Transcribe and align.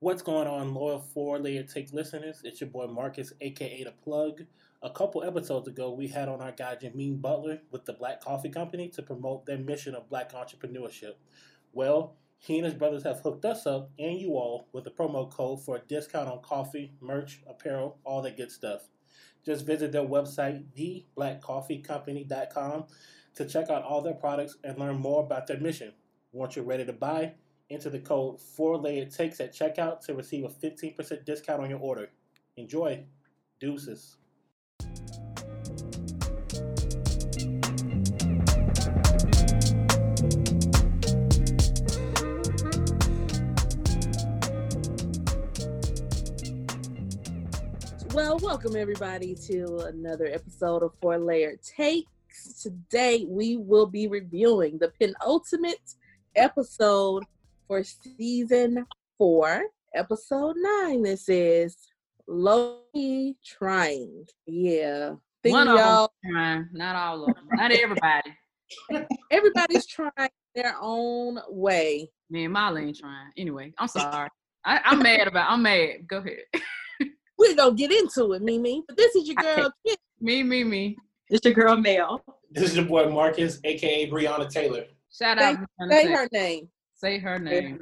What's 0.00 0.22
going 0.22 0.46
on, 0.46 0.74
loyal 0.74 1.00
four 1.00 1.40
layer 1.40 1.64
take 1.64 1.92
listeners? 1.92 2.42
It's 2.44 2.60
your 2.60 2.70
boy 2.70 2.86
Marcus, 2.86 3.32
aka 3.40 3.82
The 3.82 3.90
Plug. 3.90 4.42
A 4.80 4.90
couple 4.90 5.24
episodes 5.24 5.66
ago, 5.66 5.90
we 5.90 6.06
had 6.06 6.28
on 6.28 6.40
our 6.40 6.52
guy 6.52 6.76
Jameem 6.76 7.20
Butler 7.20 7.62
with 7.72 7.84
the 7.84 7.94
Black 7.94 8.20
Coffee 8.20 8.48
Company 8.48 8.90
to 8.90 9.02
promote 9.02 9.44
their 9.44 9.58
mission 9.58 9.96
of 9.96 10.08
black 10.08 10.32
entrepreneurship. 10.34 11.14
Well, 11.72 12.14
he 12.38 12.58
and 12.58 12.64
his 12.64 12.74
brothers 12.74 13.02
have 13.02 13.18
hooked 13.18 13.44
us 13.44 13.66
up 13.66 13.90
and 13.98 14.20
you 14.20 14.34
all 14.34 14.68
with 14.72 14.86
a 14.86 14.90
promo 14.92 15.28
code 15.28 15.64
for 15.64 15.74
a 15.74 15.80
discount 15.80 16.28
on 16.28 16.42
coffee, 16.42 16.92
merch, 17.00 17.40
apparel, 17.48 17.98
all 18.04 18.22
that 18.22 18.36
good 18.36 18.52
stuff. 18.52 18.82
Just 19.44 19.66
visit 19.66 19.90
their 19.90 20.06
website, 20.06 20.62
theblackcoffeecompany.com, 21.18 22.84
to 23.34 23.48
check 23.48 23.68
out 23.68 23.82
all 23.82 24.02
their 24.02 24.14
products 24.14 24.58
and 24.62 24.78
learn 24.78 24.98
more 24.98 25.24
about 25.24 25.48
their 25.48 25.58
mission. 25.58 25.92
Once 26.30 26.54
you're 26.54 26.64
ready 26.64 26.84
to 26.84 26.92
buy, 26.92 27.32
enter 27.70 27.90
the 27.90 27.98
code 27.98 28.40
4 28.40 28.78
layer 28.78 29.04
takes 29.04 29.40
at 29.40 29.52
checkout 29.52 30.00
to 30.06 30.14
receive 30.14 30.44
a 30.44 30.48
15% 30.48 31.24
discount 31.24 31.62
on 31.62 31.68
your 31.68 31.78
order. 31.80 32.08
Enjoy. 32.56 33.04
Deuces. 33.60 34.16
Well, 48.14 48.38
welcome 48.38 48.76
everybody 48.76 49.34
to 49.46 49.78
another 49.86 50.26
episode 50.26 50.82
of 50.82 50.92
Four 51.02 51.18
Layer 51.18 51.56
Takes. 51.62 52.62
Today 52.62 53.26
we 53.28 53.56
will 53.56 53.86
be 53.86 54.08
reviewing 54.08 54.78
the 54.78 54.88
penultimate 54.98 55.94
episode 56.34 57.24
for 57.68 57.84
season 57.84 58.86
four, 59.18 59.62
episode 59.94 60.56
nine. 60.56 61.02
This 61.02 61.28
is 61.28 61.76
Lowkey 62.28 63.34
trying. 63.44 64.24
Yeah. 64.46 65.14
Think 65.42 65.52
One 65.52 65.68
of 65.68 65.78
y'all, 65.78 66.10
them 66.22 66.32
trying, 66.32 66.68
not 66.72 66.96
all 66.96 67.24
of 67.24 67.34
them, 67.34 67.46
not 67.52 67.70
everybody. 67.70 68.34
Everybody's 69.30 69.86
trying 69.86 70.30
their 70.54 70.74
own 70.80 71.38
way. 71.48 72.10
Me 72.30 72.44
and 72.44 72.52
Molly 72.52 72.86
ain't 72.86 72.98
trying. 72.98 73.30
Anyway, 73.36 73.72
I'm 73.78 73.88
sorry. 73.88 74.30
I, 74.64 74.80
am 74.84 75.00
mad 75.00 75.28
about. 75.28 75.50
I'm 75.50 75.62
mad. 75.62 76.08
Go 76.08 76.18
ahead. 76.18 76.38
We're 77.38 77.54
gonna 77.54 77.74
get 77.74 77.92
into 77.92 78.32
it, 78.32 78.42
Mimi. 78.42 78.82
But 78.88 78.96
this 78.96 79.14
is 79.14 79.28
your 79.28 79.36
girl. 79.36 79.72
Me, 80.20 80.42
me, 80.42 80.64
me. 80.64 80.96
It's 81.28 81.44
your 81.44 81.54
girl, 81.54 81.76
Mel. 81.76 82.24
This 82.50 82.70
is 82.70 82.76
your 82.76 82.86
boy 82.86 83.08
Marcus, 83.08 83.60
aka 83.62 84.10
Breonna 84.10 84.50
Taylor. 84.50 84.84
Shout 85.12 85.38
out. 85.38 85.58
Say, 85.88 86.02
say 86.02 86.12
her 86.12 86.28
name. 86.32 86.68
Say 86.98 87.18
her 87.18 87.38
name. 87.38 87.78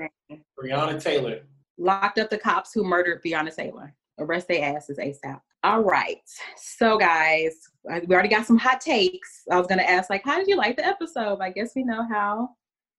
Breonna 0.62 1.02
Taylor. 1.02 1.40
Locked 1.78 2.18
up 2.18 2.30
the 2.30 2.38
cops 2.38 2.72
who 2.72 2.84
murdered 2.84 3.22
Breonna 3.22 3.54
Taylor. 3.54 3.94
Arrest 4.18 4.48
their 4.48 4.76
asses 4.76 4.98
ASAP. 4.98 5.40
All 5.62 5.82
right. 5.82 6.20
So, 6.56 6.96
guys, 6.96 7.54
uh, 7.90 8.00
we 8.06 8.14
already 8.14 8.28
got 8.28 8.46
some 8.46 8.58
hot 8.58 8.80
takes. 8.80 9.42
I 9.50 9.58
was 9.58 9.66
going 9.66 9.78
to 9.78 9.90
ask, 9.90 10.10
like, 10.10 10.22
how 10.24 10.38
did 10.38 10.48
you 10.48 10.56
like 10.56 10.76
the 10.76 10.86
episode? 10.86 11.40
I 11.40 11.50
guess 11.50 11.72
we 11.74 11.82
know 11.82 12.06
how 12.08 12.50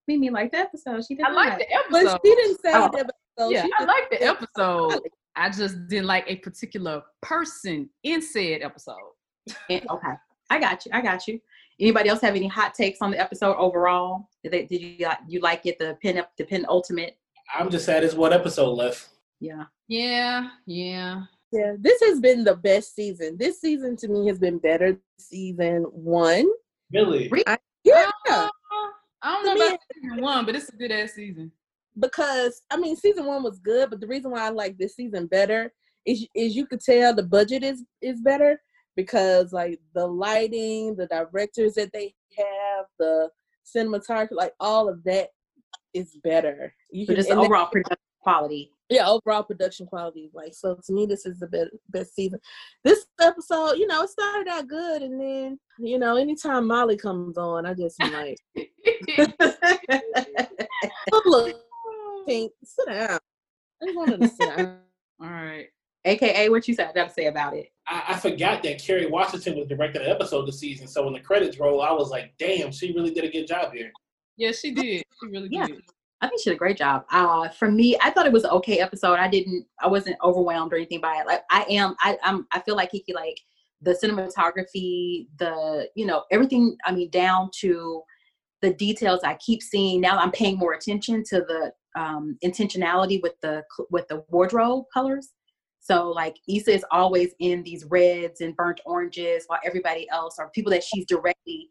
Mimi 0.08 0.30
liked 0.30 0.54
the 0.54 0.60
episode. 0.60 1.06
She 1.06 1.16
did 1.16 1.26
I 1.26 1.32
like 1.32 1.60
the 1.60 1.72
episode. 1.72 2.20
But 2.22 2.22
she 2.26 2.36
didn't 2.36 2.62
say 2.62 2.72
oh. 2.74 2.90
the 2.92 3.00
episode. 3.00 3.52
Yeah, 3.52 3.64
she 3.64 3.72
I 3.80 3.86
like 3.86 4.10
the 4.10 4.24
episode. 4.24 5.02
I 5.36 5.50
just 5.50 5.88
didn't 5.88 6.08
like 6.08 6.26
a 6.28 6.38
particular 6.38 7.04
person 7.22 7.90
in 8.04 8.22
said 8.22 8.64
episode. 8.64 8.96
okay. 9.70 10.14
I 10.50 10.60
got 10.60 10.86
you. 10.86 10.92
I 10.94 11.02
got 11.02 11.28
you. 11.28 11.40
Anybody 11.80 12.10
else 12.10 12.22
have 12.22 12.36
any 12.36 12.48
hot 12.48 12.74
takes 12.74 13.02
on 13.02 13.12
the 13.12 13.20
episode 13.20 13.56
overall? 13.58 14.30
Did, 14.44 14.52
they, 14.54 14.66
did 14.66 14.82
you 14.82 15.06
like 15.06 15.20
you 15.28 15.40
like 15.42 15.66
it 15.66 15.78
the 15.78 15.98
pin 16.02 16.18
up 16.18 16.32
the 16.38 16.46
pin 16.46 16.66
ultimate? 16.68 17.18
I'm 17.56 17.70
just 17.70 17.86
sad 17.86 18.04
it's 18.04 18.16
one 18.16 18.34
episode 18.34 18.72
left. 18.72 19.10
Yeah. 19.40 19.66
Yeah. 19.88 20.50
Yeah. 20.66 21.24
Yeah. 21.52 21.74
This 21.80 22.02
has 22.02 22.20
been 22.20 22.44
the 22.44 22.56
best 22.56 22.96
season. 22.96 23.38
This 23.38 23.62
season 23.62 23.96
to 23.98 24.08
me 24.08 24.28
has 24.28 24.40
been 24.40 24.58
better 24.58 24.94
than 24.94 25.02
season 25.20 25.84
one. 25.92 26.48
Really? 26.92 27.32
I, 27.46 27.58
yeah. 27.84 28.10
Uh, 28.30 28.50
I 29.22 29.34
don't 29.34 29.46
know 29.46 29.56
to 29.56 29.62
about 29.68 29.72
me, 29.72 30.02
season 30.02 30.22
one, 30.22 30.46
but 30.46 30.56
it's 30.56 30.70
a 30.70 30.76
good 30.76 30.92
ass 30.92 31.14
season. 31.14 31.52
Because 32.00 32.62
I 32.72 32.78
mean, 32.78 32.96
season 32.96 33.26
one 33.26 33.44
was 33.44 33.60
good, 33.60 33.90
but 33.90 34.02
the 34.02 34.08
reason 34.08 34.32
why 34.32 34.46
I 34.46 34.50
like 34.50 34.78
this 34.78 34.96
season 34.96 35.28
better 35.28 35.72
is 36.06 36.26
is 36.36 36.56
you 36.56 36.66
could 36.66 36.82
tell 36.82 37.14
the 37.14 37.24
budget 37.24 37.64
is 37.64 37.84
is 38.02 38.22
better 38.22 38.60
because 38.98 39.54
like 39.54 39.80
the 39.94 40.06
lighting, 40.06 40.96
the 40.96 41.08
directors 41.08 41.76
that 41.76 41.94
they 41.94 42.14
have, 42.38 42.86
the 43.00 43.30
cinematography, 43.64 44.32
like 44.32 44.54
all 44.60 44.90
of 44.90 45.02
that 45.06 45.30
is 45.94 46.18
better. 46.24 46.74
You 46.92 47.06
so 47.06 47.14
just 47.14 47.30
overall 47.30 47.68
production 47.68 47.98
quality. 48.20 48.74
Yeah, 48.90 49.08
overall 49.08 49.44
production 49.44 49.86
quality. 49.86 50.32
Like 50.34 50.54
so, 50.54 50.80
to 50.86 50.94
me, 50.94 51.06
this 51.06 51.26
is 51.26 51.40
the 51.40 51.48
best, 51.48 51.70
best 51.90 52.16
season. 52.16 52.40
This 52.84 53.06
episode, 53.22 53.74
you 53.74 53.86
know, 53.86 54.02
it 54.02 54.10
started 54.10 54.50
out 54.50 54.68
good, 54.68 55.04
and 55.04 55.22
then 55.22 55.60
you 55.78 56.00
know, 56.00 56.18
anytime 56.18 56.68
Molly 56.68 56.98
comes 56.98 57.38
on, 57.38 57.66
I 57.66 57.74
just 57.74 58.02
am 58.02 58.14
like, 58.14 58.38
look, 61.26 61.56
Pink, 62.26 62.52
sit 62.64 62.88
down. 62.88 63.20
I 63.82 63.86
just 63.86 63.98
wanted 63.98 64.22
to 64.22 64.28
sit 64.28 64.58
down. 64.58 64.80
All 65.22 65.30
right. 65.30 65.68
AKA, 66.08 66.50
what 66.50 66.68
you 66.68 66.74
said, 66.74 66.94
got 66.96 67.08
to 67.08 67.14
say 67.14 67.26
about 67.26 67.56
it. 67.56 67.72
I, 67.88 68.04
I, 68.10 68.18
forgot 68.18 68.64
that 68.64 68.82
Kerry 68.82 69.06
Washington 69.06 69.58
was 69.58 69.68
directing 69.68 70.04
the 70.04 70.10
episode 70.10 70.46
this 70.48 70.60
season. 70.60 70.88
So 70.88 71.04
when 71.04 71.14
the 71.14 71.20
credits 71.20 71.60
roll, 71.60 71.82
I 71.82 71.92
was 71.92 72.10
like, 72.10 72.34
damn, 72.38 72.72
she 72.72 72.94
really 72.94 73.14
did 73.14 73.24
a 73.24 73.30
good 73.30 73.48
job 73.48 73.74
here. 73.74 73.92
Yeah, 74.38 74.52
she 74.52 74.72
did. 74.72 75.04
She 75.22 75.28
really 75.30 75.50
yeah. 75.52 75.68
did. 75.68 75.82
I 76.22 76.28
think 76.28 76.42
she 76.42 76.50
did 76.50 76.56
a 76.56 76.60
great 76.60 76.78
job. 76.78 77.06
Uh, 77.12 77.50
for 77.50 77.70
me, 77.70 77.98
I 78.02 78.10
thought 78.10 78.26
it 78.26 78.34
was 78.34 78.44
an 78.44 78.52
okay 78.52 78.80
episode. 78.80 79.20
I 79.20 79.28
didn't, 79.28 79.66
I 79.80 79.88
wasn't 79.88 80.18
overwhelmed 80.24 80.74
or 80.74 80.78
anything 80.78 81.02
by 81.02 81.18
it. 81.18 81.28
Like 81.28 81.44
I 81.52 81.66
am, 81.70 81.96
I, 82.02 82.18
I'm, 82.24 82.48
I 82.52 82.60
feel 82.62 82.76
like 82.76 82.92
Kiki, 82.92 83.14
like 83.14 83.40
the 83.82 83.94
cinematography, 83.94 85.28
the, 85.38 85.90
you 85.96 86.06
know, 86.06 86.24
everything. 86.32 86.78
I 86.86 86.92
mean, 86.92 87.10
down 87.12 87.52
to 87.60 88.02
the 88.62 88.74
details. 88.74 89.22
I 89.24 89.36
keep 89.36 89.62
seeing 89.62 90.02
now. 90.02 90.18
I'm 90.18 90.32
paying 90.32 90.58
more 90.58 90.74
attention 90.74 91.24
to 91.30 91.42
the 91.42 91.72
um, 91.96 92.38
intentionality 92.44 93.22
with 93.22 93.34
the 93.42 93.64
with 93.90 94.08
the 94.08 94.24
wardrobe 94.30 94.86
colors. 94.94 95.30
So 95.90 96.10
like 96.10 96.36
Issa 96.50 96.72
is 96.72 96.86
always 96.92 97.30
in 97.40 97.64
these 97.64 97.86
reds 97.86 98.42
and 98.42 98.56
burnt 98.58 98.82
oranges 98.86 99.46
while 99.48 99.62
everybody 99.66 100.06
else 100.10 100.36
or 100.38 100.50
people 100.50 100.70
that 100.74 100.84
she's 100.84 101.06
directly, 101.06 101.70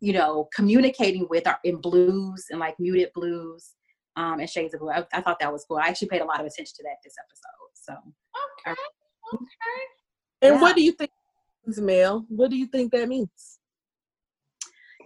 you 0.00 0.12
know, 0.12 0.50
communicating 0.54 1.26
with 1.30 1.46
are 1.46 1.58
in 1.64 1.80
blues 1.80 2.44
and 2.50 2.60
like 2.60 2.78
muted 2.78 3.08
blues 3.14 3.70
um, 4.16 4.38
and 4.40 4.50
shades 4.50 4.74
of 4.74 4.80
blue. 4.80 4.90
I, 4.90 5.06
I 5.14 5.22
thought 5.22 5.38
that 5.40 5.50
was 5.50 5.64
cool. 5.66 5.78
I 5.78 5.88
actually 5.88 6.08
paid 6.08 6.20
a 6.20 6.26
lot 6.26 6.40
of 6.40 6.46
attention 6.46 6.74
to 6.76 6.82
that 6.82 6.96
this 7.02 7.14
episode. 7.18 7.72
So 7.74 7.92
okay, 8.68 8.78
okay. 9.32 9.46
And 10.42 10.54
yeah. 10.56 10.60
what 10.60 10.76
do 10.76 10.82
you 10.82 10.92
think, 10.92 11.10
Mel? 11.78 12.26
What 12.28 12.50
do 12.50 12.56
you 12.56 12.66
think 12.66 12.92
that 12.92 13.08
means? 13.08 13.58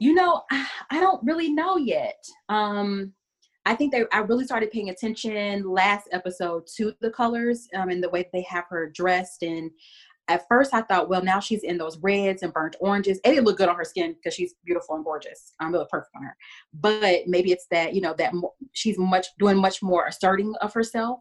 You 0.00 0.14
know, 0.14 0.42
I 0.50 0.98
don't 0.98 1.24
really 1.24 1.52
know 1.52 1.76
yet. 1.76 2.20
Um, 2.48 3.12
I 3.68 3.74
think 3.74 3.92
they 3.92 4.04
I 4.12 4.20
really 4.20 4.46
started 4.46 4.70
paying 4.70 4.88
attention 4.88 5.68
last 5.68 6.08
episode 6.10 6.66
to 6.76 6.94
the 7.02 7.10
colors 7.10 7.68
um, 7.74 7.90
and 7.90 8.02
the 8.02 8.08
way 8.08 8.26
they 8.32 8.40
have 8.48 8.64
her 8.70 8.90
dressed. 8.94 9.42
And 9.42 9.70
at 10.26 10.48
first, 10.48 10.72
I 10.72 10.80
thought, 10.80 11.10
well, 11.10 11.22
now 11.22 11.38
she's 11.38 11.64
in 11.64 11.76
those 11.76 11.98
reds 11.98 12.42
and 12.42 12.52
burnt 12.52 12.76
oranges. 12.80 13.18
It 13.18 13.28
didn't 13.28 13.44
look 13.44 13.58
good 13.58 13.68
on 13.68 13.76
her 13.76 13.84
skin 13.84 14.14
because 14.14 14.32
she's 14.32 14.54
beautiful 14.64 14.94
and 14.94 15.04
gorgeous. 15.04 15.52
It 15.60 15.70
looked 15.70 15.90
perfect 15.90 16.16
on 16.16 16.22
her. 16.22 16.36
But 16.72 17.26
maybe 17.26 17.52
it's 17.52 17.66
that 17.70 17.94
you 17.94 18.00
know 18.00 18.14
that 18.16 18.32
mo- 18.32 18.54
she's 18.72 18.98
much 18.98 19.26
doing 19.38 19.58
much 19.58 19.82
more 19.82 20.06
asserting 20.06 20.54
of 20.62 20.72
herself. 20.72 21.20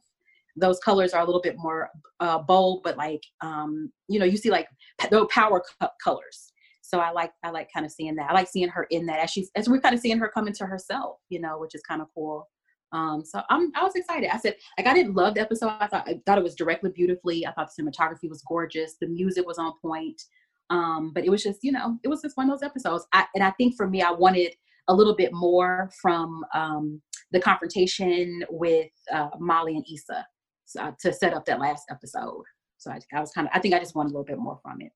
Those 0.55 0.79
colors 0.79 1.11
are 1.11 1.23
a 1.23 1.25
little 1.25 1.41
bit 1.41 1.57
more 1.57 1.89
uh, 2.21 2.39
bold, 2.39 2.81
but 2.81 2.95
like 2.95 3.23
um, 3.41 3.91
you 4.07 4.19
know, 4.19 4.25
you 4.25 4.37
see 4.37 4.51
like 4.51 4.69
the 5.11 5.25
power 5.25 5.61
colors 6.01 6.53
so 6.87 6.99
I 6.99 7.11
like 7.11 7.33
I 7.43 7.49
like 7.49 7.69
kind 7.73 7.85
of 7.85 7.91
seeing 7.91 8.15
that. 8.15 8.29
I 8.29 8.33
like 8.33 8.47
seeing 8.47 8.69
her 8.69 8.87
in 8.91 9.05
that 9.07 9.19
as 9.19 9.29
she's 9.29 9.51
as 9.55 9.67
we're 9.67 9.81
kind 9.81 9.93
of 9.93 9.99
seeing 9.99 10.17
her 10.19 10.31
come 10.33 10.47
into 10.47 10.65
herself, 10.65 11.17
you 11.27 11.41
know, 11.41 11.59
which 11.59 11.75
is 11.75 11.81
kind 11.81 12.01
of 12.01 12.07
cool. 12.15 12.47
Um, 12.93 13.25
so 13.25 13.41
I'm 13.49 13.73
I 13.75 13.83
was 13.83 13.95
excited. 13.95 14.33
I 14.33 14.37
said 14.37 14.55
like 14.77 14.87
I 14.87 14.93
didn't 14.93 15.13
love 15.13 15.33
the 15.33 15.41
episode. 15.41 15.67
I 15.81 15.87
thought 15.87 16.07
I 16.07 16.21
thought 16.25 16.37
it 16.37 16.45
was 16.45 16.55
directly 16.55 16.91
beautifully. 16.95 17.45
I 17.45 17.51
thought 17.51 17.69
the 17.75 17.83
cinematography 17.83 18.29
was 18.29 18.41
gorgeous. 18.47 18.95
The 19.01 19.07
music 19.07 19.45
was 19.45 19.57
on 19.57 19.73
point. 19.81 20.21
Um, 20.69 21.11
but 21.13 21.25
it 21.25 21.29
was 21.29 21.43
just 21.43 21.59
you 21.61 21.73
know 21.73 21.97
it 22.05 22.07
was 22.07 22.21
just 22.21 22.37
one 22.37 22.49
of 22.49 22.57
those 22.57 22.65
episodes. 22.65 23.05
I, 23.11 23.25
and 23.35 23.43
I 23.43 23.51
think 23.51 23.75
for 23.75 23.89
me, 23.89 24.01
I 24.01 24.11
wanted 24.11 24.55
a 24.87 24.95
little 24.95 25.15
bit 25.15 25.33
more 25.33 25.89
from 26.01 26.45
um, 26.53 27.01
the 27.33 27.41
confrontation 27.41 28.45
with 28.49 28.91
uh, 29.11 29.27
Molly 29.39 29.75
and 29.75 29.85
Issa 29.93 30.25
so, 30.63 30.95
to 31.01 31.11
set 31.11 31.33
up 31.33 31.45
that 31.47 31.59
last 31.59 31.83
episode. 31.91 32.43
So 32.77 32.91
I, 32.91 32.99
I 33.13 33.19
was 33.19 33.31
kind 33.31 33.45
of 33.45 33.51
I 33.53 33.59
think 33.59 33.73
I 33.73 33.79
just 33.79 33.93
wanted 33.93 34.11
a 34.11 34.13
little 34.13 34.23
bit 34.23 34.39
more 34.39 34.57
from 34.63 34.79
it 34.79 34.93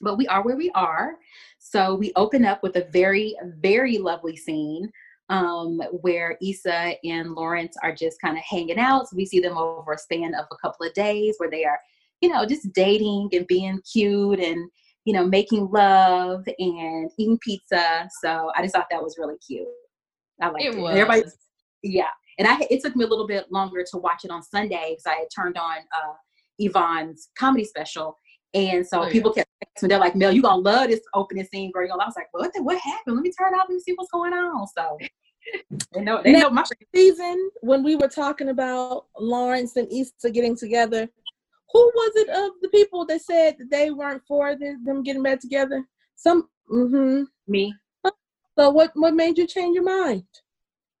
but 0.00 0.16
we 0.16 0.26
are 0.28 0.42
where 0.42 0.56
we 0.56 0.70
are. 0.74 1.12
So 1.58 1.94
we 1.94 2.12
open 2.16 2.44
up 2.44 2.62
with 2.62 2.76
a 2.76 2.88
very, 2.92 3.36
very 3.60 3.98
lovely 3.98 4.36
scene 4.36 4.90
um, 5.30 5.80
where 6.02 6.36
Issa 6.42 6.94
and 7.04 7.32
Lawrence 7.32 7.76
are 7.82 7.94
just 7.94 8.20
kind 8.20 8.36
of 8.36 8.44
hanging 8.44 8.78
out. 8.78 9.08
So 9.08 9.16
we 9.16 9.24
see 9.24 9.40
them 9.40 9.56
over 9.56 9.92
a 9.92 9.98
span 9.98 10.34
of 10.34 10.46
a 10.50 10.56
couple 10.56 10.86
of 10.86 10.92
days 10.94 11.36
where 11.38 11.50
they 11.50 11.64
are, 11.64 11.78
you 12.20 12.28
know, 12.28 12.44
just 12.44 12.72
dating 12.72 13.30
and 13.32 13.46
being 13.46 13.80
cute 13.90 14.40
and, 14.40 14.70
you 15.04 15.14
know, 15.14 15.26
making 15.26 15.70
love 15.70 16.44
and 16.58 17.10
eating 17.18 17.38
pizza. 17.42 18.08
So 18.22 18.50
I 18.54 18.62
just 18.62 18.74
thought 18.74 18.86
that 18.90 19.02
was 19.02 19.16
really 19.18 19.38
cute. 19.46 19.66
I 20.40 20.48
like 20.48 20.64
it. 20.64 20.74
it. 20.74 20.80
Was. 20.80 20.96
Everybody, 20.96 21.30
yeah. 21.82 22.08
and 22.38 22.48
I 22.48 22.58
it 22.70 22.82
took 22.82 22.96
me 22.96 23.04
a 23.04 23.08
little 23.08 23.26
bit 23.26 23.50
longer 23.50 23.84
to 23.90 23.98
watch 23.98 24.24
it 24.24 24.30
on 24.30 24.42
Sunday 24.42 24.90
because 24.90 25.06
I 25.06 25.20
had 25.20 25.28
turned 25.34 25.56
on 25.56 25.76
uh, 25.78 26.14
Yvonne's 26.58 27.28
comedy 27.38 27.64
special, 27.64 28.18
and 28.54 28.86
so 28.86 29.00
Oh, 29.00 29.04
yeah. 29.06 29.12
people 29.12 29.32
kept 29.32 29.50
texting 29.62 29.82
me. 29.84 29.88
They're 29.88 29.98
like, 29.98 30.14
"Mel, 30.16 30.32
you're 30.32 30.42
gonna 30.42 30.62
love 30.62 30.88
this 30.88 31.00
opening 31.14 31.44
scene, 31.46 31.70
girl." 31.72 31.88
I 31.92 32.06
was 32.06 32.14
like, 32.16 32.28
"What? 32.32 32.52
The, 32.54 32.62
what 32.62 32.78
happened? 32.78 33.16
Let 33.16 33.22
me 33.22 33.32
turn 33.32 33.52
it 33.54 33.56
off 33.58 33.68
and 33.68 33.82
see 33.82 33.92
what's 33.94 34.10
going 34.10 34.32
on." 34.32 34.66
So 34.68 34.98
they 35.92 36.00
know 36.00 36.22
they 36.22 36.32
know 36.32 36.50
my 36.50 36.64
season 36.94 37.50
when 37.60 37.82
we 37.82 37.96
were 37.96 38.08
talking 38.08 38.48
about 38.48 39.06
Lawrence 39.18 39.76
and 39.76 39.92
Issa 39.92 40.30
getting 40.30 40.56
together, 40.56 41.08
who 41.72 41.80
was 41.94 42.12
it 42.16 42.28
of 42.30 42.52
the 42.62 42.68
people 42.68 43.04
that 43.06 43.20
said 43.22 43.56
that 43.58 43.70
they 43.70 43.90
weren't 43.90 44.22
for 44.26 44.56
them 44.56 45.02
getting 45.02 45.22
back 45.22 45.40
together? 45.40 45.84
Some. 46.16 46.48
Mm-hmm. 46.70 47.24
me. 47.46 47.74
So 48.58 48.70
what? 48.70 48.92
What 48.94 49.14
made 49.14 49.36
you 49.36 49.46
change 49.46 49.74
your 49.74 49.84
mind? 49.84 50.24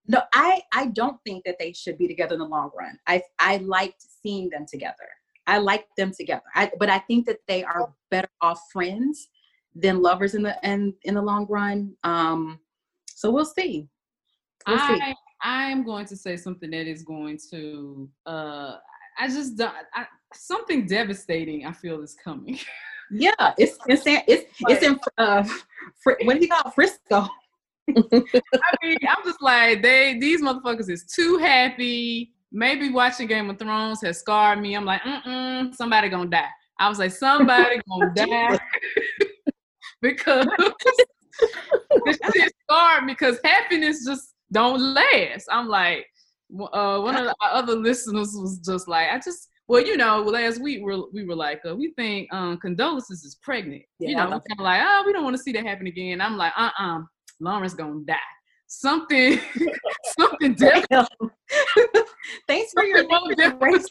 No, 0.06 0.20
I 0.34 0.60
I 0.74 0.86
don't 0.88 1.18
think 1.24 1.44
that 1.44 1.56
they 1.58 1.72
should 1.72 1.96
be 1.96 2.06
together 2.08 2.34
in 2.34 2.40
the 2.40 2.46
long 2.46 2.70
run. 2.78 2.98
I 3.06 3.22
I 3.38 3.58
liked 3.58 4.02
seeing 4.22 4.50
them 4.50 4.66
together. 4.68 5.08
I 5.46 5.58
like 5.58 5.86
them 5.96 6.12
together. 6.12 6.42
I 6.54 6.70
but 6.78 6.90
I 6.90 6.98
think 6.98 7.26
that 7.26 7.38
they 7.48 7.64
are 7.64 7.92
better 8.10 8.28
off 8.40 8.60
friends 8.72 9.28
than 9.74 10.02
lovers 10.02 10.34
in 10.34 10.42
the 10.42 10.56
in 10.62 10.94
in 11.02 11.14
the 11.14 11.22
long 11.22 11.46
run. 11.48 11.94
Um, 12.04 12.60
so 13.06 13.30
we'll 13.30 13.44
see. 13.44 13.88
We'll 14.66 14.78
see. 14.78 15.00
I 15.00 15.14
I'm 15.42 15.84
going 15.84 16.06
to 16.06 16.16
say 16.16 16.36
something 16.36 16.70
that 16.70 16.86
is 16.86 17.02
going 17.02 17.38
to 17.50 18.08
uh 18.26 18.76
I 19.18 19.28
just 19.28 19.56
don't 19.56 19.74
I, 19.94 20.06
something 20.32 20.86
devastating 20.86 21.66
I 21.66 21.72
feel 21.72 22.02
is 22.02 22.14
coming. 22.14 22.58
Yeah, 23.10 23.52
it's 23.58 23.76
it's 23.86 24.02
it's 24.06 24.44
it's 24.60 24.82
in 24.82 24.98
uh, 25.18 25.44
Fr- 26.02 26.14
what 26.24 26.34
do 26.34 26.40
you 26.40 26.48
call? 26.48 26.70
Frisco? 26.72 27.28
I 27.96 28.74
mean, 28.82 28.96
I'm 29.08 29.24
just 29.24 29.42
like 29.42 29.82
they 29.82 30.18
these 30.18 30.42
motherfuckers 30.42 30.90
is 30.90 31.04
too 31.04 31.38
happy. 31.38 32.33
Maybe 32.56 32.88
watching 32.90 33.26
Game 33.26 33.50
of 33.50 33.58
Thrones 33.58 34.00
has 34.02 34.20
scarred 34.20 34.60
me. 34.60 34.76
I'm 34.76 34.84
like, 34.84 35.02
mm 35.02 35.74
somebody 35.74 36.08
gonna 36.08 36.30
die. 36.30 36.48
I 36.78 36.88
was 36.88 37.00
like, 37.00 37.10
somebody 37.10 37.80
gonna 37.88 38.14
die 38.14 38.58
because 40.00 40.46
this 42.06 42.18
shit 42.32 42.52
scarred 42.62 43.04
me 43.04 43.12
because 43.12 43.40
happiness 43.42 44.04
just 44.06 44.34
don't 44.52 44.80
last. 44.80 45.48
I'm 45.50 45.66
like, 45.66 46.06
uh, 46.72 47.00
one 47.00 47.16
of 47.16 47.24
the 47.24 47.34
other 47.42 47.74
listeners 47.74 48.30
was 48.34 48.60
just 48.64 48.86
like, 48.86 49.08
I 49.10 49.16
just, 49.16 49.48
well, 49.66 49.84
you 49.84 49.96
know, 49.96 50.22
last 50.22 50.62
week 50.62 50.78
we 50.84 50.94
were, 50.94 51.04
we 51.12 51.24
were 51.24 51.34
like, 51.34 51.60
uh, 51.68 51.74
we 51.74 51.92
think 51.96 52.32
um, 52.32 52.58
condolences 52.58 53.24
is 53.24 53.36
pregnant. 53.42 53.82
Yeah, 53.98 54.10
you 54.10 54.14
know, 54.14 54.26
I 54.26 54.30
kind 54.30 54.42
of 54.52 54.60
like, 54.60 54.80
oh, 54.84 55.02
we 55.04 55.12
don't 55.12 55.24
want 55.24 55.36
to 55.36 55.42
see 55.42 55.50
that 55.52 55.66
happen 55.66 55.88
again. 55.88 56.20
I'm 56.20 56.36
like, 56.36 56.52
uh, 56.56 56.70
uh 56.78 57.00
Lawrence 57.40 57.74
gonna 57.74 58.04
die. 58.06 58.14
Something, 58.66 59.40
something 60.18 60.54
different. 60.54 61.08
Thanks 62.48 62.72
for 62.72 62.82
your, 62.84 63.04
different. 63.36 63.90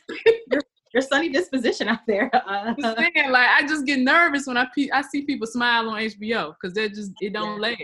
your 0.93 1.01
sunny 1.01 1.29
disposition 1.29 1.87
out 1.87 1.99
there. 2.07 2.29
Uh, 2.45 2.73
saying, 2.95 3.31
like 3.31 3.47
I 3.47 3.65
just 3.67 3.85
get 3.85 3.99
nervous 3.99 4.45
when 4.47 4.57
I 4.57 4.67
pe- 4.75 4.89
I 4.91 5.01
see 5.01 5.21
people 5.23 5.47
smile 5.47 5.89
on 5.89 5.99
HBO 6.01 6.53
because 6.53 6.73
they're 6.73 6.89
just 6.89 7.11
it 7.21 7.33
don't 7.33 7.59
last. 7.61 7.77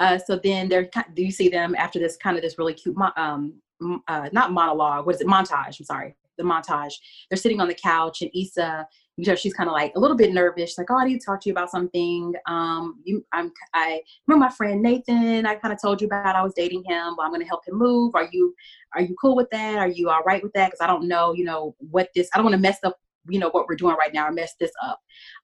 uh, 0.00 0.18
so 0.18 0.38
then 0.42 0.68
they're 0.68 0.88
do 1.14 1.22
you 1.22 1.30
see 1.30 1.48
them 1.48 1.74
after 1.76 1.98
this 1.98 2.16
kind 2.16 2.36
of 2.36 2.42
this 2.42 2.58
really 2.58 2.74
cute 2.74 2.96
mo- 2.96 3.12
um 3.16 3.54
uh, 4.08 4.28
not 4.32 4.52
monologue 4.52 5.06
what 5.06 5.14
is 5.14 5.20
it 5.20 5.26
montage 5.26 5.78
i'm 5.80 5.84
sorry 5.84 6.14
the 6.38 6.44
montage 6.44 6.92
they're 7.28 7.36
sitting 7.36 7.60
on 7.60 7.68
the 7.68 7.74
couch 7.74 8.22
and 8.22 8.30
Issa 8.34 8.86
you 9.16 9.26
know 9.26 9.34
she's 9.34 9.52
kind 9.52 9.68
of 9.68 9.74
like 9.74 9.92
a 9.94 10.00
little 10.00 10.16
bit 10.16 10.32
nervous 10.32 10.78
like 10.78 10.90
oh 10.90 10.96
i 10.96 11.04
need 11.04 11.20
to 11.20 11.26
talk 11.26 11.40
to 11.40 11.48
you 11.48 11.52
about 11.52 11.70
something 11.70 12.32
um 12.46 13.00
you 13.04 13.24
i'm 13.32 13.52
i 13.74 14.00
remember 14.26 14.46
my 14.46 14.50
friend 14.50 14.80
nathan 14.80 15.44
i 15.44 15.54
kind 15.54 15.72
of 15.72 15.80
told 15.80 16.00
you 16.00 16.06
about 16.06 16.34
i 16.34 16.42
was 16.42 16.54
dating 16.54 16.82
him 16.86 17.14
but 17.16 17.22
i'm 17.22 17.30
going 17.30 17.40
to 17.40 17.46
help 17.46 17.66
him 17.66 17.76
move 17.76 18.14
are 18.14 18.28
you 18.32 18.54
are 18.94 19.02
you 19.02 19.14
cool 19.20 19.36
with 19.36 19.50
that 19.50 19.78
are 19.78 19.88
you 19.88 20.08
all 20.08 20.22
right 20.24 20.42
with 20.42 20.52
that 20.54 20.68
because 20.70 20.80
i 20.80 20.86
don't 20.86 21.06
know 21.06 21.34
you 21.34 21.44
know 21.44 21.74
what 21.78 22.08
this 22.14 22.28
i 22.32 22.38
don't 22.38 22.44
want 22.44 22.54
to 22.54 22.60
mess 22.60 22.78
up 22.84 22.96
you 23.28 23.38
know 23.38 23.50
what 23.50 23.66
we're 23.68 23.76
doing 23.76 23.96
right 23.96 24.14
now 24.14 24.26
or 24.26 24.32
mess 24.32 24.54
this 24.58 24.72
up 24.82 24.98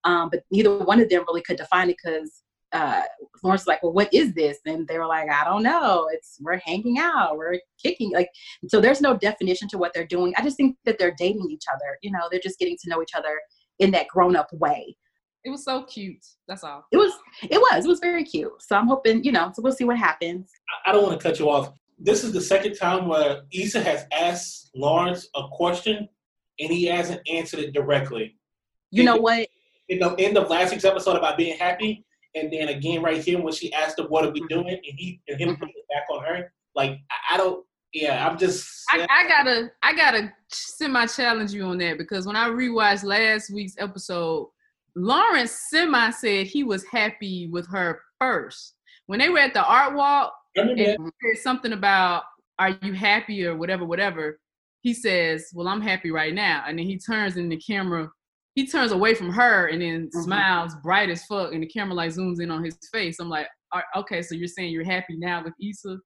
um 0.04 0.28
but 0.30 0.42
neither 0.50 0.78
one 0.78 1.00
of 1.00 1.08
them 1.08 1.24
really 1.28 1.42
could 1.42 1.56
define 1.56 1.90
it 1.90 1.96
because 2.02 2.42
uh 2.72 3.02
Lawrence 3.42 3.62
was 3.62 3.66
like, 3.66 3.82
well, 3.82 3.92
what 3.92 4.12
is 4.12 4.34
this? 4.34 4.58
And 4.66 4.86
they 4.88 4.98
were 4.98 5.06
like, 5.06 5.30
I 5.30 5.44
don't 5.44 5.62
know. 5.62 6.08
It's 6.12 6.38
we're 6.40 6.58
hanging 6.58 6.98
out, 6.98 7.36
we're 7.36 7.60
kicking. 7.82 8.12
Like, 8.12 8.28
so 8.66 8.80
there's 8.80 9.00
no 9.00 9.16
definition 9.16 9.68
to 9.68 9.78
what 9.78 9.92
they're 9.94 10.06
doing. 10.06 10.34
I 10.36 10.42
just 10.42 10.56
think 10.56 10.76
that 10.84 10.98
they're 10.98 11.14
dating 11.16 11.48
each 11.50 11.64
other. 11.72 11.98
You 12.02 12.10
know, 12.10 12.28
they're 12.30 12.40
just 12.40 12.58
getting 12.58 12.76
to 12.82 12.90
know 12.90 13.00
each 13.00 13.14
other 13.16 13.40
in 13.78 13.90
that 13.92 14.08
grown 14.08 14.36
up 14.36 14.52
way. 14.52 14.96
It 15.44 15.50
was 15.50 15.64
so 15.64 15.84
cute. 15.84 16.24
That's 16.46 16.64
all. 16.64 16.84
It 16.92 16.96
was, 16.96 17.12
it 17.42 17.58
was, 17.58 17.84
it 17.84 17.88
was 17.88 18.00
very 18.00 18.24
cute. 18.24 18.52
So 18.60 18.76
I'm 18.76 18.86
hoping, 18.88 19.22
you 19.24 19.32
know, 19.32 19.50
so 19.54 19.62
we'll 19.62 19.72
see 19.72 19.84
what 19.84 19.96
happens. 19.96 20.50
I 20.84 20.92
don't 20.92 21.02
want 21.06 21.18
to 21.18 21.22
cut 21.28 21.38
you 21.38 21.48
off. 21.48 21.72
This 21.98 22.22
is 22.24 22.32
the 22.32 22.40
second 22.40 22.74
time 22.74 23.08
where 23.08 23.42
Issa 23.52 23.80
has 23.82 24.04
asked 24.12 24.70
Lawrence 24.74 25.28
a 25.34 25.42
question 25.52 26.08
and 26.58 26.70
he 26.70 26.84
hasn't 26.86 27.20
answered 27.28 27.60
it 27.60 27.72
directly. 27.72 28.36
You 28.90 29.04
know 29.04 29.16
what? 29.16 29.48
In 29.88 30.00
the 30.00 30.14
end 30.18 30.36
of 30.36 30.50
last 30.50 30.72
week's 30.72 30.84
episode 30.84 31.16
about 31.16 31.36
being 31.38 31.56
happy, 31.56 32.04
and 32.34 32.52
then 32.52 32.68
again 32.68 33.02
right 33.02 33.22
here 33.22 33.40
when 33.40 33.52
she 33.52 33.72
asked 33.72 33.98
him 33.98 34.06
what 34.06 34.24
are 34.24 34.30
we 34.30 34.40
Mhm. 34.42 34.48
doing, 34.48 34.68
and 34.74 34.98
he 34.98 35.20
and 35.28 35.40
him 35.40 35.50
Mhm. 35.50 35.58
putting 35.60 35.74
it 35.76 35.86
back 35.88 36.04
on 36.10 36.22
her. 36.24 36.52
Like 36.74 36.98
I, 37.10 37.34
I 37.34 37.36
don't. 37.36 37.64
Yeah, 37.92 38.28
I'm 38.28 38.38
just. 38.38 38.68
I, 38.92 39.06
I 39.10 39.28
gotta 39.28 39.70
I 39.82 39.94
gotta 39.94 40.32
semi 40.50 41.06
challenge 41.06 41.52
you 41.52 41.64
on 41.64 41.78
that 41.78 41.98
because 41.98 42.26
when 42.26 42.36
I 42.36 42.48
rewatched 42.48 43.04
last 43.04 43.52
week's 43.52 43.74
episode, 43.78 44.48
Lawrence 44.94 45.56
semi 45.70 46.10
said 46.10 46.46
he 46.46 46.64
was 46.64 46.84
happy 46.86 47.48
with 47.50 47.66
her 47.68 48.00
first. 48.20 48.74
When 49.06 49.18
they 49.20 49.28
were 49.30 49.38
at 49.38 49.54
the 49.54 49.64
art 49.64 49.94
walk, 49.94 50.32
I 50.56 50.60
remember 50.60 50.84
that. 50.84 50.98
and 50.98 51.12
said 51.34 51.42
something 51.42 51.72
about 51.72 52.24
are 52.58 52.76
you 52.82 52.92
happy 52.92 53.46
or 53.46 53.56
whatever, 53.56 53.84
whatever. 53.84 54.38
He 54.82 54.92
says, 54.94 55.46
Well, 55.54 55.68
I'm 55.68 55.80
happy 55.80 56.10
right 56.10 56.34
now. 56.34 56.64
And 56.66 56.78
then 56.78 56.86
he 56.86 56.98
turns 56.98 57.36
in 57.36 57.48
the 57.48 57.56
camera, 57.56 58.10
he 58.54 58.66
turns 58.66 58.92
away 58.92 59.14
from 59.14 59.30
her 59.32 59.68
and 59.68 59.80
then 59.80 60.10
Mhm. 60.14 60.24
smiles 60.24 60.74
bright 60.82 61.08
as 61.10 61.24
fuck, 61.26 61.52
and 61.52 61.62
the 61.62 61.66
camera 61.66 61.94
like 61.94 62.10
zooms 62.10 62.40
in 62.40 62.50
on 62.50 62.64
his 62.64 62.76
face. 62.92 63.18
I'm 63.20 63.28
like, 63.28 63.48
okay, 63.96 64.22
so 64.22 64.34
you're 64.34 64.48
saying 64.48 64.72
you're 64.72 64.84
happy 64.84 65.16
now 65.16 65.42
with 65.44 65.54
Issa. 65.62 65.98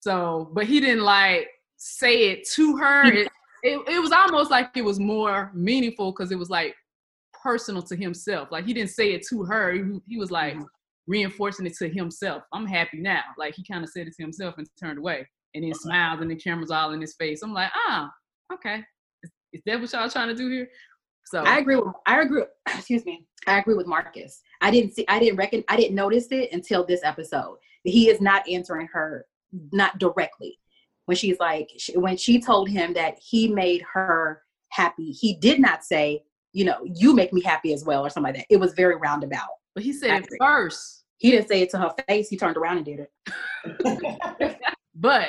So, 0.00 0.50
but 0.52 0.64
he 0.66 0.80
didn't 0.80 1.04
like 1.04 1.48
say 1.76 2.30
it 2.30 2.48
to 2.54 2.76
her. 2.78 3.04
It, 3.04 3.28
it, 3.62 3.78
it 3.88 4.00
was 4.00 4.12
almost 4.12 4.50
like 4.50 4.70
it 4.76 4.84
was 4.84 4.98
more 4.98 5.50
meaningful 5.54 6.12
because 6.12 6.32
it 6.32 6.38
was 6.38 6.50
like 6.50 6.74
personal 7.42 7.82
to 7.82 7.96
himself. 7.96 8.48
Like 8.50 8.64
he 8.66 8.72
didn't 8.74 8.90
say 8.90 9.12
it 9.12 9.26
to 9.28 9.44
her. 9.44 9.72
He, 9.72 9.82
he 10.06 10.16
was 10.18 10.30
like 10.30 10.54
Mhm. 10.56 10.66
reinforcing 11.06 11.66
it 11.66 11.74
to 11.78 11.88
himself. 11.88 12.42
I'm 12.52 12.66
happy 12.66 12.98
now. 12.98 13.22
Like 13.38 13.54
he 13.54 13.64
kind 13.64 13.84
of 13.84 13.90
said 13.90 14.06
it 14.06 14.14
to 14.16 14.22
himself 14.22 14.56
and 14.58 14.66
turned 14.78 14.98
away 14.98 15.26
and 15.54 15.64
then 15.64 15.74
smiled 15.74 16.20
and 16.20 16.30
the 16.30 16.36
camera's 16.36 16.70
all 16.70 16.92
in 16.92 17.00
his 17.00 17.14
face. 17.14 17.42
I'm 17.42 17.52
like, 17.52 17.70
ah, 17.88 18.10
okay. 18.52 18.82
Is, 19.22 19.30
is 19.52 19.62
that 19.66 19.80
what 19.80 19.92
y'all 19.92 20.08
trying 20.08 20.28
to 20.28 20.34
do 20.34 20.48
here? 20.48 20.68
So 21.26 21.42
I 21.44 21.58
agree 21.58 21.76
with 21.76 21.94
I 22.06 22.20
agree. 22.22 22.44
Excuse 22.68 23.04
me. 23.04 23.26
I 23.46 23.58
agree 23.58 23.74
with 23.74 23.86
Marcus. 23.86 24.42
I 24.60 24.70
didn't 24.70 24.94
see. 24.94 25.04
I 25.08 25.18
didn't 25.18 25.36
reckon. 25.36 25.62
I 25.68 25.76
didn't 25.76 25.94
notice 25.94 26.26
it 26.30 26.50
until 26.52 26.84
this 26.84 27.00
episode. 27.04 27.58
He 27.84 28.08
is 28.10 28.20
not 28.20 28.46
answering 28.48 28.88
her, 28.92 29.26
not 29.72 29.98
directly. 29.98 30.58
When 31.06 31.16
she's 31.16 31.38
like, 31.40 31.70
she, 31.78 31.96
when 31.96 32.16
she 32.16 32.40
told 32.40 32.68
him 32.68 32.92
that 32.94 33.18
he 33.20 33.48
made 33.48 33.82
her 33.92 34.42
happy, 34.70 35.10
he 35.10 35.34
did 35.36 35.58
not 35.60 35.84
say, 35.84 36.22
you 36.52 36.64
know, 36.64 36.78
you 36.84 37.14
make 37.14 37.32
me 37.32 37.42
happy 37.42 37.72
as 37.72 37.84
well, 37.84 38.04
or 38.04 38.10
something 38.10 38.32
like 38.32 38.40
that. 38.40 38.54
It 38.54 38.58
was 38.60 38.72
very 38.74 38.96
roundabout. 38.96 39.48
but 39.74 39.82
he 39.84 39.92
said 39.92 40.10
I 40.10 40.16
it 40.18 40.28
first, 40.38 41.04
He 41.18 41.30
didn't 41.32 41.48
say 41.48 41.62
it 41.62 41.70
to 41.70 41.78
her 41.78 41.94
face. 42.08 42.28
He 42.28 42.36
turned 42.36 42.56
around 42.56 42.76
and 42.78 42.86
did 42.86 43.00
it. 43.00 44.58
but 44.94 45.28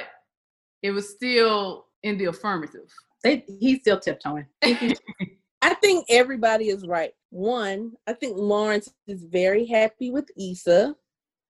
it 0.84 0.92
was 0.92 1.10
still 1.10 1.86
in 2.04 2.18
the 2.18 2.26
affirmative. 2.26 2.92
They, 3.24 3.46
he's 3.60 3.82
still 3.82 4.00
tiptoeing. 4.00 4.48
I 4.64 5.76
think 5.76 6.06
everybody 6.10 6.70
is 6.70 6.88
right. 6.88 7.12
One, 7.30 7.94
I 8.08 8.14
think 8.14 8.36
Lawrence 8.38 8.92
is 9.08 9.24
very 9.26 9.66
happy 9.66 10.10
with 10.10 10.28
Issa. 10.40 10.96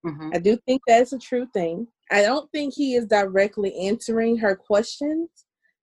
Mhm. 0.04 0.34
I 0.34 0.38
do 0.38 0.56
think 0.66 0.82
that's 0.86 1.12
a 1.12 1.18
true 1.18 1.46
thing. 1.54 1.86
I 2.12 2.22
don't 2.22 2.50
think 2.52 2.74
he 2.74 2.94
is 2.94 3.06
directly 3.06 3.74
answering 3.76 4.36
her 4.38 4.54
questions 4.54 5.28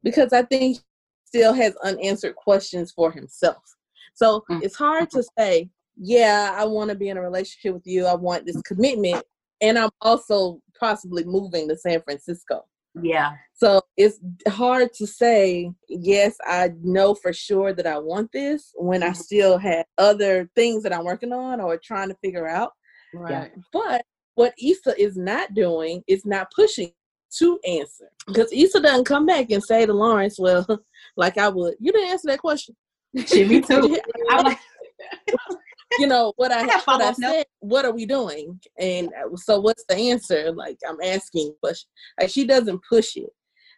because 0.04 0.32
I 0.32 0.44
think 0.44 0.78
he 0.78 0.82
still 1.26 1.54
has 1.54 1.76
unanswered 1.84 2.36
questions 2.36 2.92
for 2.92 3.12
himself. 3.12 3.64
So 4.14 4.44
Mm. 4.50 4.64
it's 4.64 4.76
hard 4.76 5.10
to 5.12 5.24
say, 5.38 5.70
yeah, 5.98 6.56
I 6.56 6.66
want 6.66 6.90
to 6.90 6.96
be 6.96 7.10
in 7.10 7.18
a 7.18 7.22
relationship 7.22 7.74
with 7.74 7.88
you. 7.88 8.06
I 8.06 8.16
want 8.16 8.46
this 8.46 8.62
commitment. 8.62 9.24
And 9.62 9.78
I'm 9.78 9.90
also 10.02 10.62
possibly 10.80 11.26
moving 11.26 11.68
to 11.68 11.76
San 11.78 12.02
Francisco. 12.02 12.66
Yeah. 13.02 13.34
So 13.54 13.82
it's 13.98 14.20
hard 14.48 14.94
to 14.94 15.06
say, 15.06 15.72
yes, 15.88 16.38
I 16.46 16.72
know 16.82 17.14
for 17.14 17.34
sure 17.34 17.74
that 17.74 17.86
I 17.86 17.98
want 17.98 18.32
this 18.32 18.74
when 18.76 19.04
I 19.04 19.10
Mhm. 19.10 19.16
still 19.18 19.58
have 19.58 19.86
other 19.98 20.50
things 20.56 20.84
that 20.84 20.94
I'm 20.94 21.04
working 21.06 21.34
on 21.34 21.60
or 21.62 21.78
trying 21.78 22.10
to 22.10 22.16
figure 22.16 22.48
out. 22.48 22.74
Right. 23.14 23.52
But 23.74 24.06
what 24.40 24.54
Issa 24.58 24.98
is 24.98 25.18
not 25.18 25.54
doing 25.54 26.02
is 26.08 26.26
not 26.26 26.50
pushing 26.56 26.94
to 27.38 27.60
answer. 27.68 28.10
Because 28.26 28.50
Issa 28.54 28.80
doesn't 28.80 29.04
come 29.04 29.26
back 29.26 29.52
and 29.52 29.62
say 29.62 29.86
to 29.86 29.92
Lawrence, 29.92 30.38
well, 30.40 30.66
like 31.18 31.38
I 31.38 31.50
would, 31.50 31.76
you 31.78 31.92
didn't 31.92 32.12
answer 32.12 32.30
that 32.30 32.40
question. 32.40 32.74
Me 33.14 33.62
too. 33.62 34.00
You 35.98 36.06
know 36.06 36.34
what 36.36 36.52
I, 36.52 36.60
I 36.60 36.72
have 36.72 36.84
what 36.84 37.02
I 37.02 37.12
said. 37.14 37.46
What 37.62 37.84
are 37.84 37.92
we 37.92 38.06
doing? 38.06 38.60
And 38.78 39.08
uh, 39.08 39.36
so, 39.36 39.60
what's 39.60 39.84
the 39.90 39.96
answer? 39.96 40.52
Like 40.52 40.78
I'm 40.88 41.02
asking, 41.04 41.56
but 41.64 41.76
like 42.22 42.30
she 42.30 42.46
doesn't 42.46 42.80
push 42.88 43.18
it. 43.18 43.32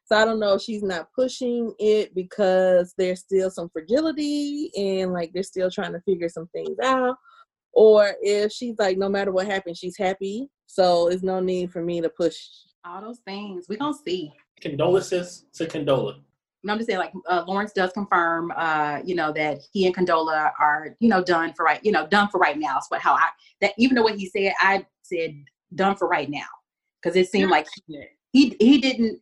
So 0.04 0.18
I 0.18 0.26
don't 0.26 0.42
know 0.42 0.56
if 0.56 0.62
she's 0.62 0.84
not 0.84 1.08
pushing 1.16 1.74
it 1.80 2.14
because 2.14 2.94
there's 2.98 3.22
still 3.22 3.50
some 3.50 3.70
fragility 3.70 4.72
and 4.76 5.14
like 5.14 5.32
they're 5.34 5.42
still 5.42 5.72
trying 5.72 5.94
to 5.94 6.02
figure 6.02 6.28
some 6.28 6.48
things 6.48 6.78
out, 6.84 7.16
or 7.74 8.16
if 8.22 8.52
she's 8.52 8.76
like, 8.78 8.98
no 8.98 9.10
matter 9.10 9.32
what 9.32 9.48
happens, 9.48 9.78
she's 9.78 9.98
happy. 9.98 10.50
So 10.68 11.10
there's 11.10 11.24
no 11.24 11.40
need 11.40 11.72
for 11.72 11.82
me 11.82 12.02
to 12.02 12.10
push. 12.10 12.38
All 12.86 13.02
those 13.02 13.20
things 13.20 13.66
we 13.70 13.78
gonna 13.78 13.94
see. 14.06 14.32
Condolences 14.60 15.46
to 15.54 15.66
Condola. 15.66 16.20
I'm 16.68 16.78
just 16.78 16.88
saying, 16.88 17.00
like 17.00 17.14
uh, 17.28 17.44
Lawrence 17.48 17.72
does 17.74 17.92
confirm, 17.92 18.54
uh, 18.56 19.00
you 19.04 19.16
know, 19.16 19.32
that 19.34 19.60
he 19.74 19.88
and 19.88 19.96
Condola 19.96 20.52
are, 20.60 20.96
you 21.00 21.10
know, 21.10 21.24
done 21.24 21.54
for 21.54 21.66
right, 21.66 21.84
you 21.84 21.92
know, 21.92 22.08
done 22.08 22.28
for 22.30 22.38
right 22.38 22.58
now. 22.58 22.78
Is 22.78 22.86
what 22.90 23.02
how 23.02 23.14
I 23.14 23.30
that 23.62 23.74
even 23.78 23.96
though 23.96 24.04
what 24.04 24.16
he 24.16 24.28
said, 24.28 24.54
I 24.60 24.86
said 25.04 25.44
done 25.74 25.96
for 25.96 26.08
right 26.08 26.30
now 26.30 26.46
because 27.02 27.16
it 27.16 27.30
seemed 27.30 27.50
like 27.50 27.68
he, 27.88 28.06
he 28.32 28.56
he 28.60 28.78
didn't. 28.80 29.20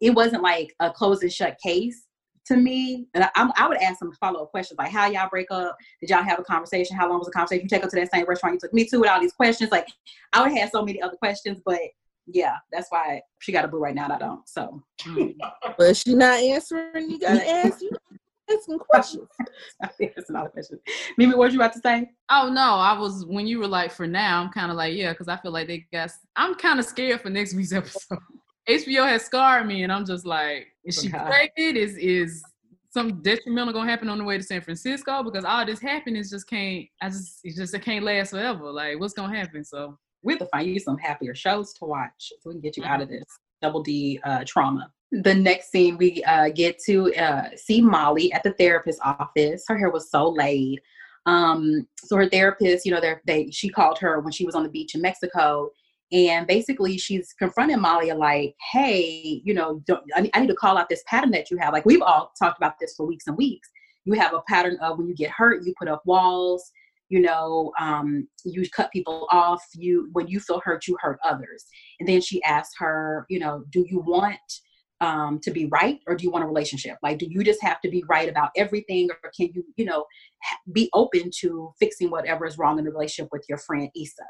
It 0.00 0.10
wasn't 0.10 0.42
like 0.42 0.74
a 0.80 0.90
closed 0.90 1.22
and 1.22 1.32
shut 1.32 1.58
case 1.62 2.05
to 2.46 2.56
me. 2.56 3.06
And 3.14 3.24
I, 3.24 3.50
I 3.56 3.68
would 3.68 3.78
ask 3.78 3.98
some 3.98 4.12
follow 4.12 4.42
up 4.42 4.50
questions 4.50 4.78
like, 4.78 4.90
how 4.90 5.06
y'all 5.06 5.28
break 5.28 5.50
up? 5.50 5.76
Did 6.00 6.10
y'all 6.10 6.22
have 6.22 6.38
a 6.38 6.44
conversation? 6.44 6.96
How 6.96 7.08
long 7.08 7.18
was 7.18 7.26
the 7.26 7.32
conversation? 7.32 7.64
You 7.64 7.68
take 7.68 7.82
her 7.82 7.88
to 7.88 7.96
that 7.96 8.10
same 8.12 8.26
restaurant 8.26 8.54
you 8.54 8.60
took 8.60 8.74
me 8.74 8.86
to 8.86 8.98
with 8.98 9.10
all 9.10 9.20
these 9.20 9.32
questions. 9.32 9.70
Like, 9.70 9.88
I 10.32 10.42
would 10.42 10.56
have 10.56 10.70
so 10.70 10.84
many 10.84 11.02
other 11.02 11.16
questions, 11.16 11.60
but 11.64 11.80
yeah, 12.26 12.56
that's 12.72 12.88
why 12.90 13.20
she 13.38 13.52
got 13.52 13.64
a 13.64 13.68
boo 13.68 13.78
right 13.78 13.94
now. 13.94 14.04
And 14.04 14.12
I 14.12 14.18
don't. 14.18 14.48
So, 14.48 14.82
but 15.78 15.96
she 15.96 16.14
not 16.14 16.40
answering. 16.40 17.10
You 17.10 17.18
gotta 17.18 17.48
ask. 17.48 17.80
You 17.80 17.90
ask 18.50 18.64
some 18.66 18.78
questions. 18.78 19.28
that's 19.80 20.30
another 20.30 20.48
question. 20.48 20.80
Mimi, 21.16 21.34
what 21.34 21.52
you 21.52 21.58
about 21.58 21.72
to 21.74 21.80
say? 21.80 22.10
Oh 22.30 22.50
no, 22.52 22.74
I 22.74 22.98
was 22.98 23.24
when 23.26 23.46
you 23.46 23.58
were 23.58 23.68
like, 23.68 23.92
for 23.92 24.06
now, 24.06 24.42
I'm 24.42 24.50
kind 24.50 24.70
of 24.70 24.76
like, 24.76 24.94
yeah, 24.94 25.12
because 25.12 25.28
I 25.28 25.36
feel 25.36 25.52
like 25.52 25.68
they 25.68 25.86
guess 25.92 26.18
I'm 26.34 26.54
kind 26.54 26.80
of 26.80 26.86
scared 26.86 27.20
for 27.20 27.30
next 27.30 27.54
week's 27.54 27.72
episode. 27.72 28.18
HBO 28.68 29.06
has 29.06 29.24
scarred 29.24 29.66
me, 29.66 29.82
and 29.82 29.92
I'm 29.92 30.04
just 30.04 30.26
like, 30.26 30.68
is 30.84 31.00
she 31.00 31.08
pregnant? 31.08 31.76
Is 31.76 31.96
is 31.96 32.42
something 32.90 33.22
detrimental 33.22 33.72
gonna 33.72 33.90
happen 33.90 34.08
on 34.08 34.18
the 34.18 34.24
way 34.24 34.38
to 34.38 34.42
San 34.42 34.60
Francisco? 34.60 35.22
Because 35.22 35.44
all 35.44 35.64
this 35.64 35.80
happiness 35.80 36.30
just 36.30 36.48
can't. 36.48 36.86
I 37.00 37.08
just 37.08 37.40
it 37.44 37.54
just 37.54 37.74
it 37.74 37.82
can't 37.82 38.04
last 38.04 38.30
forever. 38.30 38.70
Like, 38.70 38.98
what's 38.98 39.14
gonna 39.14 39.36
happen? 39.36 39.64
So 39.64 39.98
we 40.22 40.32
have 40.32 40.40
to 40.40 40.46
find 40.46 40.68
you 40.68 40.80
some 40.80 40.98
happier 40.98 41.34
shows 41.34 41.72
to 41.74 41.84
watch 41.84 42.32
so 42.40 42.50
we 42.50 42.54
can 42.54 42.60
get 42.60 42.76
you 42.76 42.82
mm-hmm. 42.82 42.92
out 42.92 43.02
of 43.02 43.08
this 43.08 43.24
double 43.62 43.82
D 43.82 44.18
uh, 44.24 44.42
trauma. 44.46 44.90
The 45.12 45.34
next 45.34 45.70
scene 45.70 45.96
we 45.96 46.24
uh, 46.24 46.48
get 46.48 46.80
to 46.86 47.14
uh, 47.14 47.50
see 47.54 47.80
Molly 47.80 48.32
at 48.32 48.42
the 48.42 48.52
therapist's 48.54 49.00
office. 49.04 49.64
Her 49.68 49.78
hair 49.78 49.90
was 49.90 50.10
so 50.10 50.28
laid. 50.28 50.80
Um, 51.26 51.86
so 52.04 52.16
her 52.16 52.28
therapist, 52.28 52.84
you 52.84 52.92
know, 52.92 53.00
they 53.26 53.50
she 53.50 53.68
called 53.68 53.98
her 53.98 54.20
when 54.20 54.32
she 54.32 54.44
was 54.44 54.54
on 54.54 54.64
the 54.64 54.68
beach 54.68 54.94
in 54.94 55.00
Mexico, 55.00 55.70
and 56.12 56.46
basically 56.46 56.98
she's 56.98 57.32
confronting 57.38 57.80
Molly 57.80 58.12
like, 58.12 58.54
"Hey, 58.72 59.40
you 59.44 59.54
know, 59.54 59.82
I, 60.14 60.30
I 60.34 60.40
need 60.40 60.48
to 60.48 60.54
call 60.54 60.78
out 60.78 60.88
this 60.88 61.02
pattern 61.06 61.30
that 61.32 61.50
you 61.50 61.58
have. 61.58 61.72
Like 61.72 61.86
we've 61.86 62.02
all 62.02 62.32
talked 62.38 62.58
about 62.58 62.74
this 62.80 62.94
for 62.96 63.06
weeks 63.06 63.26
and 63.26 63.36
weeks. 63.36 63.68
You 64.04 64.14
have 64.14 64.34
a 64.34 64.42
pattern 64.48 64.78
of 64.80 64.98
when 64.98 65.08
you 65.08 65.14
get 65.14 65.30
hurt, 65.30 65.64
you 65.64 65.74
put 65.78 65.88
up 65.88 66.02
walls." 66.04 66.70
you 67.08 67.20
know 67.20 67.72
um, 67.78 68.26
you 68.44 68.68
cut 68.70 68.90
people 68.90 69.28
off 69.30 69.62
you 69.74 70.08
when 70.12 70.26
you 70.26 70.40
feel 70.40 70.60
hurt 70.64 70.86
you 70.86 70.96
hurt 71.00 71.18
others 71.24 71.64
and 72.00 72.08
then 72.08 72.20
she 72.20 72.42
asked 72.42 72.74
her 72.78 73.26
you 73.28 73.38
know 73.38 73.64
do 73.70 73.84
you 73.88 74.00
want 74.00 74.40
um, 75.00 75.38
to 75.40 75.50
be 75.50 75.66
right 75.66 76.00
or 76.06 76.16
do 76.16 76.24
you 76.24 76.30
want 76.30 76.44
a 76.44 76.46
relationship 76.46 76.96
like 77.02 77.18
do 77.18 77.26
you 77.28 77.44
just 77.44 77.62
have 77.62 77.80
to 77.80 77.90
be 77.90 78.02
right 78.08 78.28
about 78.28 78.50
everything 78.56 79.08
or 79.10 79.30
can 79.36 79.50
you 79.54 79.64
you 79.76 79.84
know 79.84 80.04
be 80.72 80.88
open 80.94 81.30
to 81.40 81.72
fixing 81.78 82.10
whatever 82.10 82.46
is 82.46 82.58
wrong 82.58 82.78
in 82.78 82.84
the 82.84 82.90
relationship 82.90 83.28
with 83.30 83.44
your 83.48 83.58
friend 83.58 83.90
Issa 83.94 84.24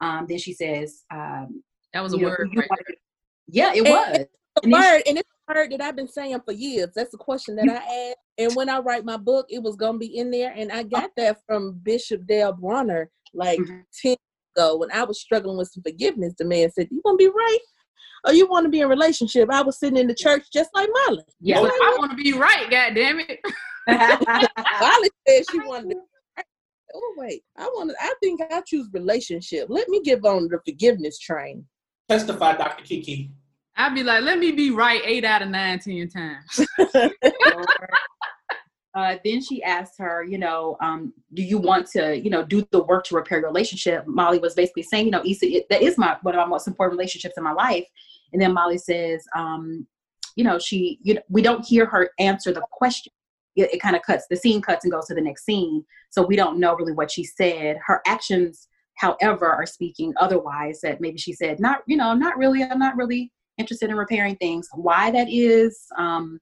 um, 0.00 0.26
then 0.28 0.38
she 0.38 0.52
says 0.52 1.04
um, 1.12 1.62
that 1.92 2.02
was 2.02 2.12
a 2.12 2.18
word 2.18 2.50
right 2.54 2.68
yeah 3.48 3.72
it 3.74 3.82
was 3.82 4.26
a 4.64 4.68
word 4.68 5.02
and 5.06 5.18
it's 5.18 5.28
a 5.48 5.54
word 5.54 5.70
that 5.72 5.80
I've 5.80 5.96
been 5.96 6.08
saying 6.08 6.40
for 6.44 6.52
years 6.52 6.90
that's 6.94 7.10
the 7.10 7.18
question 7.18 7.56
that 7.56 7.68
I 7.68 8.08
asked 8.10 8.18
and 8.38 8.54
when 8.54 8.68
I 8.68 8.78
write 8.78 9.04
my 9.04 9.16
book, 9.16 9.46
it 9.48 9.62
was 9.62 9.76
gonna 9.76 9.98
be 9.98 10.18
in 10.18 10.30
there. 10.30 10.52
And 10.54 10.70
I 10.70 10.82
got 10.82 11.10
that 11.16 11.38
from 11.46 11.80
Bishop 11.82 12.26
Dale 12.26 12.52
Bronner 12.52 13.10
like 13.32 13.58
mm-hmm. 13.58 13.80
10 14.02 14.16
ago 14.56 14.76
when 14.76 14.92
I 14.92 15.04
was 15.04 15.20
struggling 15.20 15.56
with 15.56 15.70
some 15.70 15.82
forgiveness. 15.82 16.34
The 16.38 16.44
man 16.44 16.70
said, 16.70 16.88
You 16.90 17.00
wanna 17.04 17.16
be 17.16 17.28
right? 17.28 17.58
Or 18.26 18.32
you 18.32 18.48
want 18.48 18.64
to 18.64 18.70
be 18.70 18.80
in 18.80 18.86
a 18.86 18.88
relationship? 18.88 19.48
I 19.52 19.62
was 19.62 19.78
sitting 19.78 19.98
in 19.98 20.08
the 20.08 20.14
church 20.14 20.48
just 20.52 20.70
like 20.74 20.88
Molly. 21.06 21.22
Yeah, 21.40 21.60
like, 21.60 21.70
I 21.70 21.96
want 21.96 22.10
to 22.10 22.16
be 22.16 22.32
right, 22.32 22.68
God 22.68 22.94
damn 22.94 23.20
it. 23.20 23.38
Molly 23.88 25.10
said 25.28 25.44
she 25.48 25.58
wanted 25.64 25.90
to 25.90 26.00
oh 26.96 27.14
wait, 27.16 27.42
I 27.56 27.64
want 27.64 27.90
to. 27.90 27.96
I 28.00 28.14
think 28.22 28.40
I 28.50 28.62
choose 28.66 28.88
relationship. 28.92 29.66
Let 29.68 29.88
me 29.88 30.00
get 30.02 30.24
on 30.24 30.48
the 30.48 30.58
forgiveness 30.64 31.18
train. 31.18 31.64
Testify, 32.08 32.56
Dr. 32.56 32.84
Kiki. 32.84 33.30
I'd 33.76 33.94
be 33.94 34.02
like, 34.02 34.22
let 34.22 34.38
me 34.38 34.52
be 34.52 34.70
right 34.70 35.02
eight 35.04 35.24
out 35.24 35.42
of 35.42 35.48
nine, 35.48 35.78
ten 35.78 36.08
times. 36.08 36.66
uh, 38.94 39.16
then 39.22 39.42
she 39.42 39.62
asked 39.62 39.98
her, 39.98 40.24
you 40.24 40.38
know, 40.38 40.78
um, 40.80 41.12
do 41.34 41.42
you 41.42 41.58
want 41.58 41.86
to, 41.88 42.18
you 42.18 42.30
know, 42.30 42.42
do 42.42 42.66
the 42.70 42.82
work 42.84 43.04
to 43.04 43.14
repair 43.14 43.40
your 43.40 43.48
relationship? 43.48 44.06
Molly 44.06 44.38
was 44.38 44.54
basically 44.54 44.84
saying, 44.84 45.04
you 45.04 45.10
know, 45.10 45.22
Issa, 45.26 45.46
it, 45.46 45.66
that 45.68 45.82
is 45.82 45.98
my 45.98 46.16
one 46.22 46.34
of 46.34 46.38
my 46.38 46.46
most 46.46 46.66
important 46.66 46.98
relationships 46.98 47.34
in 47.36 47.44
my 47.44 47.52
life. 47.52 47.86
And 48.32 48.40
then 48.40 48.54
Molly 48.54 48.78
says, 48.78 49.26
um, 49.36 49.86
you 50.36 50.44
know, 50.44 50.58
she, 50.58 50.98
you 51.02 51.14
know, 51.14 51.22
we 51.28 51.42
don't 51.42 51.64
hear 51.64 51.84
her 51.86 52.10
answer 52.18 52.52
the 52.52 52.64
question. 52.72 53.12
It, 53.56 53.74
it 53.74 53.82
kind 53.82 53.96
of 53.96 54.02
cuts, 54.02 54.26
the 54.28 54.36
scene 54.36 54.60
cuts 54.60 54.84
and 54.84 54.92
goes 54.92 55.06
to 55.06 55.14
the 55.14 55.20
next 55.20 55.44
scene. 55.44 55.84
So 56.10 56.22
we 56.22 56.36
don't 56.36 56.60
know 56.60 56.74
really 56.74 56.92
what 56.92 57.10
she 57.10 57.24
said. 57.24 57.78
Her 57.84 58.02
actions, 58.06 58.68
however, 58.96 59.46
are 59.46 59.66
speaking 59.66 60.12
otherwise. 60.20 60.80
That 60.82 61.00
maybe 61.00 61.18
she 61.18 61.32
said, 61.32 61.60
not, 61.60 61.82
you 61.86 61.96
know, 61.96 62.14
not 62.14 62.36
really. 62.36 62.62
I'm 62.62 62.78
not 62.78 62.96
really 62.96 63.32
interested 63.58 63.90
in 63.90 63.96
repairing 63.96 64.36
things. 64.36 64.68
Why 64.74 65.10
that 65.10 65.28
is, 65.30 65.78
um, 65.96 66.38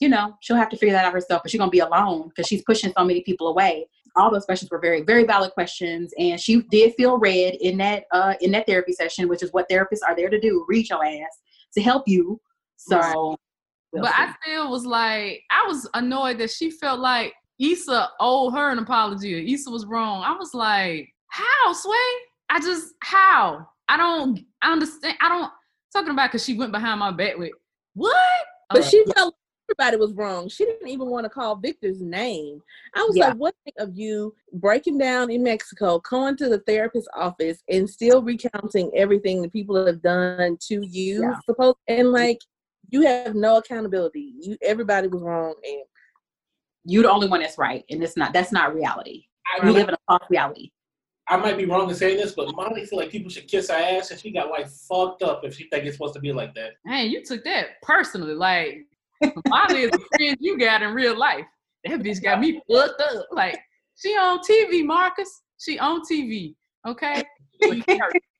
you 0.00 0.08
know, 0.08 0.34
she'll 0.40 0.56
have 0.56 0.70
to 0.70 0.76
figure 0.76 0.94
that 0.94 1.04
out 1.04 1.12
herself, 1.12 1.42
but 1.42 1.50
she's 1.50 1.58
gonna 1.58 1.70
be 1.70 1.80
alone 1.80 2.28
because 2.28 2.46
she's 2.46 2.62
pushing 2.62 2.92
so 2.96 3.04
many 3.04 3.22
people 3.22 3.48
away. 3.48 3.86
All 4.16 4.30
those 4.30 4.44
questions 4.44 4.70
were 4.70 4.78
very, 4.78 5.02
very 5.02 5.24
valid 5.24 5.50
questions, 5.52 6.12
and 6.18 6.40
she 6.40 6.62
did 6.70 6.94
feel 6.94 7.18
read 7.18 7.56
in 7.60 7.76
that 7.78 8.04
uh, 8.12 8.34
in 8.40 8.52
that 8.52 8.66
therapy 8.66 8.92
session, 8.92 9.28
which 9.28 9.42
is 9.42 9.52
what 9.52 9.68
therapists 9.68 10.06
are 10.06 10.14
there 10.16 10.30
to 10.30 10.40
do: 10.40 10.64
read 10.68 10.88
your 10.88 11.04
ass 11.04 11.40
to 11.74 11.82
help 11.82 12.04
you. 12.06 12.40
So. 12.76 13.36
But 14.02 14.12
I 14.14 14.34
still 14.42 14.70
was 14.70 14.84
like, 14.84 15.42
I 15.50 15.66
was 15.66 15.88
annoyed 15.94 16.38
that 16.38 16.50
she 16.50 16.70
felt 16.70 17.00
like 17.00 17.34
Issa 17.58 18.10
owed 18.20 18.54
her 18.54 18.70
an 18.70 18.78
apology. 18.78 19.52
Issa 19.52 19.70
was 19.70 19.86
wrong. 19.86 20.22
I 20.24 20.32
was 20.32 20.54
like, 20.54 21.08
how, 21.28 21.72
Sway? 21.72 21.96
I 22.50 22.60
just 22.60 22.94
how? 23.00 23.66
I 23.88 23.96
don't 23.96 24.40
I 24.62 24.72
understand. 24.72 25.16
I 25.20 25.28
don't 25.28 25.50
talking 25.92 26.12
about 26.12 26.30
because 26.30 26.44
she 26.44 26.56
went 26.56 26.72
behind 26.72 27.00
my 27.00 27.10
back 27.10 27.36
with 27.36 27.52
what? 27.94 28.16
But 28.70 28.80
uh, 28.80 28.84
she 28.84 29.04
felt 29.14 29.34
everybody 29.70 29.96
was 29.96 30.12
wrong. 30.12 30.48
She 30.48 30.64
didn't 30.64 30.88
even 30.88 31.08
want 31.08 31.24
to 31.24 31.30
call 31.30 31.56
Victor's 31.56 32.00
name. 32.00 32.60
I 32.94 33.02
was 33.02 33.16
yeah. 33.16 33.28
like, 33.28 33.36
what 33.36 33.54
of 33.78 33.96
you 33.96 34.34
breaking 34.52 34.98
down 34.98 35.30
in 35.30 35.42
Mexico, 35.42 36.00
going 36.00 36.36
to 36.38 36.48
the 36.48 36.58
therapist's 36.60 37.08
office 37.16 37.62
and 37.68 37.88
still 37.88 38.22
recounting 38.22 38.90
everything 38.94 39.42
the 39.42 39.48
people 39.48 39.86
have 39.86 40.02
done 40.02 40.58
to 40.68 40.86
you, 40.86 41.22
yeah. 41.22 41.38
suppose 41.46 41.74
and 41.88 42.12
like 42.12 42.40
you 42.90 43.02
have 43.02 43.34
no 43.34 43.58
accountability. 43.58 44.34
You 44.40 44.56
everybody 44.62 45.08
was 45.08 45.22
wrong 45.22 45.54
and 45.64 45.82
you're 46.84 47.02
the 47.02 47.10
only 47.10 47.28
one 47.28 47.40
that's 47.40 47.58
right. 47.58 47.84
And 47.90 48.02
it's 48.02 48.16
not 48.16 48.32
that's 48.32 48.52
not 48.52 48.74
reality. 48.74 49.24
I, 49.46 49.64
we 49.64 49.72
live 49.72 49.88
in 49.88 49.94
a 49.94 49.98
false 50.06 50.24
reality. 50.30 50.70
I 51.28 51.38
might 51.38 51.56
be 51.56 51.64
wrong 51.64 51.88
in 51.88 51.94
saying 51.94 52.18
this, 52.18 52.32
but 52.32 52.54
Molly 52.54 52.84
feel 52.84 52.98
like 52.98 53.10
people 53.10 53.30
should 53.30 53.48
kiss 53.48 53.70
her 53.70 53.74
ass, 53.74 54.10
and 54.10 54.20
she 54.20 54.30
got 54.30 54.50
like 54.50 54.68
fucked 54.68 55.22
up 55.22 55.40
if 55.42 55.56
she 55.56 55.68
think 55.70 55.86
it's 55.86 55.96
supposed 55.96 56.14
to 56.14 56.20
be 56.20 56.32
like 56.32 56.54
that. 56.54 56.72
Man, 56.84 57.08
you 57.08 57.24
took 57.24 57.42
that 57.44 57.80
personally. 57.82 58.34
Like 58.34 58.86
Molly 59.48 59.82
is 59.82 59.90
a 59.94 60.16
friend 60.16 60.36
you 60.40 60.58
got 60.58 60.82
in 60.82 60.92
real 60.92 61.18
life. 61.18 61.46
That 61.84 62.00
bitch 62.00 62.22
got 62.22 62.40
me 62.40 62.60
fucked 62.70 63.00
up. 63.00 63.26
Like 63.30 63.58
she 63.96 64.10
on 64.10 64.40
TV, 64.40 64.84
Marcus. 64.84 65.42
She 65.58 65.78
on 65.78 66.02
TV. 66.02 66.54
Okay. 66.86 67.24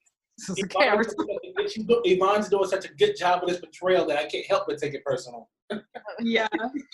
Yvonne's 2.05 2.49
doing 2.49 2.67
such 2.67 2.85
a 2.85 2.93
good 2.93 3.15
job 3.17 3.41
with 3.41 3.51
this 3.51 3.59
portrayal 3.59 4.05
that 4.07 4.17
I 4.17 4.25
can't 4.25 4.45
help 4.45 4.65
but 4.67 4.77
take 4.77 4.93
it 4.93 5.03
personal. 5.05 5.49
yeah, 6.19 6.47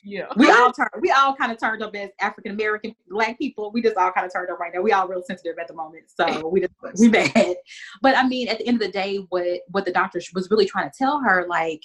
yeah. 0.03 0.27
We 0.37 0.49
all 0.49 0.71
turn. 0.71 0.87
We 1.01 1.11
all 1.11 1.35
kind 1.35 1.51
of 1.51 1.59
turned 1.59 1.83
up 1.83 1.93
as 1.95 2.09
African 2.19 2.53
American 2.53 2.95
Black 3.09 3.37
people. 3.37 3.71
We 3.73 3.81
just 3.81 3.97
all 3.97 4.11
kind 4.11 4.25
of 4.25 4.31
turned 4.31 4.49
up 4.49 4.59
right 4.59 4.71
now. 4.73 4.81
We 4.81 4.91
all 4.93 5.07
real 5.07 5.23
sensitive 5.23 5.57
at 5.59 5.67
the 5.67 5.73
moment, 5.73 6.05
so 6.07 6.47
we 6.53 6.61
just 6.61 6.73
we 6.99 7.09
bad. 7.09 7.55
But 8.01 8.15
I 8.15 8.27
mean, 8.27 8.47
at 8.47 8.59
the 8.59 8.67
end 8.67 8.81
of 8.81 8.87
the 8.87 8.91
day, 8.91 9.17
what 9.29 9.45
what 9.69 9.85
the 9.85 9.91
doctor 9.91 10.21
was 10.33 10.49
really 10.49 10.65
trying 10.65 10.89
to 10.89 10.97
tell 10.97 11.19
her, 11.19 11.45
like, 11.49 11.81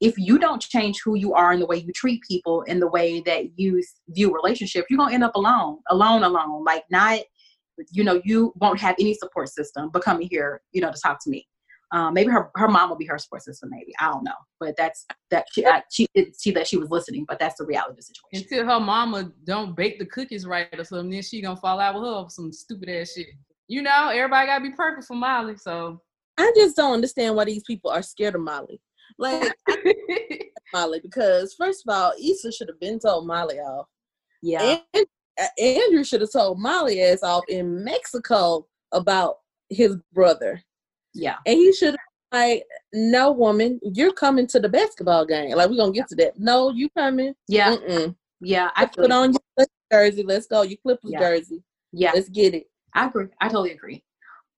if 0.00 0.16
you 0.16 0.38
don't 0.38 0.62
change 0.62 1.02
who 1.04 1.14
you 1.14 1.34
are 1.34 1.52
and 1.52 1.60
the 1.60 1.66
way 1.66 1.76
you 1.76 1.92
treat 1.92 2.22
people 2.26 2.64
and 2.68 2.80
the 2.80 2.88
way 2.88 3.20
that 3.26 3.58
you 3.58 3.82
view 4.08 4.32
relationships, 4.34 4.86
you're 4.88 4.96
gonna 4.96 5.12
end 5.12 5.24
up 5.24 5.34
alone, 5.34 5.78
alone, 5.90 6.22
alone. 6.22 6.64
Like, 6.64 6.84
not 6.90 7.20
you 7.90 8.04
know, 8.04 8.20
you 8.24 8.52
won't 8.56 8.80
have 8.80 8.96
any 8.98 9.14
support 9.14 9.48
system 9.48 9.90
but 9.92 10.02
coming 10.02 10.28
here, 10.30 10.60
you 10.72 10.80
know, 10.80 10.90
to 10.92 11.00
talk 11.00 11.22
to 11.24 11.30
me. 11.30 11.46
Um, 11.92 12.14
maybe 12.14 12.30
her 12.30 12.50
her 12.54 12.68
mom 12.68 12.88
will 12.88 12.96
be 12.96 13.06
her 13.06 13.18
support 13.18 13.42
system. 13.42 13.70
Maybe 13.70 13.92
I 13.98 14.12
don't 14.12 14.22
know, 14.22 14.32
but 14.60 14.76
that's 14.76 15.06
that 15.30 15.46
she 15.52 15.66
I, 15.66 15.82
she 15.90 16.06
didn't 16.14 16.36
see 16.36 16.52
that 16.52 16.68
she 16.68 16.76
was 16.76 16.88
listening, 16.88 17.24
but 17.26 17.40
that's 17.40 17.56
the 17.56 17.66
reality 17.66 17.90
of 17.90 17.96
the 17.96 18.02
situation. 18.02 18.48
Until 18.48 18.72
her 18.72 18.80
mama 18.80 19.32
don't 19.44 19.74
bake 19.74 19.98
the 19.98 20.06
cookies 20.06 20.46
right 20.46 20.68
or 20.78 20.84
something, 20.84 21.10
then 21.10 21.22
she 21.22 21.42
gonna 21.42 21.56
fall 21.56 21.80
out 21.80 21.96
with 21.96 22.04
her 22.04 22.28
some 22.28 22.52
stupid 22.52 22.88
ass 22.88 23.12
shit. 23.16 23.26
You 23.66 23.82
know, 23.82 24.08
everybody 24.08 24.46
gotta 24.46 24.62
be 24.62 24.70
perfect 24.70 25.08
for 25.08 25.16
Molly. 25.16 25.56
So 25.56 26.00
I 26.38 26.52
just 26.54 26.76
don't 26.76 26.94
understand 26.94 27.34
why 27.34 27.44
these 27.44 27.64
people 27.64 27.90
are 27.90 28.02
scared 28.02 28.36
of 28.36 28.42
Molly. 28.42 28.80
Like 29.18 29.52
Molly 30.72 31.00
because 31.02 31.54
first 31.54 31.82
of 31.86 31.92
all, 31.92 32.12
Issa 32.22 32.52
should 32.52 32.68
have 32.68 32.78
been 32.78 33.00
told 33.00 33.26
Molly 33.26 33.58
off. 33.58 33.88
Yeah. 34.42 34.78
And 34.94 35.06
Andrew 35.58 36.04
should 36.04 36.20
have 36.20 36.32
told 36.32 36.58
Molly 36.58 37.02
ass 37.02 37.22
off 37.22 37.44
in 37.48 37.84
Mexico 37.84 38.66
about 38.92 39.36
his 39.68 39.96
brother. 40.12 40.62
Yeah. 41.14 41.36
And 41.46 41.56
he 41.56 41.72
should 41.72 41.90
have 41.90 41.98
like, 42.32 42.64
no 42.92 43.32
woman, 43.32 43.80
you're 43.82 44.12
coming 44.12 44.46
to 44.48 44.60
the 44.60 44.68
basketball 44.68 45.26
game. 45.26 45.50
Like 45.56 45.70
we're 45.70 45.76
gonna 45.76 45.92
get 45.92 46.08
to 46.08 46.16
that. 46.16 46.38
No, 46.38 46.70
you 46.70 46.88
coming. 46.90 47.34
Yeah. 47.48 47.76
Mm-mm. 47.76 48.14
Yeah. 48.40 48.70
I 48.76 48.86
Put 48.86 49.10
on 49.10 49.32
your 49.32 49.66
jersey. 49.92 50.22
Let's 50.22 50.46
go. 50.46 50.62
Your 50.62 50.78
Clippers 50.78 51.10
Yeah. 51.12 51.18
jersey. 51.20 51.62
yeah. 51.92 52.12
Let's 52.14 52.28
get 52.28 52.54
it. 52.54 52.66
I 52.94 53.06
agree. 53.06 53.26
I 53.40 53.48
totally 53.48 53.72
agree. 53.72 54.02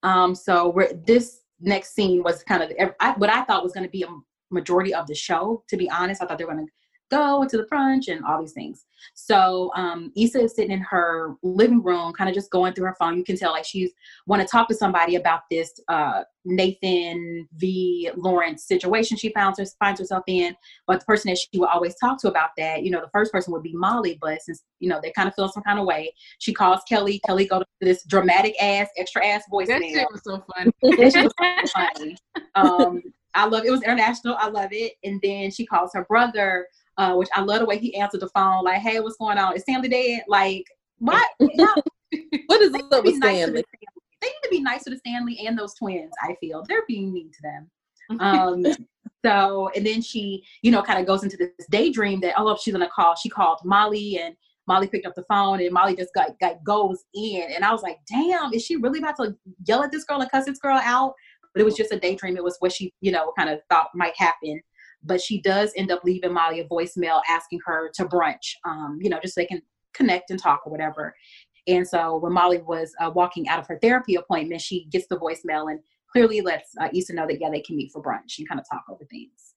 Um, 0.02 0.34
so 0.34 0.70
we're, 0.70 0.92
this 0.92 1.40
next 1.60 1.94
scene 1.94 2.22
was 2.22 2.42
kind 2.42 2.62
of 2.62 2.72
I, 3.00 3.12
what 3.12 3.30
I 3.30 3.44
thought 3.44 3.62
was 3.62 3.72
going 3.72 3.86
to 3.86 3.90
be 3.90 4.02
a 4.02 4.08
majority 4.50 4.94
of 4.94 5.06
the 5.06 5.14
show. 5.14 5.62
To 5.68 5.76
be 5.76 5.88
honest, 5.90 6.22
I 6.22 6.26
thought 6.26 6.38
they 6.38 6.44
were 6.44 6.52
going 6.54 6.66
to 6.66 6.72
go 7.12 7.46
to 7.48 7.56
the 7.56 7.64
brunch 7.64 8.08
and 8.08 8.24
all 8.24 8.40
these 8.40 8.52
things. 8.52 8.86
So 9.14 9.70
um, 9.76 10.12
Issa 10.16 10.40
is 10.40 10.54
sitting 10.54 10.70
in 10.70 10.80
her 10.80 11.34
living 11.42 11.82
room, 11.82 12.12
kind 12.12 12.30
of 12.30 12.34
just 12.34 12.50
going 12.50 12.72
through 12.72 12.86
her 12.86 12.96
phone. 12.98 13.18
You 13.18 13.24
can 13.24 13.36
tell 13.36 13.52
like 13.52 13.64
she's 13.64 13.90
want 14.26 14.40
to 14.40 14.48
talk 14.48 14.68
to 14.68 14.74
somebody 14.74 15.16
about 15.16 15.42
this 15.50 15.72
uh, 15.88 16.22
Nathan 16.44 17.46
v. 17.56 18.10
Lawrence 18.16 18.64
situation 18.66 19.16
she 19.16 19.32
found 19.32 19.56
her, 19.58 19.64
finds 19.78 20.00
herself 20.00 20.24
in. 20.26 20.56
But 20.86 21.00
the 21.00 21.06
person 21.06 21.30
that 21.30 21.38
she 21.38 21.58
would 21.58 21.68
always 21.68 21.94
talk 21.96 22.20
to 22.22 22.28
about 22.28 22.50
that, 22.56 22.82
you 22.82 22.90
know, 22.90 23.00
the 23.00 23.10
first 23.12 23.32
person 23.32 23.52
would 23.52 23.62
be 23.62 23.74
Molly. 23.74 24.18
But 24.20 24.40
since 24.42 24.62
you 24.80 24.88
know 24.88 25.00
they 25.02 25.12
kind 25.12 25.28
of 25.28 25.34
feel 25.34 25.48
some 25.48 25.62
kind 25.62 25.78
of 25.78 25.84
way, 25.84 26.14
she 26.38 26.54
calls 26.54 26.80
Kelly. 26.88 27.20
Kelly 27.26 27.46
go 27.46 27.60
to 27.60 27.66
this 27.80 28.04
dramatic 28.04 28.54
ass, 28.60 28.88
extra 28.96 29.24
ass 29.26 29.42
That 29.50 29.82
shit 29.82 30.08
was 30.10 30.22
so 30.24 30.44
funny. 30.54 30.70
That 30.82 31.12
shit 31.12 31.24
was 31.24 31.70
so 31.70 31.86
funny. 31.94 32.16
Um, 32.54 33.02
I 33.34 33.46
love 33.46 33.64
it. 33.64 33.70
was 33.70 33.82
international. 33.82 34.36
I 34.38 34.48
love 34.48 34.72
it. 34.72 34.94
And 35.04 35.20
then 35.22 35.50
she 35.50 35.64
calls 35.64 35.90
her 35.94 36.04
brother, 36.04 36.66
uh, 36.98 37.14
which 37.14 37.28
I 37.34 37.42
love 37.42 37.60
the 37.60 37.66
way 37.66 37.78
he 37.78 37.94
answered 37.96 38.20
the 38.20 38.28
phone. 38.28 38.64
Like, 38.64 38.80
hey, 38.80 39.00
what's 39.00 39.16
going 39.16 39.38
on? 39.38 39.56
Is 39.56 39.62
Stanley 39.62 39.88
dead? 39.88 40.22
Like, 40.28 40.64
what? 40.98 41.28
What 41.38 42.60
is 42.60 42.74
up 42.74 43.04
with 43.04 43.04
to 43.04 43.16
Stanley? 43.16 43.38
Stanley. 43.40 43.64
They 44.20 44.28
need 44.28 44.42
to 44.44 44.50
be 44.50 44.60
nicer 44.60 44.90
to 44.90 44.98
Stanley 44.98 45.44
and 45.46 45.58
those 45.58 45.74
twins. 45.74 46.12
I 46.22 46.36
feel 46.40 46.64
they're 46.68 46.84
being 46.86 47.12
mean 47.12 47.30
to 47.32 47.42
them. 47.42 47.70
Um, 48.20 48.64
so 49.24 49.70
and 49.74 49.84
then 49.84 50.00
she, 50.00 50.44
you 50.62 50.70
know, 50.70 50.82
kind 50.82 51.00
of 51.00 51.06
goes 51.06 51.24
into 51.24 51.36
this 51.36 51.66
daydream 51.70 52.20
that 52.20 52.34
oh, 52.36 52.56
she's 52.60 52.72
gonna 52.72 52.88
call. 52.94 53.16
She 53.16 53.28
called 53.28 53.58
Molly 53.64 54.18
and 54.18 54.36
Molly 54.68 54.86
picked 54.86 55.06
up 55.06 55.14
the 55.14 55.24
phone 55.24 55.60
and 55.60 55.72
Molly 55.72 55.96
just 55.96 56.14
got, 56.14 56.38
got 56.38 56.62
goes 56.64 57.04
in 57.14 57.48
and 57.54 57.64
I 57.64 57.72
was 57.72 57.82
like, 57.82 57.98
damn, 58.08 58.52
is 58.52 58.64
she 58.64 58.76
really 58.76 59.00
about 59.00 59.16
to 59.16 59.36
yell 59.66 59.82
at 59.82 59.90
this 59.90 60.04
girl 60.04 60.20
and 60.20 60.30
cuss 60.30 60.46
this 60.46 60.58
girl 60.58 60.80
out? 60.82 61.14
But 61.52 61.62
it 61.62 61.64
was 61.64 61.74
just 61.74 61.92
a 61.92 61.98
daydream. 61.98 62.36
It 62.36 62.44
was 62.44 62.56
what 62.60 62.72
she, 62.72 62.94
you 63.00 63.12
know, 63.12 63.32
kind 63.36 63.50
of 63.50 63.60
thought 63.68 63.88
might 63.94 64.16
happen. 64.16 64.60
But 65.04 65.20
she 65.20 65.40
does 65.40 65.72
end 65.76 65.90
up 65.90 66.04
leaving 66.04 66.32
Molly 66.32 66.60
a 66.60 66.64
voicemail 66.64 67.20
asking 67.28 67.60
her 67.66 67.90
to 67.94 68.04
brunch, 68.04 68.54
um, 68.64 68.98
you 69.00 69.10
know, 69.10 69.18
just 69.20 69.34
so 69.34 69.40
they 69.40 69.46
can 69.46 69.62
connect 69.94 70.30
and 70.30 70.40
talk 70.40 70.62
or 70.64 70.70
whatever. 70.70 71.14
And 71.66 71.86
so 71.86 72.18
when 72.18 72.32
Molly 72.32 72.58
was 72.58 72.92
uh, 73.00 73.10
walking 73.10 73.48
out 73.48 73.58
of 73.58 73.66
her 73.68 73.78
therapy 73.80 74.16
appointment, 74.16 74.60
she 74.60 74.86
gets 74.86 75.06
the 75.08 75.18
voicemail 75.18 75.70
and 75.70 75.80
clearly 76.10 76.40
lets 76.40 76.70
uh, 76.80 76.88
Issa 76.94 77.14
know 77.14 77.26
that, 77.26 77.40
yeah, 77.40 77.50
they 77.50 77.60
can 77.60 77.76
meet 77.76 77.92
for 77.92 78.02
brunch 78.02 78.38
and 78.38 78.48
kind 78.48 78.60
of 78.60 78.66
talk 78.68 78.84
over 78.90 79.04
things. 79.04 79.54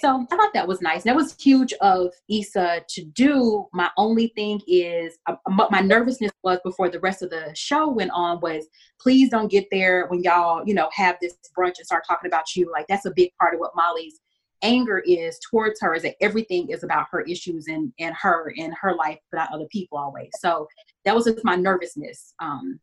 So 0.00 0.26
I 0.30 0.36
thought 0.36 0.52
that 0.52 0.68
was 0.68 0.82
nice. 0.82 1.04
That 1.04 1.16
was 1.16 1.34
huge 1.40 1.72
of 1.80 2.12
Issa 2.28 2.82
to 2.86 3.04
do. 3.04 3.66
My 3.72 3.90
only 3.96 4.28
thing 4.36 4.60
is, 4.66 5.16
uh, 5.26 5.36
my 5.70 5.80
nervousness 5.80 6.30
was 6.44 6.58
before 6.62 6.90
the 6.90 7.00
rest 7.00 7.22
of 7.22 7.30
the 7.30 7.50
show 7.54 7.88
went 7.88 8.10
on 8.12 8.38
was, 8.40 8.66
please 9.00 9.30
don't 9.30 9.50
get 9.50 9.66
there 9.70 10.06
when 10.08 10.22
y'all, 10.22 10.62
you 10.66 10.74
know, 10.74 10.90
have 10.92 11.16
this 11.22 11.36
brunch 11.56 11.78
and 11.78 11.86
start 11.86 12.04
talking 12.06 12.28
about 12.28 12.54
you. 12.54 12.70
Like 12.70 12.86
that's 12.86 13.06
a 13.06 13.12
big 13.16 13.30
part 13.40 13.54
of 13.54 13.60
what 13.60 13.70
Molly's 13.74 14.20
anger 14.62 14.98
is 15.06 15.38
towards 15.50 15.80
her 15.80 15.94
is 15.94 16.02
that 16.02 16.16
everything 16.20 16.68
is 16.70 16.82
about 16.84 17.06
her 17.10 17.20
issues 17.22 17.66
and 17.68 17.92
and 17.98 18.14
her 18.20 18.52
and 18.58 18.72
her 18.80 18.94
life, 18.94 19.18
not 19.32 19.52
other 19.52 19.66
people 19.70 19.98
always. 19.98 20.30
So 20.40 20.66
that 21.04 21.14
was 21.14 21.24
just 21.26 21.44
my 21.44 21.56
nervousness. 21.56 22.34
Um, 22.40 22.80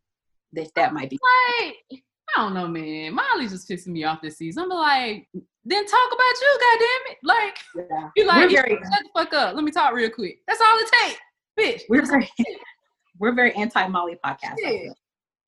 that 0.52 0.68
that 0.74 0.94
might 0.94 1.10
be. 1.10 1.18
like, 1.90 2.02
I 2.36 2.40
don't 2.40 2.54
know, 2.54 2.66
man. 2.68 3.14
Molly's 3.14 3.52
just 3.52 3.68
pissing 3.68 3.88
me 3.88 4.04
off 4.04 4.20
this 4.22 4.36
season. 4.38 4.64
I'm 4.64 4.68
like, 4.70 5.28
then 5.64 5.86
talk 5.86 6.08
about 6.08 6.40
you, 6.40 6.58
goddamn 6.60 7.12
it. 7.12 7.18
Like, 7.22 7.58
Yeah. 7.74 8.08
you 8.16 8.24
like, 8.26 8.50
very- 8.50 8.70
shut 8.76 8.80
the 8.80 9.08
fuck 9.14 9.34
up. 9.34 9.54
Let 9.54 9.64
me 9.64 9.70
talk 9.70 9.92
real 9.94 10.10
quick. 10.10 10.38
That's 10.46 10.60
all 10.60 10.78
it 10.78 10.90
takes, 11.02 11.20
bitch. 11.58 11.82
We're 11.88 12.04
very- 12.06 12.22
all 12.24 12.28
it 12.38 12.44
takes. 12.44 12.60
we're 13.18 13.34
very 13.34 13.52
anti 13.54 13.86
Molly 13.88 14.16
podcast. 14.24 14.54
Yeah. 14.58 14.90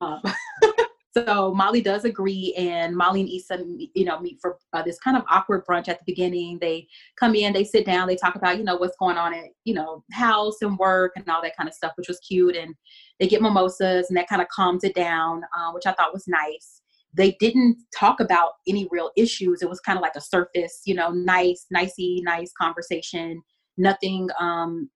Um, 0.00 0.20
so 1.16 1.54
Molly 1.54 1.80
does 1.80 2.04
agree, 2.04 2.54
and 2.56 2.94
Molly 2.94 3.20
and 3.20 3.30
Issa, 3.30 3.64
you 3.94 4.04
know, 4.04 4.20
meet 4.20 4.38
for 4.40 4.58
uh, 4.72 4.82
this 4.82 4.98
kind 4.98 5.16
of 5.16 5.24
awkward 5.30 5.64
brunch 5.66 5.88
at 5.88 5.98
the 5.98 6.04
beginning. 6.06 6.58
They 6.60 6.86
come 7.18 7.34
in, 7.34 7.52
they 7.52 7.64
sit 7.64 7.86
down, 7.86 8.08
they 8.08 8.16
talk 8.16 8.34
about, 8.34 8.58
you 8.58 8.64
know, 8.64 8.76
what's 8.76 8.96
going 8.98 9.16
on 9.16 9.32
at, 9.32 9.46
you 9.64 9.74
know, 9.74 10.04
house 10.12 10.56
and 10.60 10.78
work 10.78 11.12
and 11.16 11.28
all 11.28 11.42
that 11.42 11.56
kind 11.56 11.68
of 11.68 11.74
stuff, 11.74 11.92
which 11.96 12.08
was 12.08 12.20
cute. 12.20 12.56
And 12.56 12.74
they 13.18 13.26
get 13.26 13.42
mimosas, 13.42 14.08
and 14.08 14.16
that 14.16 14.28
kind 14.28 14.42
of 14.42 14.48
calms 14.48 14.84
it 14.84 14.94
down, 14.94 15.42
uh, 15.56 15.72
which 15.72 15.86
I 15.86 15.92
thought 15.92 16.12
was 16.12 16.28
nice. 16.28 16.82
They 17.14 17.36
didn't 17.40 17.78
talk 17.98 18.20
about 18.20 18.52
any 18.68 18.86
real 18.90 19.10
issues. 19.16 19.62
It 19.62 19.70
was 19.70 19.80
kind 19.80 19.96
of 19.96 20.02
like 20.02 20.14
a 20.14 20.20
surface, 20.20 20.82
you 20.84 20.94
know, 20.94 21.10
nice, 21.10 21.66
nicey, 21.70 22.20
nice 22.22 22.52
conversation. 22.60 23.42
Nothing 23.78 24.28
um, 24.38 24.90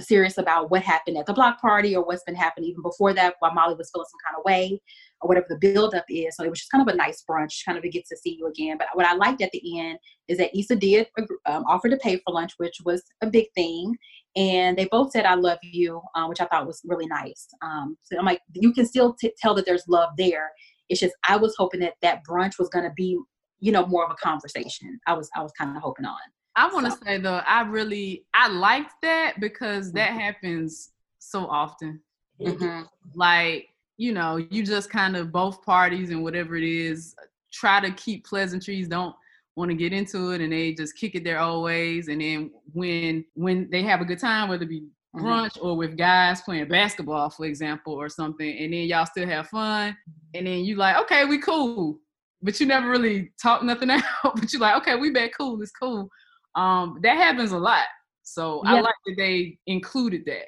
serious 0.00 0.38
about 0.38 0.70
what 0.70 0.82
happened 0.82 1.16
at 1.16 1.26
the 1.26 1.32
block 1.32 1.60
party 1.60 1.96
or 1.96 2.04
what's 2.04 2.24
been 2.24 2.34
happening 2.34 2.70
even 2.70 2.82
before 2.82 3.12
that 3.12 3.34
while 3.38 3.52
Molly 3.54 3.74
was 3.74 3.90
feeling 3.92 4.06
some 4.10 4.20
kind 4.26 4.38
of 4.38 4.44
way 4.44 4.80
or 5.20 5.28
whatever 5.28 5.46
the 5.48 5.58
buildup 5.58 6.04
is. 6.08 6.36
So 6.36 6.44
it 6.44 6.50
was 6.50 6.60
just 6.60 6.70
kind 6.70 6.86
of 6.86 6.92
a 6.92 6.96
nice 6.96 7.24
brunch, 7.28 7.64
kind 7.64 7.78
of 7.78 7.82
to 7.82 7.90
get 7.90 8.06
to 8.06 8.16
see 8.16 8.36
you 8.38 8.46
again. 8.46 8.76
But 8.78 8.88
what 8.94 9.06
I 9.06 9.14
liked 9.14 9.42
at 9.42 9.50
the 9.52 9.80
end 9.80 9.98
is 10.28 10.38
that 10.38 10.56
Issa 10.56 10.76
did 10.76 11.06
um, 11.46 11.64
offer 11.68 11.88
to 11.88 11.96
pay 11.96 12.16
for 12.16 12.32
lunch, 12.32 12.52
which 12.58 12.76
was 12.84 13.02
a 13.22 13.26
big 13.26 13.46
thing. 13.54 13.96
And 14.36 14.76
they 14.76 14.86
both 14.86 15.12
said, 15.12 15.24
I 15.24 15.34
love 15.34 15.58
you, 15.62 16.00
um, 16.14 16.28
which 16.28 16.40
I 16.40 16.46
thought 16.46 16.66
was 16.66 16.80
really 16.84 17.06
nice. 17.06 17.46
Um, 17.62 17.96
so 18.02 18.18
I'm 18.18 18.24
like, 18.24 18.40
you 18.54 18.72
can 18.72 18.86
still 18.86 19.14
t- 19.14 19.32
tell 19.38 19.54
that 19.54 19.64
there's 19.64 19.84
love 19.88 20.10
there. 20.18 20.50
It's 20.88 21.00
just, 21.00 21.14
I 21.28 21.36
was 21.36 21.54
hoping 21.56 21.80
that 21.80 21.94
that 22.02 22.22
brunch 22.28 22.58
was 22.58 22.68
going 22.68 22.84
to 22.84 22.92
be, 22.96 23.18
you 23.60 23.72
know, 23.72 23.86
more 23.86 24.04
of 24.04 24.10
a 24.10 24.16
conversation. 24.16 24.98
I 25.06 25.14
was, 25.14 25.30
I 25.36 25.42
was 25.42 25.52
kind 25.58 25.76
of 25.76 25.82
hoping 25.82 26.04
on. 26.04 26.18
I 26.56 26.72
want 26.72 26.86
to 26.86 26.92
So. 26.92 26.98
say 27.04 27.18
though, 27.18 27.42
I 27.46 27.62
really 27.62 28.24
I 28.34 28.48
liked 28.48 28.94
that 29.02 29.40
because 29.40 29.92
that 29.92 30.12
happens 30.12 30.90
so 31.18 31.46
often. 31.46 32.00
Mhm. 32.40 32.88
Like, 33.14 33.68
you 33.96 34.12
know, 34.12 34.36
you 34.36 34.64
just 34.64 34.90
kind 34.90 35.16
of 35.16 35.32
both 35.32 35.62
parties 35.64 36.10
and 36.10 36.22
whatever 36.22 36.56
it 36.56 36.64
is, 36.64 37.14
try 37.52 37.80
to 37.80 37.90
keep 37.92 38.26
pleasantries, 38.26 38.88
don't 38.88 39.14
want 39.56 39.70
to 39.70 39.76
get 39.76 39.92
into 39.92 40.32
it 40.32 40.40
and 40.40 40.52
they 40.52 40.74
just 40.74 40.96
kick 40.96 41.14
it 41.14 41.22
their 41.24 41.40
old 41.40 41.64
ways. 41.64 42.08
And 42.08 42.20
then 42.20 42.50
when 42.72 43.24
when 43.34 43.68
they 43.70 43.82
have 43.82 44.00
a 44.00 44.04
good 44.04 44.18
time, 44.18 44.48
whether 44.48 44.64
it 44.64 44.68
be 44.68 44.84
Mhm. 45.16 45.22
brunch 45.22 45.58
or 45.62 45.76
with 45.76 45.96
guys 45.96 46.42
playing 46.42 46.66
basketball, 46.68 47.30
for 47.30 47.46
example, 47.46 47.92
or 47.94 48.08
something, 48.08 48.58
and 48.58 48.72
then 48.72 48.86
y'all 48.88 49.06
still 49.06 49.26
have 49.28 49.48
fun, 49.48 49.96
and 50.34 50.46
then 50.46 50.64
you 50.64 50.74
like, 50.76 50.96
okay, 51.02 51.24
we 51.24 51.38
cool. 51.38 52.00
But 52.42 52.58
you 52.60 52.66
never 52.66 52.90
really 52.90 53.32
talk 53.40 53.62
nothing 53.62 53.90
out. 53.92 54.02
But 54.22 54.52
you 54.52 54.58
like, 54.58 54.76
okay, 54.78 54.96
we 54.96 55.10
back 55.10 55.30
cool, 55.38 55.62
it's 55.62 55.70
cool. 55.70 56.10
Um, 56.54 57.00
that 57.02 57.16
happens 57.16 57.52
a 57.52 57.58
lot. 57.58 57.86
So 58.22 58.62
I 58.64 58.80
like 58.80 58.94
that 59.06 59.14
they 59.16 59.58
included 59.66 60.24
that. 60.26 60.46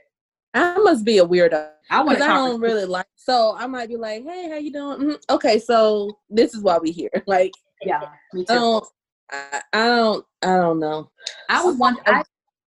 I 0.55 0.79
must 0.79 1.05
be 1.05 1.19
a 1.19 1.27
weirdo 1.27 1.69
I 1.90 2.03
want 2.03 2.21
I 2.23 2.27
don't 2.29 2.61
really 2.61 2.87
like. 2.87 3.07
So 3.16 3.55
I 3.57 3.66
might 3.66 3.88
be 3.88 3.97
like, 3.97 4.25
"Hey, 4.25 4.49
how 4.49 4.57
you 4.57 4.73
doing? 4.73 4.99
Mhm. 4.99 5.23
Okay, 5.31 5.59
so 5.59 6.19
this 6.31 6.55
is 6.55 6.62
why 6.62 6.79
we 6.79 6.90
here." 6.90 7.11
Like, 7.27 7.53
Yeah, 7.83 8.01
me 8.33 8.42
I 8.49 8.55
too. 8.55 8.59
don't, 8.61 8.85
I, 9.31 9.62
I 9.73 9.87
don't, 9.87 10.27
I 10.42 10.57
don't 10.57 10.81
know. 10.81 11.11
I 11.51 11.64
would 11.64 11.79
want 11.79 11.99
I, 12.07 12.23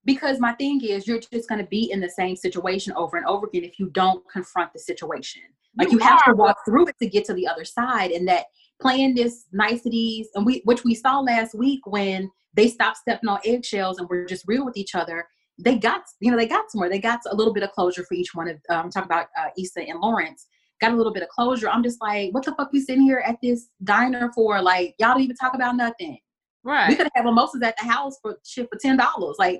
because 0.05 0.39
my 0.39 0.53
thing 0.53 0.81
is 0.83 1.07
you're 1.07 1.19
just 1.19 1.49
going 1.49 1.61
to 1.61 1.67
be 1.67 1.91
in 1.91 1.99
the 1.99 2.09
same 2.09 2.35
situation 2.35 2.93
over 2.95 3.17
and 3.17 3.25
over 3.25 3.47
again 3.47 3.63
if 3.63 3.79
you 3.79 3.89
don't 3.89 4.23
confront 4.31 4.71
the 4.73 4.79
situation. 4.79 5.41
Like 5.77 5.91
you, 5.91 5.99
have 5.99 6.23
to 6.25 6.33
walk 6.33 6.57
through 6.65 6.87
it 6.87 6.95
to 7.01 7.07
get 7.07 7.25
to 7.25 7.33
the 7.33 7.47
other 7.47 7.63
side, 7.65 8.11
and 8.11 8.27
that 8.27 8.45
playing 8.81 9.15
this 9.15 9.45
niceties 9.51 10.29
and 10.35 10.45
we 10.45 10.61
which 10.65 10.83
we 10.83 10.95
saw 10.95 11.19
last 11.19 11.53
week 11.53 11.81
when 11.85 12.29
they 12.53 12.67
stopped 12.67 12.97
stepping 12.97 13.29
on 13.29 13.39
eggshells 13.45 13.99
and 13.99 14.09
were 14.09 14.25
just 14.25 14.47
real 14.47 14.65
with 14.65 14.77
each 14.77 14.95
other. 14.95 15.27
They 15.57 15.77
got 15.77 16.03
you 16.19 16.31
know 16.31 16.37
they 16.37 16.47
got 16.47 16.71
somewhere. 16.71 16.89
They 16.89 16.99
got 16.99 17.19
a 17.29 17.35
little 17.35 17.53
bit 17.53 17.63
of 17.63 17.71
closure 17.71 18.05
for 18.05 18.13
each 18.13 18.33
one 18.33 18.47
of 18.47 18.57
i'm 18.69 18.85
um 18.85 18.89
talking 18.89 19.07
about 19.07 19.27
uh, 19.37 19.49
Issa 19.57 19.81
and 19.81 19.99
Lawrence. 19.99 20.47
Got 20.81 20.93
a 20.93 20.95
little 20.95 21.13
bit 21.13 21.23
of 21.23 21.29
closure. 21.29 21.69
I'm 21.69 21.83
just 21.83 22.01
like, 22.01 22.33
what 22.33 22.45
the 22.45 22.55
fuck 22.55 22.71
we 22.71 22.79
sitting 22.79 23.03
here 23.03 23.21
at 23.25 23.35
this 23.43 23.67
diner 23.83 24.31
for? 24.33 24.61
Like 24.61 24.95
y'all 24.97 25.13
don't 25.13 25.21
even 25.21 25.35
talk 25.35 25.53
about 25.53 25.75
nothing 25.75 26.17
right 26.63 26.89
we 26.89 26.95
could 26.95 27.07
have 27.15 27.25
mimosas 27.25 27.61
at 27.61 27.75
the 27.77 27.85
house 27.85 28.17
for 28.21 28.37
shit 28.45 28.67
for 28.71 28.77
ten 28.79 28.97
dollars. 28.97 29.35
Like 29.39 29.59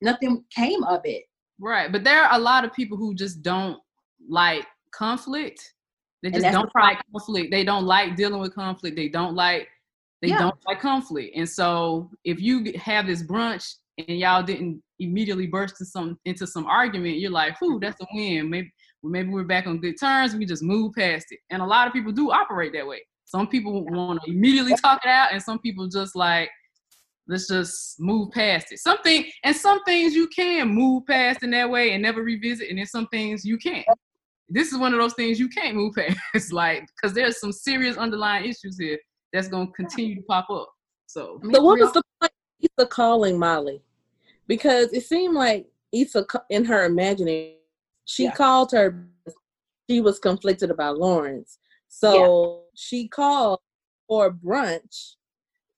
nothing 0.00 0.44
came 0.54 0.82
of 0.84 1.00
it. 1.04 1.24
Right. 1.58 1.90
But 1.90 2.04
there 2.04 2.22
are 2.22 2.36
a 2.36 2.42
lot 2.42 2.64
of 2.64 2.72
people 2.72 2.96
who 2.96 3.14
just 3.14 3.42
don't 3.42 3.78
like 4.28 4.66
conflict. 4.92 5.73
They 6.24 6.30
just 6.30 6.52
don't 6.52 6.70
like 6.74 6.98
conflict. 7.12 7.50
They 7.50 7.64
don't 7.64 7.84
like 7.84 8.16
dealing 8.16 8.40
with 8.40 8.54
conflict. 8.54 8.96
They 8.96 9.08
don't 9.08 9.34
like 9.34 9.68
they 10.22 10.28
Yeah. 10.28 10.38
don't 10.38 10.56
like 10.66 10.80
conflict. 10.80 11.36
And 11.36 11.46
so 11.46 12.10
if 12.24 12.40
you 12.40 12.72
have 12.80 13.06
this 13.06 13.22
brunch 13.22 13.74
and 13.98 14.18
y'all 14.18 14.42
didn't 14.42 14.82
immediately 14.98 15.46
burst 15.46 15.74
into 15.74 15.90
some 15.90 16.18
into 16.24 16.46
some 16.46 16.64
argument, 16.64 17.18
you're 17.18 17.30
like, 17.30 17.60
whew, 17.60 17.78
that's 17.78 18.00
a 18.00 18.06
win. 18.14 18.48
Maybe 18.48 18.72
maybe 19.02 19.28
we're 19.28 19.44
back 19.44 19.66
on 19.66 19.80
good 19.80 20.00
terms. 20.00 20.34
We 20.34 20.46
just 20.46 20.62
move 20.62 20.94
past 20.94 21.26
it. 21.30 21.40
And 21.50 21.60
a 21.60 21.66
lot 21.66 21.86
of 21.86 21.92
people 21.92 22.10
do 22.10 22.30
operate 22.30 22.72
that 22.72 22.86
way. 22.86 23.02
Some 23.26 23.48
people 23.48 23.84
want 23.84 24.22
to 24.24 24.30
immediately 24.30 24.76
talk 24.76 25.04
it 25.04 25.10
out, 25.10 25.32
and 25.32 25.42
some 25.42 25.58
people 25.58 25.88
just 25.88 26.16
like 26.16 26.50
let's 27.26 27.48
just 27.48 28.00
move 28.00 28.30
past 28.30 28.72
it. 28.72 28.78
Something 28.78 29.26
and 29.42 29.54
some 29.54 29.82
things 29.84 30.14
you 30.14 30.26
can 30.28 30.68
move 30.68 31.06
past 31.06 31.42
in 31.42 31.50
that 31.50 31.68
way 31.68 31.92
and 31.92 32.02
never 32.02 32.22
revisit, 32.22 32.70
and 32.70 32.78
then 32.78 32.86
some 32.86 33.08
things 33.08 33.44
you 33.44 33.58
can't. 33.58 33.86
This 34.54 34.70
is 34.70 34.78
one 34.78 34.94
of 34.94 35.00
those 35.00 35.14
things 35.14 35.40
you 35.40 35.48
can't 35.48 35.74
move 35.74 35.94
past, 35.96 36.52
like 36.52 36.86
because 36.94 37.12
there's 37.12 37.40
some 37.40 37.50
serious 37.50 37.96
underlying 37.96 38.44
issues 38.44 38.78
here 38.78 38.98
that's 39.32 39.48
gonna 39.48 39.70
continue 39.72 40.14
to 40.14 40.22
pop 40.22 40.48
up. 40.48 40.72
So, 41.06 41.40
So 41.52 41.60
what 41.60 41.80
was 41.80 41.92
the 41.92 42.02
point 42.20 42.32
of 42.32 42.70
Issa 42.78 42.88
calling 42.88 43.36
Molly? 43.36 43.82
Because 44.46 44.92
it 44.92 45.02
seemed 45.02 45.34
like 45.34 45.66
Issa, 45.92 46.24
ca- 46.26 46.44
in 46.50 46.64
her 46.66 46.84
imagining, 46.84 47.56
she 48.04 48.24
Yeah. 48.24 48.34
called 48.34 48.70
her. 48.70 49.08
She 49.90 50.00
was 50.00 50.20
conflicted 50.20 50.70
about 50.70 50.98
Lawrence, 50.98 51.58
so 51.88 52.62
she 52.76 53.08
called 53.08 53.58
for 54.06 54.30
brunch. 54.32 55.16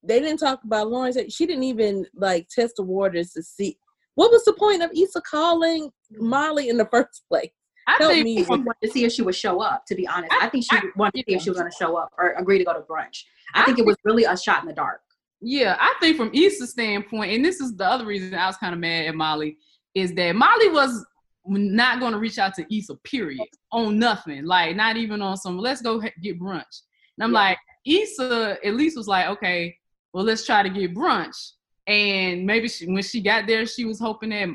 They 0.03 0.21
didn't 0.21 0.39
talk 0.41 0.63
about 0.65 0.91
Lawrence. 0.91 1.17
She 1.31 1.47
didn't 1.47 1.65
even 1.65 2.07
like 2.15 2.49
test 2.51 2.77
the 2.77 2.83
waters 2.83 3.33
to 3.33 3.43
see 3.43 3.79
what 4.17 4.31
was 4.31 4.45
the 4.45 4.53
point 4.53 4.83
of 4.83 4.91
Issa 4.95 5.23
calling 5.23 5.85
mm. 6.13 6.21
Molly 6.21 6.69
in 6.69 6.77
the 6.77 6.87
first 6.93 7.25
place. 7.29 7.51
I 7.87 7.97
Help 7.99 8.13
think. 8.13 8.39
She 8.39 8.45
wanted 8.45 8.73
to 8.83 8.91
see 8.91 9.05
if 9.05 9.13
she 9.13 9.23
would 9.23 9.35
show 9.35 9.61
up. 9.61 9.87
To 9.87 9.95
be 9.95 10.07
honest, 10.09 10.33
I 10.33 10.49
think 10.49 10.65
she 10.65 10.77
I- 10.77 10.83
wanted 10.97 11.19
to 11.19 11.25
see 11.31 11.37
if 11.37 11.43
she 11.43 11.51
was 11.51 11.59
going 11.59 11.71
to 11.71 11.77
show 11.77 11.97
up 11.97 12.13
or 12.19 12.33
agree 12.33 12.59
to 12.59 12.65
go 12.65 12.73
to 12.75 12.81
brunch. 12.81 13.25
I 13.55 13.65
think 13.65 13.79
it 13.79 13.87
was 13.87 13.97
really 14.05 14.25
a 14.25 14.37
shot 14.37 14.63
in 14.63 14.69
the 14.69 14.75
dark. 14.75 15.01
Yeah, 15.41 15.77
I 15.79 15.95
think 16.01 16.17
from 16.17 16.31
Issa's 16.35 16.71
standpoint, 16.71 17.33
and 17.33 17.45
this 17.45 17.61
is 17.61 17.77
the 17.77 17.87
other 17.87 18.05
reason 18.07 18.35
I 18.35 18.47
was 18.47 18.57
kind 18.57 18.75
of 18.75 18.81
mad 18.81 19.07
at 19.07 19.15
Molly, 19.15 19.59
is 19.95 20.13
that 20.15 20.35
Molly 20.35 20.69
was 20.69 21.05
not 21.47 22.01
going 22.01 22.13
to 22.13 22.19
reach 22.19 22.39
out 22.39 22.55
to 22.55 22.77
Issa, 22.77 22.97
period, 23.05 23.47
on 23.71 23.99
nothing. 23.99 24.45
Like, 24.45 24.75
not 24.75 24.97
even 24.97 25.23
on 25.23 25.37
some, 25.37 25.59
let's 25.59 25.81
go 25.83 26.01
get 26.01 26.41
brunch. 26.41 26.83
And 27.19 27.25
I'm 27.25 27.33
Yeah. 27.33 27.39
like, 27.39 27.59
Issa 27.87 28.59
at 28.65 28.75
least 28.75 28.97
was 28.97 29.07
like, 29.07 29.29
okay, 29.29 29.77
well, 30.13 30.25
let's 30.25 30.45
try 30.45 30.63
to 30.63 30.69
get 30.71 30.95
brunch. 30.95 31.53
And 31.87 32.45
maybe 32.45 32.67
she, 32.69 32.87
when 32.87 33.03
she 33.03 33.21
got 33.21 33.47
there, 33.47 33.65
she 33.67 33.85
was 33.85 34.01
hoping 34.01 34.31
that 34.31 34.49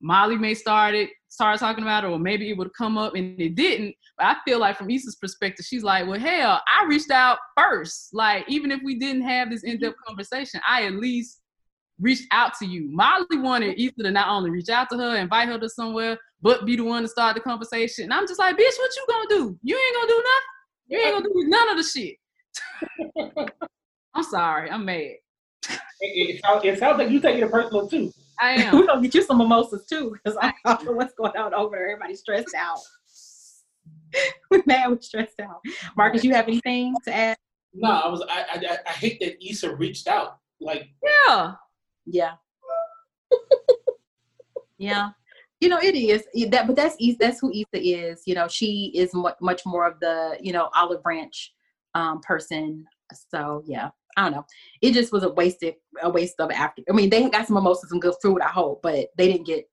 Molly 0.00 0.36
may 0.36 0.54
start 0.54 0.94
it, 0.94 1.10
start 1.36 1.60
talking 1.60 1.84
about 1.84 2.02
it, 2.02 2.06
or 2.06 2.18
maybe 2.18 2.48
it 2.48 2.56
would 2.56 2.72
come 2.72 2.96
up 2.96 3.14
and 3.14 3.38
it 3.38 3.54
didn't. 3.56 3.94
But 4.16 4.26
I 4.26 4.36
feel 4.46 4.58
like 4.58 4.78
from 4.78 4.88
Issa's 4.88 5.16
perspective, 5.16 5.66
she's 5.66 5.82
like, 5.82 6.06
well, 6.06 6.18
hell, 6.18 6.62
I 6.66 6.86
reached 6.86 7.10
out 7.10 7.36
first. 7.54 8.08
Like, 8.14 8.46
even 8.48 8.70
if 8.70 8.80
we 8.82 8.98
didn't 8.98 9.20
have 9.22 9.50
this 9.50 9.62
in-depth 9.62 9.96
mm-hmm. 9.96 10.08
conversation, 10.08 10.62
I 10.66 10.86
at 10.86 10.94
least 10.94 11.42
reached 12.00 12.26
out 12.32 12.54
to 12.60 12.66
you. 12.66 12.88
Molly 12.90 13.26
wanted 13.32 13.78
Issa 13.78 14.02
to 14.02 14.10
not 14.10 14.28
only 14.28 14.48
reach 14.50 14.70
out 14.70 14.88
to 14.90 14.96
her, 14.96 15.16
invite 15.16 15.48
her 15.48 15.58
to 15.58 15.68
somewhere, 15.68 16.16
but 16.40 16.64
be 16.64 16.74
the 16.74 16.84
one 16.84 17.02
to 17.02 17.08
start 17.08 17.34
the 17.34 17.40
conversation. 17.42 18.04
And 18.04 18.14
I'm 18.14 18.26
just 18.26 18.38
like, 18.38 18.56
bitch, 18.56 18.78
what 18.78 18.96
you 18.96 19.06
gonna 19.06 19.28
do? 19.28 19.58
You 19.62 19.76
ain't 19.76 19.94
gonna 19.94 20.08
do 20.08 20.24
nothing. 20.24 20.88
You 20.88 20.98
ain't 20.98 21.14
gonna 21.16 21.34
do 21.34 21.48
none 21.48 21.68
of 21.68 21.76
the 21.76 21.82
shit. 21.82 23.50
I'm 24.14 24.24
sorry, 24.24 24.70
I'm 24.70 24.86
mad. 24.86 25.16
It, 25.68 25.76
it, 26.00 26.40
sounds, 26.42 26.64
it 26.64 26.78
sounds 26.78 26.96
like 26.96 27.10
you 27.10 27.20
taking 27.20 27.42
it 27.42 27.50
personal 27.50 27.86
too. 27.86 28.10
I 28.38 28.50
am. 28.52 28.76
We're 28.76 28.86
gonna 28.86 29.02
get 29.02 29.14
you 29.14 29.22
some 29.22 29.38
mimosas 29.38 29.86
too, 29.86 30.12
because 30.12 30.38
I 30.40 30.52
don't 30.64 30.84
know 30.84 30.92
what's 30.92 31.14
going 31.14 31.36
on 31.36 31.54
over 31.54 31.76
there. 31.76 31.90
Everybody's 31.90 32.20
stressed 32.20 32.54
out. 32.54 32.78
we're 34.50 34.62
mad, 34.66 34.90
we're 34.90 35.00
stressed 35.00 35.40
out. 35.40 35.60
Marcus, 35.96 36.24
you 36.24 36.34
have 36.34 36.48
anything 36.48 36.94
to 37.04 37.14
add? 37.14 37.36
No, 37.74 37.90
I 37.90 38.08
was 38.08 38.22
I, 38.28 38.44
I 38.52 38.78
I 38.86 38.92
hate 38.92 39.20
that 39.20 39.44
Issa 39.44 39.74
reached 39.74 40.08
out. 40.08 40.38
Like 40.60 40.88
Yeah. 41.28 41.52
Yeah. 42.06 42.32
yeah. 44.78 45.10
You 45.60 45.70
know, 45.70 45.78
it 45.78 45.94
is 45.94 46.24
that, 46.50 46.66
but 46.66 46.76
that's 46.76 46.96
Issa, 47.00 47.16
that's 47.18 47.40
who 47.40 47.50
Issa 47.50 47.66
is. 47.82 48.22
You 48.26 48.34
know, 48.34 48.48
she 48.48 48.92
is 48.94 49.14
much 49.14 49.36
much 49.40 49.64
more 49.64 49.86
of 49.86 49.98
the 50.00 50.36
you 50.40 50.52
know 50.52 50.70
olive 50.74 51.02
branch 51.02 51.52
um, 51.94 52.20
person. 52.20 52.84
So 53.30 53.62
yeah, 53.66 53.90
I 54.16 54.22
don't 54.22 54.32
know. 54.32 54.46
It 54.80 54.92
just 54.92 55.12
was 55.12 55.22
a 55.22 55.30
wasted 55.30 55.74
a 56.02 56.08
waste 56.08 56.40
of 56.40 56.50
after. 56.50 56.82
I 56.88 56.92
mean, 56.92 57.10
they 57.10 57.28
got 57.28 57.46
some 57.46 57.54
mimosas 57.54 57.92
and 57.92 58.00
good 58.00 58.14
food, 58.22 58.40
I 58.40 58.48
hope, 58.48 58.82
but 58.82 59.08
they 59.16 59.30
didn't 59.30 59.46
get 59.46 59.68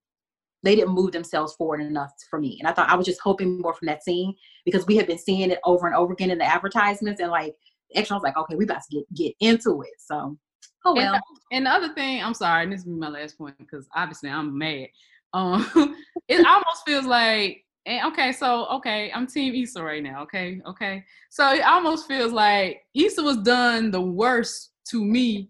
they 0.64 0.76
didn't 0.76 0.94
move 0.94 1.12
themselves 1.12 1.54
forward 1.54 1.82
enough 1.82 2.12
for 2.30 2.40
me. 2.40 2.58
And 2.60 2.68
I 2.68 2.74
thought 2.74 2.90
I 2.90 2.96
was 2.96 3.06
just 3.06 3.20
hoping 3.20 3.62
more 3.62 3.74
from 3.74 3.88
that 3.88 4.04
scene 4.04 4.34
because 4.66 4.88
we 4.88 4.96
had 4.96 5.08
been 5.08 5.18
seeing 5.18 5.52
it 5.52 5.60
over 5.66 5.88
and 5.88 5.96
over 5.96 6.14
again 6.14 6.32
in 6.32 6.38
the 6.38 6.46
advertisements 6.46 7.22
and 7.22 7.32
like 7.32 7.54
extra. 7.94 8.16
I 8.16 8.18
was 8.18 8.24
like, 8.24 8.38
okay, 8.38 8.56
we 8.56 8.64
about 8.64 8.82
to 8.90 8.96
get 8.96 9.14
get 9.14 9.34
into 9.40 9.82
it. 9.82 9.94
So 9.98 10.38
oh 10.86 10.94
well. 10.94 11.14
And, 11.14 11.24
and 11.52 11.66
the 11.66 11.70
other 11.70 11.94
thing, 11.94 12.24
I'm 12.24 12.34
sorry, 12.34 12.64
and 12.64 12.72
this 12.72 12.82
is 12.82 12.88
my 12.88 13.10
last 13.10 13.38
point 13.38 13.58
because 13.58 13.88
obviously 13.96 14.30
I'm 14.30 14.58
mad. 14.58 14.88
Um, 15.34 15.68
it 16.28 16.46
almost 16.46 16.86
feels 16.86 17.06
like, 17.06 17.63
and 17.86 18.12
okay, 18.12 18.32
so 18.32 18.66
okay, 18.68 19.12
I'm 19.14 19.28
Team 19.28 19.54
Issa 19.56 19.84
right 19.84 20.02
now. 20.02 20.24
Okay, 20.24 20.62
okay, 20.68 21.04
so 21.30 21.52
it 21.54 21.64
almost 21.64 22.08
feels 22.08 22.32
like 22.32 22.82
Issa 22.94 23.22
was 23.22 23.38
done 23.38 23.92
the 23.92 24.02
worst 24.02 24.72
to 24.90 25.04
me. 25.04 25.50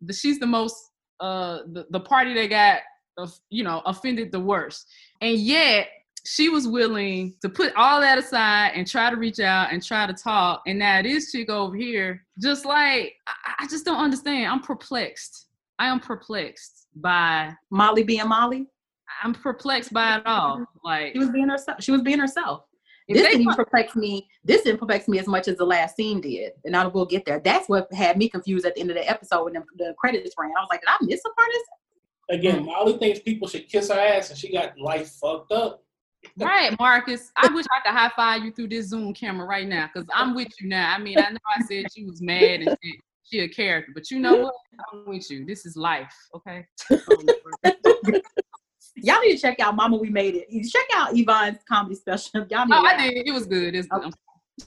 The, 0.00 0.12
she's 0.12 0.38
the 0.38 0.46
most, 0.46 0.76
uh, 1.20 1.60
the, 1.72 1.86
the 1.90 2.00
party 2.00 2.34
that 2.34 2.50
got, 2.50 3.30
you 3.50 3.64
know, 3.64 3.82
offended 3.86 4.32
the 4.32 4.40
worst, 4.40 4.86
and 5.20 5.38
yet 5.38 5.88
she 6.26 6.48
was 6.48 6.68
willing 6.68 7.34
to 7.40 7.48
put 7.48 7.72
all 7.74 8.00
that 8.00 8.18
aside 8.18 8.72
and 8.74 8.86
try 8.86 9.08
to 9.08 9.16
reach 9.16 9.40
out 9.40 9.72
and 9.72 9.82
try 9.82 10.06
to 10.06 10.12
talk. 10.12 10.62
And 10.66 10.78
now 10.78 11.00
this 11.00 11.32
chick 11.32 11.48
over 11.48 11.76
here, 11.76 12.26
just 12.40 12.66
like 12.66 13.14
I, 13.26 13.54
I 13.60 13.66
just 13.68 13.84
don't 13.84 14.02
understand. 14.02 14.52
I'm 14.52 14.60
perplexed. 14.60 15.46
I 15.78 15.86
am 15.86 16.00
perplexed 16.00 16.86
by 16.96 17.54
Molly 17.70 18.02
being 18.02 18.28
Molly. 18.28 18.66
I'm 19.22 19.34
perplexed 19.34 19.92
by 19.92 20.16
it 20.16 20.26
all. 20.26 20.64
Like 20.84 21.12
She 21.12 21.18
was 21.18 21.30
being 21.30 21.48
herself. 21.48 21.82
She 21.82 21.92
was 21.92 22.02
being 22.02 22.18
herself. 22.18 22.64
this 23.08 23.22
they 23.22 23.28
didn't 23.28 23.42
even 23.42 23.54
perplex 23.54 23.96
me. 23.96 24.28
This 24.44 24.62
didn't 24.62 24.80
perplex 24.80 25.08
me 25.08 25.18
as 25.18 25.26
much 25.26 25.48
as 25.48 25.56
the 25.56 25.64
last 25.64 25.96
scene 25.96 26.20
did, 26.20 26.52
and 26.64 26.76
I 26.76 26.84
will 26.84 26.90
go 26.90 27.04
get 27.04 27.24
there. 27.24 27.40
That's 27.40 27.68
what 27.68 27.92
had 27.92 28.16
me 28.16 28.28
confused 28.28 28.66
at 28.66 28.74
the 28.74 28.80
end 28.80 28.90
of 28.90 28.96
the 28.96 29.08
episode 29.08 29.44
when 29.44 29.54
the, 29.54 29.64
the 29.76 29.94
credits 29.98 30.34
ran. 30.38 30.50
I 30.56 30.60
was 30.60 30.68
like, 30.70 30.80
did 30.80 30.88
I 30.88 30.96
miss 31.02 31.20
a 31.26 31.30
part 31.34 31.48
of 31.48 31.52
this? 31.52 31.62
again, 32.30 32.64
Molly 32.64 32.98
thinks 32.98 33.20
people 33.20 33.48
should 33.48 33.68
kiss 33.68 33.90
her 33.90 33.98
ass, 33.98 34.30
and 34.30 34.38
she 34.38 34.52
got 34.52 34.78
life 34.78 35.10
fucked 35.20 35.52
up. 35.52 35.82
right, 36.38 36.76
Marcus. 36.78 37.30
I 37.36 37.48
wish 37.52 37.64
I 37.74 37.80
could 37.88 37.96
high 37.96 38.10
five 38.16 38.44
you 38.44 38.52
through 38.52 38.68
this 38.68 38.88
Zoom 38.88 39.14
camera 39.14 39.46
right 39.46 39.68
now 39.68 39.88
because 39.92 40.08
I'm 40.12 40.34
with 40.34 40.48
you 40.60 40.68
now. 40.68 40.92
I 40.94 40.98
mean, 40.98 41.18
I 41.18 41.30
know 41.30 41.38
I 41.56 41.62
said 41.62 41.84
she 41.94 42.04
was 42.04 42.20
mad 42.20 42.60
and 42.60 42.76
shit. 42.82 42.96
She 43.22 43.40
a 43.40 43.48
character, 43.48 43.92
but 43.94 44.10
you 44.10 44.18
know 44.18 44.36
what? 44.36 44.54
I'm 44.90 45.04
with 45.06 45.30
you. 45.30 45.44
This 45.44 45.66
is 45.66 45.76
life, 45.76 46.14
okay? 46.34 46.66
Y'all 49.02 49.20
need 49.20 49.34
to 49.36 49.40
check 49.40 49.60
out 49.60 49.74
Mama 49.76 49.96
We 49.96 50.10
Made 50.10 50.34
It. 50.48 50.68
Check 50.68 50.86
out 50.94 51.16
Yvonne's 51.16 51.58
comedy 51.68 51.94
special. 51.94 52.46
Y'all 52.50 52.66
need 52.66 52.74
Oh, 52.74 52.82
to 52.82 52.88
I 52.88 53.10
did. 53.10 53.26
It 53.26 53.32
was 53.32 53.46
good. 53.46 53.74
It's 53.74 53.88
good. 53.88 54.04
Okay. 54.04 54.12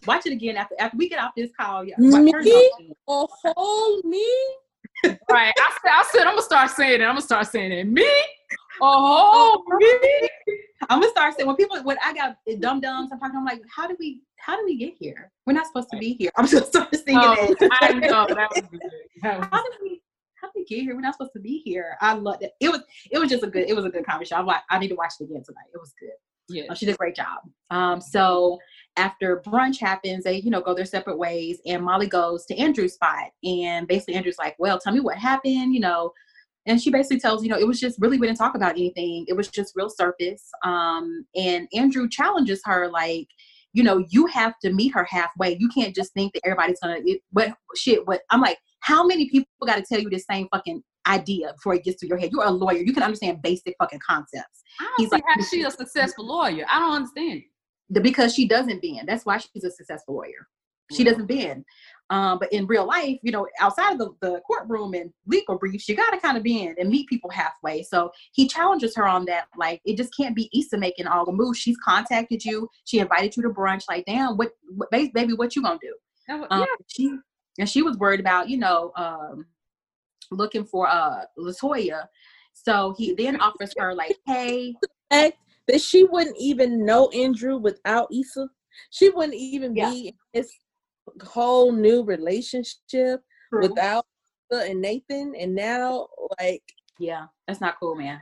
watch 0.08 0.26
it 0.26 0.32
again 0.34 0.58
after 0.58 0.76
after 0.80 0.98
we 0.98 1.10
get 1.10 1.20
off 1.20 1.32
this 1.36 1.52
call. 1.60 1.84
Yeah, 1.84 1.96
Me? 1.98 2.10
watch- 2.12 2.32
turn 2.32 2.44
it 2.48 2.98
off. 3.08 3.30
A 3.46 3.54
whole 3.58 4.02
me? 4.04 4.28
Right. 5.04 5.54
I 5.58 5.78
said, 5.82 5.92
I 5.92 6.04
said, 6.12 6.22
I'm 6.28 6.34
gonna 6.34 6.42
start 6.44 6.70
saying 6.72 7.02
it. 7.02 7.04
I'm 7.04 7.12
gonna 7.12 7.22
start 7.22 7.48
saying 7.48 7.72
it. 7.72 7.88
Me? 7.88 8.08
Oh, 8.82 9.64
oh 9.68 9.78
me? 9.78 10.30
I'm 10.90 11.00
gonna 11.00 11.12
start 11.12 11.36
saying 11.36 11.48
when 11.48 11.56
people 11.56 11.82
when 11.84 11.98
I 12.04 12.14
got 12.14 12.36
dumb 12.60 12.82
dumbs, 12.82 13.10
I'm 13.12 13.20
talking. 13.20 13.38
I'm 13.38 13.46
like, 13.46 13.62
how 13.74 13.88
do 13.88 13.96
we 14.00 14.22
how 14.38 14.58
do 14.58 14.66
we 14.66 14.76
get 14.78 14.94
here? 15.00 15.32
We're 15.46 15.54
not 15.54 15.68
supposed 15.68 15.90
to 15.92 15.98
be 15.98 16.14
here. 16.14 16.32
I'm 16.36 16.46
just 16.48 16.54
gonna 16.74 16.86
start 16.88 16.96
singing 16.96 17.22
Oh, 17.24 17.56
it. 17.60 17.70
I 17.82 17.94
know 17.94 18.26
that 18.28 18.50
was 18.56 18.62
good. 18.72 18.82
That 19.24 19.40
was 19.40 19.48
how 19.52 19.64
did 19.64 19.74
we 19.82 20.01
how 20.42 20.48
did 20.48 20.54
we 20.56 20.66
get 20.66 20.84
here? 20.84 20.96
We're 20.96 21.02
not 21.02 21.16
supposed 21.16 21.34
to 21.34 21.40
be 21.40 21.62
here. 21.64 21.98
I 22.02 22.14
love 22.14 22.40
that. 22.42 22.52
It 22.60 22.70
was 22.70 22.82
it 23.12 23.20
was 23.20 23.30
just 23.30 23.44
a 23.44 23.48
good 23.48 23.70
it 23.70 23.76
was 23.76 23.86
a 23.86 23.90
good 23.90 24.06
comedy 24.06 24.26
show. 24.26 24.38
I'm 24.38 24.46
like 24.46 24.62
I 24.70 24.80
need 24.80 24.90
to 24.90 24.96
watch 24.96 25.14
it 25.20 25.26
again 25.26 25.44
tonight. 25.46 25.66
It 25.74 25.80
was 25.80 25.94
good. 26.00 26.10
yeah. 26.50 26.64
Uh, 26.70 26.76
she 26.76 26.86
did 26.86 26.96
a 26.96 26.98
great 26.98 27.16
job. 27.16 27.40
Um, 27.70 28.02
so 28.02 28.60
after 28.98 29.42
brunch 29.46 29.80
happens, 29.80 30.24
they 30.24 30.38
you 30.38 30.50
know 30.50 30.62
go 30.62 30.74
their 30.74 30.86
separate 30.86 31.18
ways, 31.18 31.60
and 31.66 31.84
Molly 31.84 32.08
goes 32.08 32.46
to 32.48 32.58
Andrew's 32.58 32.94
spot, 32.94 33.32
and 33.44 33.88
basically 33.88 34.16
Andrew's 34.16 34.40
like, 34.40 34.56
"Well, 34.60 34.80
tell 34.80 34.94
me 34.94 35.00
what 35.00 35.18
happened," 35.18 35.74
you 35.74 35.80
know. 35.80 36.12
And 36.68 36.80
she 36.80 36.92
basically 36.92 37.20
tells, 37.20 37.42
you 37.42 37.50
know, 37.50 37.58
it 37.58 37.68
was 37.68 37.80
just 37.80 38.00
really 38.00 38.20
we 38.20 38.28
didn't 38.28 38.38
talk 38.38 38.54
about 38.54 38.72
anything. 38.74 39.26
It 39.28 39.34
was 39.36 39.48
just 39.48 39.74
real 39.76 39.90
surface. 39.90 40.48
Um, 40.64 41.26
and 41.36 41.68
Andrew 41.74 42.08
challenges 42.08 42.62
her 42.66 42.88
like, 42.88 43.28
you 43.74 43.84
know, 43.84 44.04
you 44.10 44.26
have 44.28 44.54
to 44.64 44.72
meet 44.74 44.94
her 44.94 45.04
halfway. 45.06 45.58
You 45.60 45.70
can't 45.70 45.96
just 45.96 46.14
think 46.14 46.34
that 46.34 46.42
everybody's 46.46 46.80
gonna. 46.80 46.98
It, 47.06 47.22
what 47.32 47.54
shit? 47.76 48.06
What 48.08 48.22
I'm 48.30 48.42
like, 48.42 48.58
how 48.82 49.06
many 49.06 49.30
people 49.30 49.48
got 49.66 49.76
to 49.78 49.84
tell 49.84 50.00
you 50.00 50.10
the 50.10 50.20
same 50.20 50.48
fucking 50.52 50.84
idea 51.08 51.54
before 51.54 51.76
it 51.76 51.84
gets 51.84 52.00
to 52.02 52.08
your 52.08 52.18
head? 52.18 52.32
You're 52.32 52.44
a 52.46 52.52
lawyer. 52.52 52.78
You 52.80 52.94
can 52.94 53.04
understand 53.04 53.42
basic 53.42 53.76
fucking 53.80 54.00
concepts. 54.08 54.62
I 54.80 54.84
don't 54.84 54.94
He's 54.98 55.10
see 55.10 55.16
like- 55.16 55.24
how 55.28 55.44
she 55.44 55.62
a 55.64 55.72
successful 55.72 56.26
lawyer. 56.28 56.66
I 56.70 56.80
don't 56.80 56.94
understand 56.94 57.42
it. 57.90 58.04
because 58.04 58.34
she 58.34 58.48
doesn't 58.48 58.82
bend. 58.82 59.08
That's 59.08 59.26
why 59.26 59.38
she's 59.38 59.64
a 59.64 59.72
successful 59.72 60.16
lawyer. 60.16 60.48
She 60.92 61.04
doesn't 61.06 61.28
bend. 61.28 61.64
Um, 62.12 62.40
but 62.40 62.52
in 62.52 62.68
real 62.68 62.86
life, 62.86 63.18
you 63.24 63.32
know, 63.32 63.48
outside 63.62 63.94
of 63.94 63.98
the, 63.98 64.10
the 64.20 64.42
courtroom 64.42 64.94
and 64.94 65.12
legal 65.26 65.58
briefs, 65.58 65.88
you 65.88 65.96
got 65.96 66.12
to 66.12 66.20
kind 66.20 66.36
of 66.36 66.44
be 66.44 66.62
in 66.64 66.76
and 66.78 66.90
meet 66.90 67.08
people 67.08 67.30
halfway. 67.30 67.84
So 67.84 68.12
he 68.34 68.48
challenges 68.50 68.94
her 68.98 69.08
on 69.08 69.24
that. 69.26 69.46
Like, 69.58 69.80
it 69.86 69.96
just 69.96 70.16
can't 70.16 70.36
be 70.36 70.50
Issa 70.54 70.78
making 70.78 71.08
all 71.08 71.26
the 71.26 71.32
moves. 71.32 71.58
She's 71.58 71.78
contacted 71.78 72.44
you. 72.44 72.68
She 72.84 73.00
invited 73.00 73.38
you 73.38 73.44
to 73.44 73.50
brunch. 73.50 73.84
Like, 73.88 74.04
damn, 74.06 74.36
what, 74.36 74.52
what 74.76 74.92
baby, 74.92 75.32
what 75.34 75.56
you 75.56 75.62
gonna 75.64 75.80
do? 75.82 75.96
That 76.28 76.40
was- 76.42 76.48
Um, 76.52 76.60
yeah. 76.60 76.66
she 76.88 77.18
and 77.60 77.70
she 77.70 77.82
was 77.82 77.98
worried 77.98 78.20
about, 78.20 78.50
you 78.50 78.58
know, 78.58 78.92
um, 78.98 79.46
looking 80.32 80.66
for 80.66 80.88
uh 80.88 81.24
Latoya. 81.40 82.08
So 82.54 82.94
he 82.98 83.14
then 83.14 83.40
offers 83.40 83.74
her 83.78 83.94
like, 83.96 84.18
hey, 84.28 84.76
fact 85.10 85.38
that 85.70 85.80
she 85.80 86.04
wouldn't 86.04 86.36
even 86.38 86.86
know 86.86 87.08
Andrew 87.10 87.58
without 87.58 88.10
Issa. 88.14 88.50
She 88.90 89.10
wouldn't 89.10 89.36
even 89.36 89.76
Yeah. 89.76 89.90
be 89.92 90.08
in 90.10 90.14
this 90.34 90.52
whole 91.22 91.72
new 91.72 92.04
relationship 92.04 93.22
without 93.52 94.06
and 94.52 94.82
Nathan, 94.82 95.34
and 95.40 95.56
now 95.56 96.08
like 96.40 96.64
Yeah, 97.00 97.26
that's 97.48 97.62
not 97.62 97.76
cool, 97.80 97.96
man. 97.96 98.22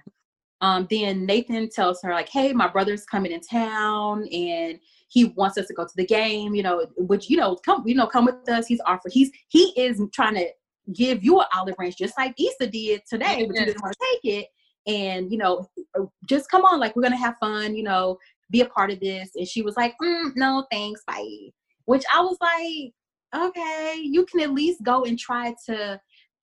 Um, 0.61 0.87
then 0.89 1.25
Nathan 1.25 1.69
tells 1.69 2.01
her, 2.03 2.11
like, 2.11 2.27
hey, 2.27 2.51
my 2.51 2.67
brother's 2.67 3.05
coming 3.05 3.31
in 3.31 3.39
town 3.39 4.27
and 4.27 4.79
he 5.07 5.25
wants 5.25 5.57
us 5.57 5.67
to 5.67 5.73
go 5.73 5.85
to 5.85 5.93
the 5.95 6.05
game, 6.05 6.53
you 6.53 6.63
know, 6.63 6.85
which 6.97 7.29
you 7.29 7.37
know, 7.37 7.55
come, 7.55 7.87
you 7.87 7.95
know, 7.95 8.07
come 8.07 8.25
with 8.25 8.47
us. 8.49 8.67
He's 8.67 8.81
offered, 8.85 9.11
he's 9.11 9.31
he 9.47 9.73
is 9.77 10.01
trying 10.13 10.35
to 10.35 10.47
give 10.93 11.23
you 11.23 11.39
an 11.39 11.45
olive 11.55 11.75
branch 11.75 11.97
just 11.97 12.17
like 12.17 12.35
Issa 12.39 12.67
did 12.67 13.01
today, 13.09 13.45
but 13.45 13.55
you 13.55 13.65
didn't 13.65 13.81
want 13.81 13.95
to 13.99 14.19
take 14.21 14.33
it. 14.33 14.47
And 14.87 15.31
you 15.31 15.37
know, 15.37 15.67
uh, 15.97 16.05
just 16.25 16.49
come 16.51 16.63
on, 16.65 16.79
like 16.79 16.95
we're 16.95 17.03
gonna 17.03 17.17
have 17.17 17.35
fun, 17.39 17.75
you 17.75 17.83
know, 17.83 18.17
be 18.51 18.61
a 18.61 18.65
part 18.65 18.91
of 18.91 18.99
this. 18.99 19.31
And 19.35 19.47
she 19.47 19.61
was 19.61 19.77
like, 19.77 19.95
mm, 20.01 20.31
no, 20.35 20.65
thanks, 20.71 21.01
bye. 21.07 21.49
Which 21.89 22.03
I 22.13 22.21
was 22.21 22.37
like, 22.39 22.93
okay, 23.49 23.99
you 23.99 24.23
can 24.27 24.41
at 24.41 24.51
least 24.51 24.83
go 24.83 25.05
and 25.05 25.17
try 25.17 25.55
to 25.65 25.99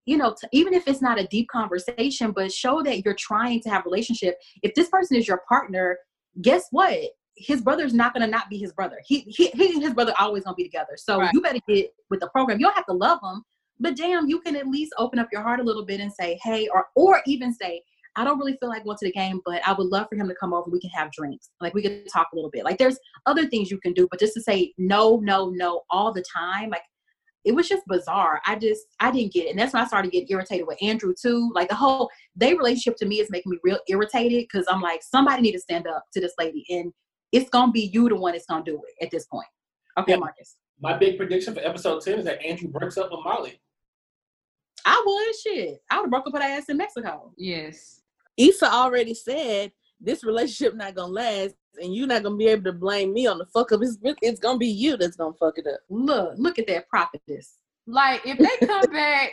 you 0.07 0.17
know, 0.17 0.35
to, 0.41 0.49
even 0.53 0.73
if 0.73 0.87
it's 0.87 1.03
not 1.03 1.21
a 1.21 1.27
deep 1.27 1.49
conversation, 1.49 2.31
but 2.31 2.53
show 2.53 2.83
that 2.83 3.05
you're 3.05 3.15
trying 3.15 3.61
to 3.61 3.69
have 3.69 3.83
a 3.85 3.89
relationship. 3.91 4.37
If 4.63 4.73
this 4.75 4.89
person 4.89 5.17
is 5.17 5.27
your 5.27 5.43
partner, 5.49 5.99
guess 6.43 6.67
what? 6.71 6.97
His 7.37 7.61
brother's 7.61 7.93
not 7.93 8.15
gonna 8.15 8.29
not 8.29 8.49
be 8.49 8.57
his 8.57 8.73
brother. 8.73 8.99
He, 9.05 9.21
he, 9.21 9.49
he 9.49 9.75
and 9.75 9.83
his 9.83 9.95
brother 9.95 10.15
always 10.19 10.45
gonna 10.45 10.55
be 10.55 10.63
together. 10.63 10.97
So 10.97 11.19
Right. 11.21 11.31
you 11.33 11.43
better 11.43 11.59
get 11.69 11.91
with 12.09 12.21
the 12.21 12.29
program. 12.29 12.61
You 12.61 12.67
don't 12.67 12.77
have 12.77 12.87
to 12.87 12.95
love 12.95 13.19
them, 13.21 13.43
but 13.81 13.97
damn, 13.97 14.29
you 14.29 14.41
can 14.41 14.57
at 14.57 14.69
least 14.69 14.93
open 14.97 15.19
up 15.19 15.29
your 15.33 15.43
heart 15.43 15.61
a 15.61 15.65
little 15.65 15.85
bit 15.85 16.01
and 16.01 16.13
say, 16.13 16.39
hey, 16.43 16.69
or 16.69 16.87
or 16.95 17.21
even 17.27 17.53
say, 17.53 17.83
I 18.17 18.25
don't 18.25 18.39
really 18.39 18.57
feel 18.59 18.71
like 18.71 18.85
going 18.85 18.97
to 18.99 19.05
the 19.05 19.13
game, 19.13 19.41
but 19.45 19.67
I 19.67 19.73
would 19.73 19.89
love 19.89 20.07
for 20.09 20.17
him 20.17 20.29
to 20.29 20.35
come 20.35 20.55
over. 20.55 20.71
We 20.71 20.81
can 20.81 20.91
have 20.91 21.13
drinks. 21.13 21.51
Like 21.61 21.75
we 21.75 21.83
could 21.83 22.09
talk 22.13 22.29
a 22.33 22.37
little 22.37 22.51
bit. 22.51 22.65
Like 22.65 22.79
there's 22.79 22.99
other 23.27 23.47
things 23.47 23.71
you 23.71 23.79
can 23.79 23.93
do, 23.93 24.09
but 24.11 24.21
just 24.21 24.35
to 24.35 24.43
say 24.43 24.73
no, 24.79 25.21
no, 25.23 25.51
no 25.51 25.83
all 25.91 26.13
the 26.13 26.25
time, 26.35 26.71
like 26.71 26.83
it 27.45 27.55
was 27.55 27.69
just 27.69 27.87
bizarre. 27.87 28.41
I 28.47 28.57
just 28.57 28.83
I 28.99 29.11
didn't 29.11 29.33
get 29.33 29.47
it. 29.47 29.51
And 29.51 29.59
that's 29.59 29.73
when 29.73 29.83
I 29.83 29.87
started 29.87 30.11
getting 30.11 30.29
irritated 30.31 30.67
with 30.67 30.83
Andrew 30.83 31.15
too. 31.21 31.51
Like 31.55 31.69
the 31.69 31.77
whole 31.77 32.11
they 32.35 32.55
relationship 32.55 32.97
to 32.99 33.07
me 33.07 33.21
is 33.21 33.31
making 33.31 33.51
me 33.51 33.59
real 33.63 33.79
irritated 33.89 34.47
because 34.51 34.67
I'm 34.69 34.81
like, 34.81 35.03
somebody 35.03 35.43
need 35.43 35.53
to 35.53 35.61
stand 35.61 35.87
up 35.87 36.05
to 36.15 36.21
this 36.21 36.35
lady. 36.39 36.65
And 36.71 36.93
it's 37.33 37.51
gonna 37.51 37.71
be 37.71 37.91
you 37.93 38.09
the 38.09 38.17
one 38.17 38.33
that's 38.33 38.47
gonna 38.47 38.65
do 38.65 38.81
it 38.89 39.05
at 39.05 39.11
this 39.11 39.27
point. 39.27 39.47
Okay, 39.99 40.13
Yeah. 40.13 40.19
Marcus. 40.19 40.57
My 40.81 40.97
big 40.97 41.17
prediction 41.17 41.55
for 41.55 41.61
episode 41.61 42.03
10 42.03 42.19
is 42.19 42.25
that 42.25 42.45
Andrew 42.45 42.69
breaks 42.69 42.99
up 42.99 43.11
with 43.11 43.21
Molly. 43.25 43.61
I 44.85 45.03
would 45.05 45.35
shit. 45.37 45.83
I 45.91 45.97
would 45.97 46.05
have 46.05 46.11
broke 46.11 46.27
up 46.27 46.33
with 46.33 46.43
her 46.43 46.49
ass 46.49 46.69
in 46.69 46.77
Mexico. 46.77 47.33
Yes. 47.37 48.03
Issa 48.37 48.71
already 48.71 49.15
said 49.15 49.73
this 50.01 50.25
relationship 50.25 50.75
not 50.75 50.95
gonna 50.95 51.13
last, 51.13 51.55
and 51.81 51.95
you're 51.95 52.07
not 52.07 52.23
gonna 52.23 52.37
be 52.37 52.49
able 52.49 52.65
to 52.65 52.73
blame 52.73 53.13
me 53.13 53.27
on 53.27 53.39
the 53.39 53.47
fuck 53.47 53.73
up. 53.73 53.81
It's 53.83 53.99
it's 54.23 54.41
gonna 54.41 54.59
be 54.59 54.69
you 54.69 54.97
that's 54.97 55.17
gonna 55.17 55.35
fuck 55.39 55.59
it 55.59 55.67
up. 55.67 55.81
Look, 55.89 56.35
look 56.37 56.59
at 56.59 56.67
that 56.69 56.89
prophetess. 56.89 57.59
Like 57.87 58.23
if 58.27 58.39
they 58.39 58.67
come 58.67 58.91
back 58.93 59.33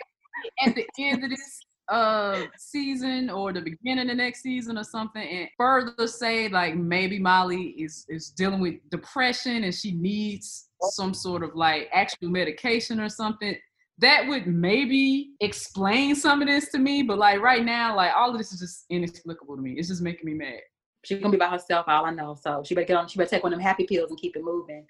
at 0.66 0.76
the 0.76 0.86
end 1.00 1.24
of 1.24 1.30
this 1.30 1.60
uh 1.89 2.46
season 2.58 3.30
or 3.30 3.52
the 3.52 3.60
beginning 3.60 4.10
of 4.10 4.16
next 4.16 4.42
season 4.42 4.78
or 4.78 4.86
something 4.86 5.22
and 5.22 5.50
further 5.58 6.08
say 6.08 6.48
like 6.48 6.76
maybe 6.76 7.20
Molly 7.20 7.72
is 7.72 8.06
is 8.08 8.30
dealing 8.30 8.62
with 8.62 8.76
depression 8.89 9.66
and 9.66 9.76
she 9.76 9.92
needs 9.92 10.70
some 10.92 11.13
sort 11.13 11.44
of 11.44 11.56
like 11.56 11.89
actual 11.92 12.30
medication 12.30 13.02
or 13.02 13.10
something 13.10 13.56
that 14.00 14.28
would 14.28 14.48
maybe 14.48 15.32
explain 15.40 16.16
some 16.16 16.42
of 16.42 16.48
this 16.48 16.70
to 16.70 16.80
me 16.80 17.04
but 17.04 17.18
like 17.18 17.40
right 17.42 17.64
now 17.64 17.96
like 17.96 18.12
all 18.16 18.32
of 18.32 18.38
this 18.38 18.52
is 18.52 18.60
just 18.60 18.86
inexplicable 18.90 19.56
to 19.56 19.62
me 19.62 19.74
it's 19.78 19.88
just 19.88 20.02
making 20.02 20.26
me 20.26 20.34
mad 20.34 20.60
She's 21.04 21.20
gonna 21.20 21.32
be 21.32 21.38
by 21.38 21.50
herself, 21.50 21.86
all 21.88 22.06
I 22.06 22.12
know. 22.12 22.36
So 22.40 22.64
she 22.66 22.76
better 22.76 22.88
get 22.88 22.98
on. 22.98 23.08
She 23.08 23.18
better 23.18 23.30
take 23.30 23.44
one 23.44 23.54
of 23.54 23.60
them 23.60 23.66
happy 23.66 23.86
pills 23.86 24.10
and 24.10 24.20
keep 24.20 24.36
it 24.36 24.44
moving. 24.44 24.86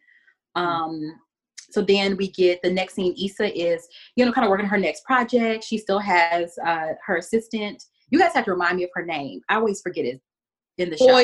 Um. 0.56 1.02
So 1.72 1.82
then 1.82 2.18
we 2.18 2.30
get 2.30 2.62
the 2.62 2.72
next 2.72 2.94
scene. 2.94 3.16
Issa 3.18 3.58
is, 3.60 3.88
you 4.16 4.26
know, 4.26 4.32
kind 4.32 4.46
of 4.46 4.52
working 4.52 4.68
her 4.68 4.78
next 4.78 5.04
project. 5.06 5.64
She 5.64 5.80
still 5.80 5.98
has 5.98 6.56
uh, 6.64 6.90
her 7.04 7.18
assistant. 7.18 7.84
You 8.12 8.20
guys 8.20 8.34
have 8.34 8.46
to 8.46 8.52
remind 8.52 8.78
me 8.78 8.84
of 8.84 8.92
her 8.94 9.04
name. 9.04 9.42
I 9.50 9.56
always 9.56 9.82
forget 9.82 10.06
it 10.06 10.22
in 10.78 10.92
the 10.92 10.98
show. 10.98 11.18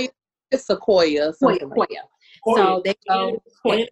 It's 0.52 0.66
Sequoia. 0.66 1.32
Koya. 1.32 1.36
something 1.36 1.70
like 1.70 1.90
Koya. 1.90 2.56
So 2.56 2.82
they 2.84 2.96
go. 3.08 3.44
And 3.66 3.88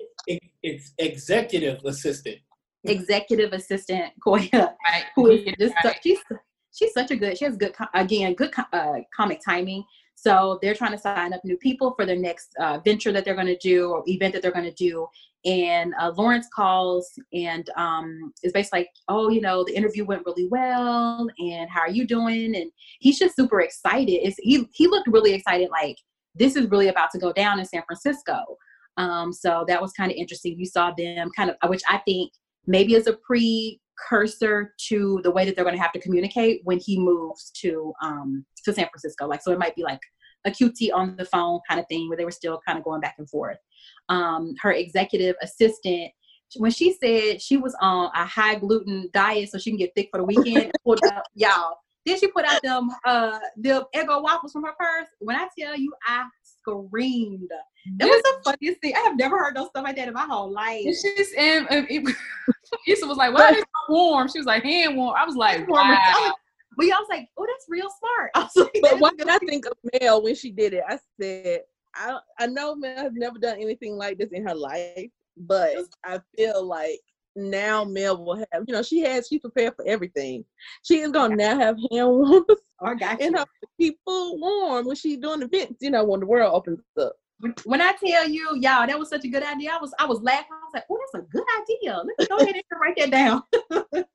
it's 0.63 0.93
executive 0.97 1.83
assistant. 1.85 2.37
Executive 2.83 3.53
assistant 3.53 4.13
Koya, 4.25 4.51
right 4.53 5.05
who 5.15 5.27
is 5.31 5.53
just 5.59 5.75
right. 5.83 5.97
she's 6.03 6.19
she's 6.73 6.93
such 6.93 7.11
a 7.11 7.15
good 7.15 7.37
she 7.37 7.45
has 7.45 7.57
good 7.57 7.73
again 7.93 8.33
good 8.33 8.53
uh, 8.73 8.95
comic 9.15 9.41
timing. 9.43 9.83
So 10.19 10.57
they're 10.63 10.73
trying 10.73 10.93
to 10.93 10.97
sign 10.97 11.31
up 11.33 11.41
new 11.43 11.57
people 11.57 11.93
for 11.95 12.03
their 12.03 12.15
next 12.15 12.49
uh, 12.59 12.79
venture 12.83 13.11
that 13.11 13.23
they're 13.23 13.35
going 13.35 13.45
to 13.45 13.57
do 13.57 13.91
or 13.91 14.03
event 14.07 14.33
that 14.33 14.41
they're 14.41 14.51
going 14.51 14.65
to 14.65 14.73
do. 14.73 15.05
And 15.45 15.93
uh, 15.99 16.11
Lawrence 16.17 16.47
calls 16.53 17.07
and 17.31 17.69
um, 17.77 18.33
is 18.41 18.51
basically 18.51 18.79
like, 18.79 18.89
"Oh, 19.07 19.29
you 19.29 19.41
know, 19.41 19.63
the 19.63 19.75
interview 19.75 20.05
went 20.05 20.25
really 20.25 20.47
well, 20.49 21.27
and 21.37 21.69
how 21.69 21.81
are 21.81 21.89
you 21.89 22.07
doing?" 22.07 22.55
And 22.55 22.71
he's 22.99 23.19
just 23.19 23.35
super 23.35 23.61
excited. 23.61 24.11
It's, 24.11 24.37
he 24.39 24.67
he 24.73 24.87
looked 24.87 25.07
really 25.07 25.33
excited, 25.33 25.69
like 25.69 25.97
this 26.37 26.55
is 26.55 26.69
really 26.69 26.87
about 26.87 27.11
to 27.11 27.19
go 27.19 27.31
down 27.31 27.59
in 27.59 27.65
San 27.65 27.83
Francisco. 27.85 28.57
Um, 28.97 29.31
so 29.31 29.63
that 29.67 29.81
was 29.81 29.93
kind 29.93 30.11
of 30.11 30.17
interesting. 30.17 30.57
You 30.57 30.65
saw 30.65 30.91
them 30.97 31.29
kind 31.35 31.51
of, 31.51 31.69
which 31.69 31.83
I 31.89 31.99
think 31.99 32.31
maybe 32.67 32.95
as 32.95 33.07
a 33.07 33.13
precursor 33.13 34.73
to 34.89 35.19
the 35.23 35.31
way 35.31 35.45
that 35.45 35.55
they're 35.55 35.65
going 35.65 35.75
to 35.75 35.81
have 35.81 35.93
to 35.93 35.99
communicate 35.99 36.61
when 36.65 36.79
he 36.79 36.99
moves 36.99 37.49
to 37.61 37.93
um 38.01 38.45
to 38.63 38.73
San 38.73 38.87
Francisco. 38.89 39.27
Like 39.27 39.41
so, 39.41 39.51
it 39.51 39.59
might 39.59 39.75
be 39.75 39.83
like 39.83 40.01
a 40.45 40.51
QT 40.51 40.89
on 40.93 41.15
the 41.17 41.25
phone 41.25 41.59
kind 41.67 41.79
of 41.79 41.87
thing 41.87 42.07
where 42.07 42.17
they 42.17 42.25
were 42.25 42.31
still 42.31 42.59
kind 42.65 42.77
of 42.77 42.83
going 42.83 43.01
back 43.01 43.15
and 43.17 43.29
forth. 43.29 43.57
Um, 44.09 44.53
her 44.61 44.71
executive 44.71 45.35
assistant. 45.41 46.11
When 46.55 46.71
she 46.71 46.93
said 46.93 47.41
she 47.41 47.57
was 47.57 47.75
on 47.81 48.09
a 48.15 48.25
high 48.25 48.55
gluten 48.55 49.09
diet 49.13 49.49
so 49.49 49.57
she 49.57 49.69
can 49.69 49.77
get 49.77 49.91
thick 49.95 50.07
for 50.11 50.19
the 50.19 50.23
weekend, 50.23 50.71
pulled 50.85 50.99
out, 51.05 51.23
y'all. 51.35 51.75
Then 52.05 52.17
she 52.17 52.27
put 52.27 52.45
out 52.45 52.61
them 52.63 52.89
uh 53.05 53.37
the 53.57 53.85
Eggo 53.93 54.23
waffles 54.23 54.53
from 54.53 54.63
her 54.63 54.73
purse. 54.79 55.07
When 55.19 55.35
I 55.35 55.49
tell 55.59 55.77
you, 55.77 55.93
I 56.07 56.23
screamed. 56.67 57.49
That 57.97 58.07
was 58.07 58.21
the 58.21 58.51
funniest 58.51 58.81
thing. 58.81 58.93
I 58.95 58.99
have 58.99 59.17
never 59.17 59.37
heard 59.37 59.55
no 59.55 59.67
stuff 59.67 59.83
like 59.83 59.95
that 59.95 60.07
in 60.07 60.13
my 60.13 60.25
whole 60.25 60.51
life. 60.51 60.85
And 60.85 60.95
she's 60.95 61.33
and, 61.37 61.67
and 61.69 61.87
it, 61.89 62.15
Issa 62.87 63.07
was 63.07 63.17
like, 63.17 63.33
"Why 63.33 63.51
is 63.51 63.57
it 63.57 63.65
so 63.87 63.93
warm?" 63.93 64.27
She 64.27 64.39
was 64.39 64.45
like, 64.45 64.63
"Hand 64.63 64.97
warm." 64.97 65.15
I 65.17 65.25
was 65.25 65.35
like, 65.35 65.67
warm. 65.67 65.87
"Wow." 65.89 66.33
But 66.75 66.85
y'all 66.85 66.99
was 66.99 67.07
like, 67.09 67.27
oh, 67.37 67.45
that's 67.47 67.65
real 67.69 67.89
smart. 67.89 68.31
I 68.35 68.39
was 68.41 68.55
like, 68.55 68.81
But 68.81 68.91
"That's 68.91 69.01
why 69.01 69.09
did 69.17 69.29
I 69.29 69.39
think 69.39 69.65
of 69.65 69.73
Mel 69.99 70.21
when 70.21 70.35
she 70.35 70.51
did 70.51 70.73
it? 70.73 70.83
I 70.87 70.99
said, 71.19 71.61
I 71.95 72.19
I 72.37 72.45
know 72.45 72.75
Mel 72.75 72.95
has 72.95 73.13
never 73.15 73.39
done 73.39 73.57
anything 73.59 73.97
like 73.97 74.19
this 74.19 74.29
in 74.31 74.47
her 74.47 74.53
life, 74.53 75.09
but 75.37 75.75
I 76.05 76.19
feel 76.35 76.63
like 76.63 76.99
now 77.37 77.83
Mel 77.85 78.23
will 78.23 78.37
have, 78.37 78.63
you 78.67 78.73
know, 78.73 78.81
she 78.81 78.99
has, 79.01 79.27
she's 79.27 79.41
prepared 79.41 79.75
for 79.75 79.85
everything. 79.87 80.43
She 80.83 80.99
is 80.99 81.11
gonna 81.11 81.35
now 81.35 81.57
have 81.59 81.77
hand 81.91 82.09
warmers 82.09 82.43
Or 82.79 82.95
got 82.95 83.19
in 83.21 83.31
you. 83.33 83.39
her 83.39 83.45
to 83.45 83.67
keep 83.79 83.97
food 84.05 84.37
warm 84.39 84.85
when 84.85 84.95
she's 84.95 85.17
doing 85.17 85.41
events, 85.41 85.77
you 85.81 85.89
know, 85.91 86.03
when 86.03 86.19
the 86.19 86.25
world 86.25 86.53
opens 86.53 86.79
up. 86.99 87.13
When- 87.39 87.53
When 87.65 87.81
I 87.81 87.93
tell 88.03 88.27
you, 88.27 88.49
y'all, 88.55 88.85
that 88.87 88.97
was 88.99 89.09
such 89.09 89.23
a 89.25 89.27
good 89.29 89.43
idea. 89.43 89.71
I 89.71 89.77
was 89.79 89.93
I 89.99 90.05
was 90.05 90.21
laughing. 90.21 90.47
I 90.51 90.65
was 90.65 90.71
like, 90.73 90.83
oh, 90.89 90.97
that's 91.13 91.23
a 91.25 91.27
good 91.31 91.45
idea. 91.61 91.95
Let 91.97 92.05
me 92.07 92.27
go 92.27 92.37
ahead 92.37 92.55
and 92.55 92.81
write 92.81 92.95
that 92.97 93.11
down. 93.11 93.43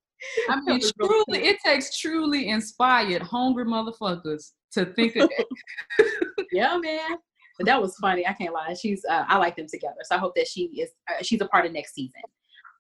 I 0.49 0.61
mean, 0.61 0.81
truly, 1.01 1.45
it 1.47 1.59
takes 1.65 1.99
truly 1.99 2.49
inspired, 2.49 3.23
hungry 3.23 3.65
motherfuckers 3.65 4.53
to 4.73 4.87
think 4.95 5.17
of 5.17 5.29
that. 5.29 6.07
yeah, 6.53 6.77
man. 6.79 7.17
But 7.59 7.67
that 7.67 7.81
was 7.83 7.97
funny. 7.97 8.27
I 8.27 8.33
can't 8.33 8.55
lie. 8.55 8.75
She's 8.75 9.05
uh, 9.09 9.25
I 9.29 9.37
like 9.39 9.57
them 9.57 9.67
together. 9.69 9.97
So 10.05 10.15
I 10.17 10.19
hope 10.19 10.35
that 10.37 10.47
she 10.47 10.65
is 10.81 10.91
uh, 11.11 11.23
she's 11.23 11.41
a 11.41 11.47
part 11.47 11.67
of 11.67 11.73
next 11.73 11.95
season. 11.95 12.21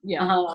Yeah. 0.02 0.24
Uh, 0.24 0.54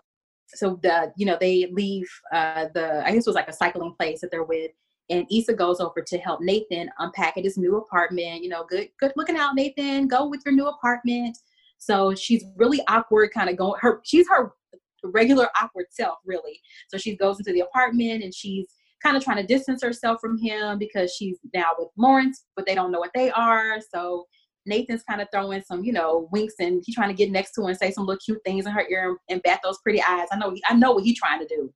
so 0.49 0.79
the 0.81 1.11
you 1.17 1.25
know 1.25 1.37
they 1.39 1.67
leave 1.71 2.07
uh 2.33 2.67
the 2.73 3.05
I 3.05 3.11
guess 3.11 3.27
it 3.27 3.29
was 3.29 3.35
like 3.35 3.49
a 3.49 3.53
cycling 3.53 3.93
place 3.99 4.21
that 4.21 4.31
they're 4.31 4.43
with, 4.43 4.71
and 5.09 5.25
Issa 5.31 5.53
goes 5.53 5.79
over 5.79 6.01
to 6.01 6.17
help 6.17 6.41
Nathan 6.41 6.89
unpack 6.99 7.37
at 7.37 7.43
his 7.43 7.57
new 7.57 7.77
apartment. 7.77 8.43
You 8.43 8.49
know, 8.49 8.65
good 8.69 8.89
good 8.99 9.11
looking 9.15 9.37
out, 9.37 9.55
Nathan. 9.55 10.07
Go 10.07 10.27
with 10.27 10.41
your 10.45 10.55
new 10.55 10.67
apartment. 10.67 11.37
So 11.79 12.15
she's 12.15 12.43
really 12.55 12.81
awkward, 12.87 13.31
kind 13.33 13.49
of 13.49 13.57
going 13.57 13.79
her 13.81 14.01
she's 14.03 14.27
her 14.29 14.53
regular 15.03 15.47
awkward 15.61 15.87
self, 15.89 16.17
really. 16.25 16.59
So 16.89 16.97
she 16.97 17.15
goes 17.15 17.39
into 17.39 17.53
the 17.53 17.61
apartment 17.61 18.23
and 18.23 18.33
she's 18.33 18.67
kind 19.01 19.15
of 19.15 19.23
trying 19.23 19.37
to 19.37 19.43
distance 19.43 19.83
herself 19.83 20.19
from 20.19 20.37
him 20.37 20.79
because 20.79 21.13
she's 21.13 21.37
now 21.53 21.67
with 21.77 21.89
Lawrence, 21.97 22.45
but 22.55 22.65
they 22.65 22.75
don't 22.75 22.91
know 22.91 22.99
what 22.99 23.11
they 23.13 23.31
are. 23.31 23.77
So 23.93 24.25
Nathan's 24.67 25.03
kind 25.03 25.21
of 25.21 25.27
throwing 25.31 25.61
some, 25.63 25.83
you 25.83 25.93
know, 25.93 26.27
winks 26.31 26.55
and 26.59 26.83
he's 26.85 26.95
trying 26.95 27.09
to 27.09 27.15
get 27.15 27.31
next 27.31 27.53
to 27.53 27.61
her 27.61 27.69
and 27.69 27.77
say 27.77 27.91
some 27.91 28.05
little 28.05 28.19
cute 28.23 28.39
things 28.45 28.65
in 28.65 28.71
her 28.71 28.85
ear 28.89 29.17
and 29.29 29.41
bat 29.43 29.61
those 29.63 29.79
pretty 29.79 30.01
eyes. 30.01 30.27
I 30.31 30.37
know, 30.37 30.53
I 30.67 30.73
know 30.75 30.93
what 30.93 31.03
he's 31.03 31.17
trying 31.17 31.39
to 31.39 31.47
do. 31.47 31.73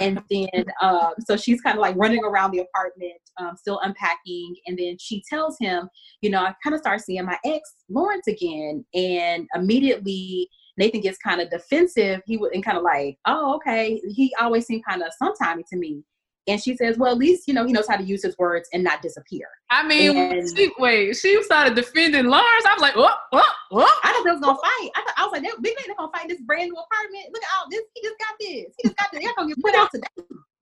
And 0.00 0.22
then, 0.30 0.64
um, 0.80 1.12
so 1.26 1.36
she's 1.36 1.60
kind 1.60 1.76
of 1.76 1.80
like 1.80 1.96
running 1.96 2.24
around 2.24 2.50
the 2.50 2.60
apartment, 2.60 3.20
um, 3.38 3.56
still 3.56 3.80
unpacking. 3.82 4.54
And 4.66 4.78
then 4.78 4.96
she 4.98 5.22
tells 5.28 5.56
him, 5.60 5.88
you 6.20 6.30
know, 6.30 6.40
I 6.40 6.54
kind 6.62 6.74
of 6.74 6.80
start 6.80 7.00
seeing 7.00 7.24
my 7.24 7.38
ex 7.44 7.62
Lawrence 7.88 8.26
again. 8.26 8.84
And 8.94 9.46
immediately 9.54 10.48
Nathan 10.78 11.00
gets 11.00 11.18
kind 11.18 11.40
of 11.40 11.50
defensive. 11.50 12.20
He 12.26 12.36
would 12.36 12.54
and 12.54 12.64
kind 12.64 12.78
of 12.78 12.84
like, 12.84 13.16
oh, 13.26 13.54
okay. 13.56 14.00
He 14.14 14.34
always 14.40 14.66
seemed 14.66 14.84
kind 14.88 15.02
of 15.02 15.12
sometimey 15.22 15.62
to 15.70 15.76
me. 15.76 16.02
And 16.48 16.60
she 16.60 16.76
says, 16.76 16.98
well, 16.98 17.12
at 17.12 17.18
least 17.18 17.46
you 17.46 17.54
know 17.54 17.64
he 17.64 17.72
knows 17.72 17.86
how 17.88 17.96
to 17.96 18.02
use 18.02 18.22
his 18.22 18.36
words 18.36 18.68
and 18.72 18.82
not 18.82 19.00
disappear. 19.00 19.46
I 19.70 19.86
mean, 19.86 20.16
And- 20.16 20.56
she, 20.56 20.70
wait, 20.78 21.16
she 21.16 21.40
started 21.44 21.74
defending 21.76 22.26
Lawrence. 22.26 22.64
I 22.66 22.74
was 22.74 22.82
like, 22.82 22.94
oh, 22.96 23.14
oh, 23.32 23.42
oh. 23.72 24.00
I 24.02 24.12
thought 24.12 24.24
they 24.24 24.30
was 24.32 24.40
gonna 24.40 24.58
fight. 24.58 24.90
I 24.96 25.02
thought 25.02 25.14
I 25.16 25.24
was 25.24 25.32
like, 25.32 25.42
they, 25.42 25.50
big 25.60 25.76
man, 25.78 25.84
they 25.88 25.94
gonna 25.94 26.10
fight 26.12 26.22
in 26.22 26.28
this 26.28 26.40
brand 26.40 26.70
new 26.70 26.76
apartment. 26.76 27.26
Look 27.32 27.42
at 27.42 27.48
all 27.58 27.66
this. 27.70 27.82
He 27.94 28.02
just 28.02 28.18
got 28.18 28.34
this. 28.40 28.74
He 28.76 28.88
just 28.88 28.96
got 28.96 29.12
this. 29.12 29.22
They're 29.22 29.32
gonna 29.36 29.48
get 29.48 29.62
put 29.62 29.74
out 29.74 29.88
today. 29.94 30.06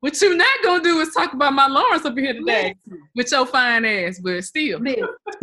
What 0.01 0.21
you 0.21 0.35
not 0.35 0.49
gonna 0.63 0.83
do 0.83 1.01
is 1.01 1.13
talk 1.13 1.35
about 1.35 1.53
my 1.53 1.67
Lawrence 1.67 2.07
up 2.07 2.17
here 2.17 2.33
today 2.33 2.75
with 3.15 3.31
your 3.31 3.45
fine 3.47 3.85
ass, 3.85 4.19
but 4.19 4.43
still. 4.45 4.81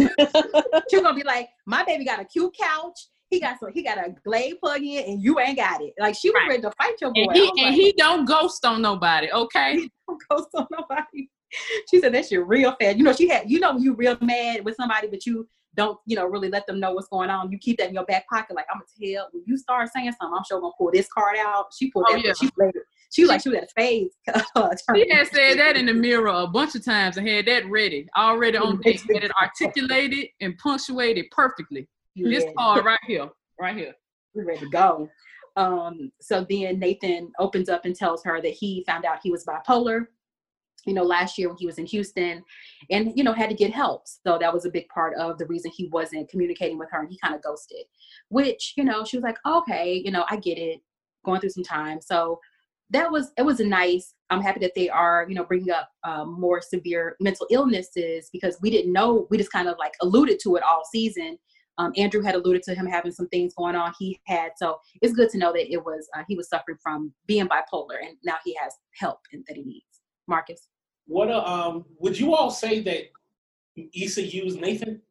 She's 0.90 1.02
gonna 1.02 1.14
be 1.16 1.24
like, 1.24 1.50
my 1.66 1.84
baby 1.84 2.06
got 2.06 2.20
a 2.20 2.26
cute 2.26 2.56
couch. 2.60 3.08
He 3.30 3.40
got 3.40 3.60
some. 3.60 3.72
He 3.74 3.84
got 3.84 3.98
a 3.98 4.16
Glade 4.24 4.60
plug-in, 4.60 5.04
and 5.06 5.22
you 5.22 5.40
ain't 5.40 5.58
got 5.58 5.82
it. 5.82 5.94
Like 6.00 6.16
she 6.16 6.30
was 6.30 6.36
Right. 6.42 6.50
ready 6.50 6.62
to 6.62 6.72
fight 6.78 6.96
your 7.02 7.12
boy. 7.14 7.24
And 7.24 7.34
he 7.36 7.48
and 7.50 7.58
like, 7.60 7.74
he 7.74 7.92
don't 7.98 8.26
ghost 8.26 8.66
on 8.66 8.82
nobody, 8.82 9.30
okay? 9.32 9.74
he 9.82 9.92
don't 10.08 10.22
ghost 10.30 10.50
on 10.56 10.68
nobody. 10.72 11.28
She 11.90 12.02
said 12.02 12.14
that's 12.14 12.30
your 12.30 12.44
real 12.44 12.76
fan. 12.80 12.98
You 12.98 13.06
know, 13.06 13.14
she 13.14 13.30
had. 13.30 13.50
You 13.50 13.62
know, 13.62 13.78
you 13.78 13.94
real 13.94 14.18
mad 14.20 14.66
with 14.66 14.76
somebody, 14.76 15.08
but 15.08 15.26
you 15.26 15.48
don't, 15.76 15.98
you 16.06 16.18
know, 16.18 16.26
really 16.26 16.50
let 16.50 16.68
them 16.68 16.78
know 16.80 16.92
what's 16.92 17.08
going 17.08 17.30
on. 17.30 17.50
You 17.52 17.58
keep 17.58 17.78
that 17.78 17.88
in 17.88 17.94
your 17.94 18.04
back 18.04 18.28
pocket. 18.28 18.54
Like 18.56 18.66
I'm 18.74 18.82
gonna 18.82 19.14
tell 19.16 19.30
when 19.32 19.44
you 19.46 19.58
start 19.58 19.90
saying 19.96 20.12
something, 20.20 20.36
I'm 20.38 20.44
sure 20.44 20.60
gonna 20.60 20.74
pull 20.78 20.92
this 20.92 21.08
card 21.08 21.38
out. 21.40 21.68
She 21.78 21.90
pulled 21.90 22.06
Oh, 22.10 22.14
that. 22.16 22.26
yeah. 22.26 22.34
She 22.34 22.50
played 22.52 22.76
it. 22.76 22.82
She 23.14 23.22
was 23.22 23.30
like 23.30 23.42
she 23.42 23.50
was 23.50 23.60
at 23.60 23.64
a 23.64 23.68
phase. 23.76 24.12
Uh, 24.56 24.76
she 24.96 25.10
had 25.10 25.28
said 25.28 25.58
that 25.60 25.78
in 25.78 25.86
the 25.86 25.94
mirror 25.94 26.28
a 26.28 26.48
bunch 26.48 26.76
of 26.76 26.84
times 26.84 27.16
and 27.16 27.26
had 27.28 27.46
that 27.46 27.66
ready, 27.70 28.08
already 28.18 28.58
on 28.58 28.82
deck, 28.86 29.00
had 29.14 29.24
it 29.24 29.32
articulated 29.42 30.28
and 30.42 30.58
punctuated 30.58 31.26
perfectly. 31.32 31.88
This 32.24 32.44
Yeah. 32.46 32.54
card 32.58 32.86
right 32.86 33.00
here, 33.06 33.30
right 33.60 33.76
here. 33.76 33.96
we're 34.34 34.46
ready 34.46 34.60
to 34.60 34.70
go. 34.70 35.10
Um, 35.56 36.12
so 36.22 36.46
then 36.48 36.78
Nathan 36.78 37.32
opens 37.40 37.70
up 37.70 37.86
and 37.86 37.96
tells 37.96 38.24
her 38.24 38.40
that 38.42 38.54
he 38.54 38.84
found 38.86 39.04
out 39.06 39.20
he 39.24 39.32
was 39.32 39.44
bipolar, 39.46 40.06
you 40.86 40.94
know, 40.94 41.04
last 41.04 41.38
year 41.38 41.48
when 41.50 41.58
he 41.58 41.66
was 41.66 41.80
in 41.80 41.88
Houston 41.88 42.44
and, 42.92 43.14
you 43.16 43.24
know, 43.24 43.34
had 43.34 43.50
to 43.50 43.56
get 43.56 43.74
help. 43.74 44.04
So 44.08 44.38
that 44.38 44.54
was 44.54 44.66
a 44.66 44.70
big 44.70 44.88
part 44.90 45.16
of 45.18 45.40
the 45.40 45.48
reason 45.48 45.72
he 45.72 45.88
wasn't 45.88 46.30
communicating 46.30 46.78
with 46.78 46.90
her 46.92 47.02
and 47.02 47.10
he 47.10 47.18
kind 47.18 47.34
of 47.34 47.42
ghosted, 47.42 47.86
which, 48.30 48.74
you 48.78 48.84
know, 48.84 49.04
she 49.04 49.18
was 49.18 49.24
like, 49.24 49.38
okay, 49.48 50.02
you 50.06 50.12
know, 50.12 50.26
I 50.30 50.38
get 50.38 50.60
it, 50.60 50.82
going 51.26 51.42
through 51.42 51.50
some 51.50 51.64
time. 51.64 52.00
So 52.00 52.40
that 52.92 53.12
was, 53.12 53.32
it 53.38 53.42
was 53.42 53.60
a 53.60 53.66
nice, 53.66 54.14
I'm 54.30 54.42
happy 54.42 54.60
that 54.62 54.76
they 54.76 54.90
are, 54.90 55.26
you 55.28 55.36
know, 55.36 55.44
bringing 55.44 55.72
up 55.72 55.90
um, 56.04 56.40
more 56.40 56.62
severe 56.62 57.16
mental 57.20 57.48
illnesses 57.50 58.30
because 58.32 58.58
we 58.62 58.70
didn't 58.70 58.94
know, 58.94 59.28
we 59.32 59.38
just 59.38 59.52
kind 59.52 59.68
of 59.68 59.78
like 59.80 59.94
alluded 60.02 60.40
to 60.44 60.56
it 60.56 60.64
all 60.64 60.84
season 60.90 61.40
um, 61.78 61.94
Andrew 61.96 62.22
had 62.22 62.36
alluded 62.36 62.64
to 62.64 62.74
him 62.76 62.86
having 62.88 63.12
some 63.12 63.28
things 63.30 63.54
going 63.56 63.76
on. 63.76 63.94
He 64.00 64.20
had, 64.26 64.52
so 64.58 64.80
it's 65.02 65.14
good 65.14 65.30
to 65.30 65.38
know 65.38 65.54
that 65.54 65.72
it 65.72 65.84
was 65.84 66.08
uh, 66.18 66.24
he 66.28 66.36
was 66.36 66.50
suffering 66.50 66.78
from 66.82 67.14
being 67.28 67.48
bipolar, 67.48 67.98
and 68.06 68.18
now 68.24 68.36
he 68.44 68.56
has 68.62 68.74
help 68.96 69.20
and 69.32 69.44
that 69.48 69.56
he 69.58 69.64
needs. 69.64 69.86
Marcus, 70.28 70.70
What 71.06 71.30
uh, 71.32 71.44
um 71.44 71.86
would 72.00 72.20
you 72.20 72.34
all 72.36 72.50
say 72.52 72.82
that 72.82 73.04
Issa 73.96 74.24
used 74.24 74.60
Nathan? 74.60 75.02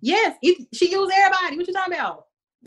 yes, 0.00 0.36
he, 0.40 0.66
she 0.72 0.90
used 0.90 1.12
everybody. 1.16 1.56
What 1.56 1.66
you 1.68 1.74
talking 1.74 1.94
about? 1.94 2.24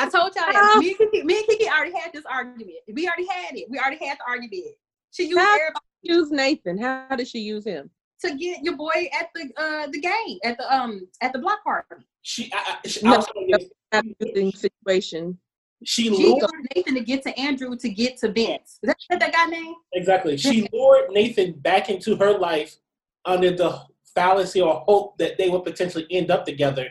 I 0.00 0.08
told 0.08 0.32
y'all 0.36 0.46
that. 0.52 0.78
Me 0.80 0.88
and, 0.90 0.98
Kiki, 1.10 1.24
me 1.24 1.38
and 1.38 1.46
Kiki 1.46 1.68
already 1.68 1.92
had 1.98 2.12
this 2.12 2.24
argument. 2.24 2.70
We 2.92 3.06
already 3.06 3.26
had 3.28 3.56
it. 3.56 3.66
We 3.68 3.78
already 3.78 4.04
had 4.04 4.16
the 4.18 4.24
argument. 4.28 4.74
She 5.10 5.24
used 5.24 5.38
How- 5.38 5.54
everybody 5.54 5.84
use 6.02 6.30
Nathan. 6.30 6.78
How 6.78 7.08
did 7.16 7.26
she 7.28 7.40
use 7.40 7.64
him? 7.64 7.90
To 8.24 8.34
get 8.36 8.62
your 8.62 8.76
boy 8.76 9.08
at 9.18 9.28
the 9.34 9.50
uh 9.56 9.86
the 9.90 10.00
game 10.00 10.38
at 10.44 10.58
the 10.58 10.74
um 10.74 11.06
at 11.20 11.32
the 11.32 11.38
block 11.38 11.62
party. 11.64 12.04
She, 12.22 12.50
I, 12.52 12.78
I, 12.84 12.88
she, 12.88 13.04
No. 13.04 13.14
I'll 13.14 13.22
say 13.22 13.30
this. 13.50 13.64
Not 13.92 14.04
using 14.20 14.52
situation. 14.52 15.38
she 15.84 16.04
She 16.04 16.10
lured 16.10 16.50
Nathan 16.74 16.94
to 16.94 17.00
get 17.00 17.22
to 17.22 17.38
Andrew 17.38 17.74
to 17.76 17.88
get 17.88 18.18
to 18.18 18.30
Vince. 18.30 18.78
Is 18.82 18.88
that, 18.88 18.96
that, 19.10 19.20
that 19.20 19.32
guy 19.32 19.46
name? 19.46 19.74
exactly. 19.94 20.36
She 20.36 20.68
lured 20.72 21.10
Nathan 21.10 21.52
back 21.52 21.88
into 21.88 22.16
her 22.16 22.36
life 22.38 22.76
under 23.24 23.50
the 23.50 23.80
fallacy 24.14 24.60
or 24.60 24.84
hope 24.86 25.16
that 25.18 25.38
they 25.38 25.48
would 25.48 25.64
potentially 25.64 26.06
end 26.10 26.30
up 26.30 26.44
together. 26.44 26.88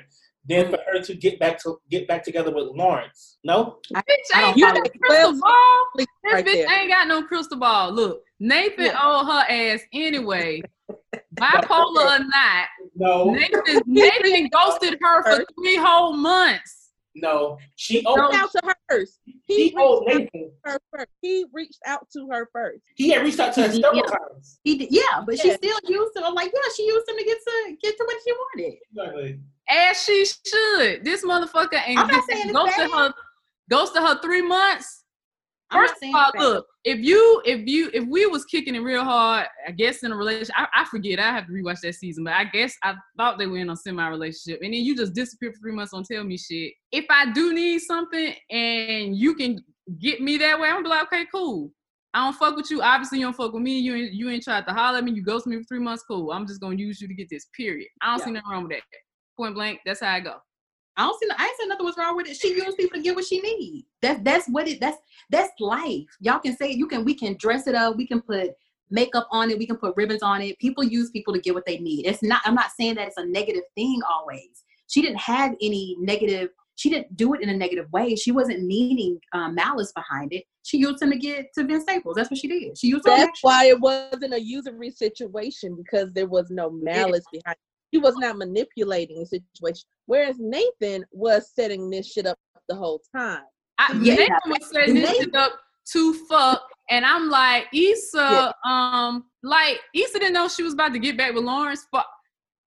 Then 0.49 0.71
for 0.71 0.79
her 0.91 1.01
to 1.03 1.13
get 1.13 1.39
back 1.39 1.61
to 1.63 1.77
get 1.89 2.07
back 2.07 2.23
together 2.23 2.51
with 2.51 2.67
Lawrence. 2.67 3.37
No, 3.43 3.79
Bitch 3.93 4.03
I 4.33 4.43
ain't 4.43 4.59
got 4.61 4.75
no 4.75 4.81
crystal 5.01 5.39
ball. 5.41 5.85
This 5.97 6.07
right 6.23 6.45
bitch 6.45 6.53
there. 6.53 6.79
ain't 6.79 6.89
got 6.89 7.07
no 7.09 7.23
crystal 7.23 7.59
ball. 7.59 7.91
Look, 7.91 8.23
Nathan 8.39 8.85
Yeah. 8.85 8.99
owed 9.03 9.25
her 9.25 9.45
ass 9.49 9.81
anyway. 9.93 10.61
Bipolar 11.35 12.19
or 12.19 12.23
not, 12.23 12.67
no, 12.95 13.31
Nathan, 13.31 13.81
Nathan 13.85 14.49
ghosted 14.51 14.97
her 15.01 15.23
for 15.23 15.45
three 15.59 15.75
whole 15.77 16.13
months. 16.13 16.91
no. 17.15 17.57
She 17.75 17.97
Reached 17.97 18.07
owed, 18.07 18.33
out 18.33 18.51
to 18.51 18.61
her 18.63 18.75
first. 18.89 19.19
He 19.25 19.33
he 19.45 19.63
reached 19.65 19.77
owed 19.77 20.03
out 20.03 20.07
to 20.13 20.19
Nathan. 20.19 20.51
her 20.63 20.79
first. 20.91 21.07
He 21.21 21.45
reached 21.53 21.79
out 21.85 22.07
to 22.13 22.27
her 22.31 22.49
first. 22.51 22.81
He 22.95 23.09
had 23.09 23.23
reached 23.23 23.39
out 23.39 23.53
to 23.55 23.63
her 23.63 23.71
several 23.71 23.95
Yeah. 23.97 24.01
times. 24.03 24.59
He 24.63 24.77
did, 24.77 24.87
yeah, 24.91 25.23
but 25.25 25.37
she 25.39 25.51
still 25.51 25.79
used 25.87 26.15
him. 26.15 26.23
I'm 26.23 26.33
like, 26.33 26.51
yeah, 26.53 26.69
she 26.75 26.83
used 26.87 27.07
him 27.07 27.17
to 27.17 27.23
get 27.23 27.37
to 27.37 27.77
get 27.81 27.97
to 27.97 28.03
what 28.03 28.17
she 28.23 28.31
wanted. 28.33 28.77
Exactly. 28.91 29.39
As 29.69 30.01
she 30.03 30.25
should. 30.25 31.03
This 31.03 31.23
motherfucker 31.23 31.81
ain't 31.85 31.99
I'm 31.99 32.07
not 32.07 32.23
saying 32.29 32.43
it's 32.49 32.53
ghosted 32.53 32.89
her 32.91 33.13
ghosted 33.69 34.01
her 34.01 34.21
three 34.21 34.41
months. 34.41 35.03
First 35.71 35.95
of 36.01 36.15
all, 36.15 36.31
look, 36.37 36.67
if 36.87 36.99
you 36.99 37.41
if 37.43 37.67
you 37.67 37.91
if 37.93 38.07
we 38.07 38.25
was 38.27 38.45
kicking 38.45 38.73
it 38.73 38.79
real 38.79 39.03
hard, 39.03 39.45
I 39.67 39.71
guess 39.71 40.03
in 40.03 40.13
a 40.13 40.15
relationship, 40.15 40.55
I, 40.57 40.67
I 40.73 40.85
forget, 40.85 41.19
I 41.19 41.33
have 41.33 41.45
to 41.47 41.51
rewatch 41.51 41.81
that 41.81 41.95
season, 41.95 42.23
but 42.23 42.31
I 42.31 42.45
guess 42.45 42.77
I 42.81 42.95
thought 43.17 43.37
they 43.37 43.45
were 43.45 43.57
in 43.57 43.69
a 43.69 43.75
semi 43.75 44.07
relationship, 44.07 44.61
and 44.63 44.73
then 44.73 44.81
you 44.81 44.95
just 44.95 45.13
disappear 45.13 45.51
for 45.51 45.59
three 45.59 45.73
months, 45.73 45.91
don't 45.91 46.05
tell 46.05 46.23
me 46.23 46.37
shit. 46.37 46.71
If 46.93 47.03
I 47.09 47.33
do 47.33 47.53
need 47.53 47.79
something 47.79 48.33
and 48.49 49.17
you 49.17 49.35
can 49.35 49.61
get 49.99 50.21
me 50.21 50.37
that 50.37 50.57
way, 50.57 50.69
I'm 50.69 50.75
gonna 50.75 50.83
be 50.85 50.89
like, 50.89 51.07
okay, 51.07 51.25
cool. 51.29 51.73
I 52.13 52.23
don't 52.23 52.37
fuck 52.37 52.55
with 52.55 52.71
you. 52.71 52.81
Obviously, 52.81 53.19
you 53.19 53.25
don't 53.25 53.35
fuck 53.35 53.51
with 53.51 53.63
me. 53.63 53.79
You 53.79 53.93
ain't, 53.93 54.13
you 54.13 54.29
ain't 54.29 54.43
tried 54.43 54.65
to 54.65 54.73
holler 54.73 54.99
at 54.99 55.03
me. 55.03 55.11
You 55.11 55.23
ghost 55.23 55.45
me 55.45 55.57
for 55.57 55.63
three 55.65 55.79
months. 55.79 56.05
Cool. 56.07 56.31
I'm 56.31 56.47
just 56.47 56.61
gonna 56.61 56.77
use 56.77 57.01
you 57.01 57.09
to 57.09 57.13
get 57.13 57.29
this. 57.29 57.47
Period. 57.53 57.89
I 58.01 58.11
don't 58.11 58.23
see 58.23 58.31
nothing 58.31 58.49
wrong 58.49 58.63
with 58.63 58.71
that. 58.71 58.83
Point 59.35 59.55
blank. 59.55 59.81
That's 59.85 59.99
how 59.99 60.13
I 60.13 60.21
go. 60.21 60.35
I 60.97 61.03
don't 61.03 61.19
see. 61.19 61.27
I 61.37 61.45
ain't 61.45 61.57
saying 61.57 61.69
nothing 61.69 61.85
was 61.85 61.97
wrong 61.97 62.15
with 62.15 62.27
it. 62.27 62.35
She 62.35 62.49
used 62.49 62.75
people 62.75 62.97
to 62.97 63.03
get 63.03 63.15
what 63.15 63.25
she 63.25 63.39
need. 63.39 63.85
That's 64.01 64.19
that's 64.23 64.47
what 64.49 64.67
it. 64.67 64.79
That's 64.81 64.97
that's 65.29 65.51
life. 65.59 66.07
Y'all 66.19 66.39
can 66.39 66.57
say 66.57 66.71
you 66.71 66.87
can. 66.87 67.05
We 67.05 67.13
can 67.13 67.37
dress 67.37 67.67
it 67.67 67.75
up. 67.75 67.95
We 67.95 68.07
can 68.07 68.21
put 68.21 68.51
makeup 68.89 69.27
on 69.31 69.51
it. 69.51 69.59
We 69.59 69.67
can 69.67 69.77
put 69.77 69.95
ribbons 69.95 70.23
on 70.23 70.41
it. 70.41 70.57
People 70.57 70.83
use 70.83 71.11
people 71.11 71.33
to 71.33 71.39
get 71.39 71.53
what 71.53 71.65
they 71.65 71.77
need. 71.77 72.07
It's 72.07 72.23
not. 72.23 72.41
I'm 72.45 72.55
not 72.55 72.71
saying 72.71 72.95
that 72.95 73.07
it's 73.07 73.17
a 73.17 73.25
negative 73.25 73.63
thing 73.75 74.01
always. 74.09 74.63
She 74.87 75.01
didn't 75.01 75.19
have 75.19 75.53
any 75.61 75.95
negative. 75.99 76.49
She 76.75 76.89
didn't 76.89 77.15
do 77.15 77.33
it 77.33 77.41
in 77.41 77.49
a 77.49 77.57
negative 77.57 77.91
way. 77.91 78.15
She 78.15 78.31
wasn't 78.31 78.63
meaning 78.63 79.19
um, 79.33 79.55
malice 79.55 79.91
behind 79.91 80.33
it. 80.33 80.43
She 80.63 80.77
used 80.77 81.01
him 81.01 81.11
to 81.11 81.17
get 81.17 81.53
to 81.55 81.63
Vince 81.63 81.83
Staples. 81.83 82.15
That's 82.15 82.29
what 82.29 82.39
she 82.39 82.47
did. 82.47 82.77
She 82.77 82.87
used. 82.87 83.03
That's 83.05 83.39
why 83.41 83.65
it 83.65 83.79
wasn't 83.79 84.33
a 84.33 84.41
usury 84.41 84.89
situation 84.91 85.75
because 85.75 86.11
there 86.13 86.27
was 86.27 86.49
no 86.49 86.71
malice 86.71 87.25
behind 87.31 87.55
it. 87.55 87.66
He 87.91 87.97
was 87.97 88.15
not 88.17 88.37
manipulating 88.37 89.19
the 89.19 89.25
situation. 89.25 89.85
Whereas 90.05 90.37
Nathan 90.39 91.05
was 91.11 91.51
setting 91.53 91.89
this 91.89 92.11
shit 92.11 92.25
up 92.25 92.37
the 92.69 92.75
whole 92.75 93.01
time. 93.15 93.43
I, 93.77 93.93
Yeah. 94.01 94.15
Nathan 94.15 94.35
was 94.47 94.69
setting 94.71 94.95
this 94.95 95.03
Nathan- 95.11 95.23
shit 95.25 95.35
up 95.35 95.59
to 95.93 96.13
fuck, 96.27 96.67
and 96.89 97.05
I'm 97.05 97.29
like, 97.29 97.67
Issa, 97.73 98.53
um, 98.65 99.23
like 99.41 99.79
Issa 99.95 100.19
didn't 100.19 100.33
know 100.33 100.49
she 100.49 100.63
was 100.63 100.73
about 100.73 100.91
to 100.93 100.99
get 100.99 101.15
back 101.17 101.33
with 101.33 101.45
Lawrence. 101.45 101.87
But 101.91 102.05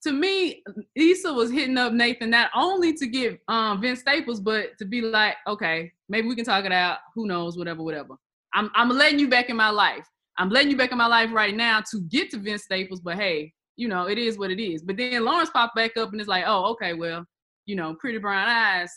to 0.05 0.13
me, 0.13 0.63
Issa 0.95 1.31
was 1.31 1.51
hitting 1.51 1.77
up 1.77 1.93
Nathan 1.93 2.31
not 2.31 2.51
only 2.55 2.95
to 2.95 3.07
get 3.07 3.39
um 3.49 3.83
Vince 3.83 4.01
Staples, 4.01 4.41
but 4.41 4.79
to 4.79 4.87
be 4.87 5.03
like, 5.03 5.37
okay, 5.47 5.93
maybe 6.09 6.29
we 6.29 6.35
can 6.35 6.47
talk 6.47 6.65
it 6.65 6.73
out. 6.73 6.99
Who 7.15 7.27
knows? 7.27 7.59
Whatever, 7.59 7.83
whatever. 7.83 8.15
I'm 8.55 8.71
I'm 8.75 8.89
letting 8.89 9.19
you 9.19 9.29
back 9.29 9.51
in 9.51 9.57
my 9.57 9.69
life. 9.71 10.07
I'm 10.39 10.49
letting 10.49 10.71
you 10.71 10.77
back 10.79 10.91
in 10.93 10.97
my 10.97 11.07
life 11.07 11.31
right 11.33 11.55
now 11.55 11.83
to 11.91 12.01
get 12.09 12.31
to 12.31 12.39
Vince 12.39 12.63
Staples. 12.63 13.01
But 13.01 13.17
hey, 13.17 13.53
you 13.81 13.89
know, 13.89 14.07
it 14.09 14.19
is 14.19 14.37
what 14.37 14.51
it 14.51 14.63
is. 14.63 14.83
But 14.83 14.99
then 14.99 15.25
Lawrence 15.25 15.49
popped 15.49 15.75
back 15.75 15.97
up 15.97 16.13
and 16.13 16.21
it's 16.21 16.29
like, 16.29 16.45
oh, 16.47 16.67
okay, 16.73 16.93
well, 16.93 17.25
you 17.65 17.77
know, 17.77 17.97
pretty 17.99 18.19
brown 18.19 18.47
eyes. 18.47 18.93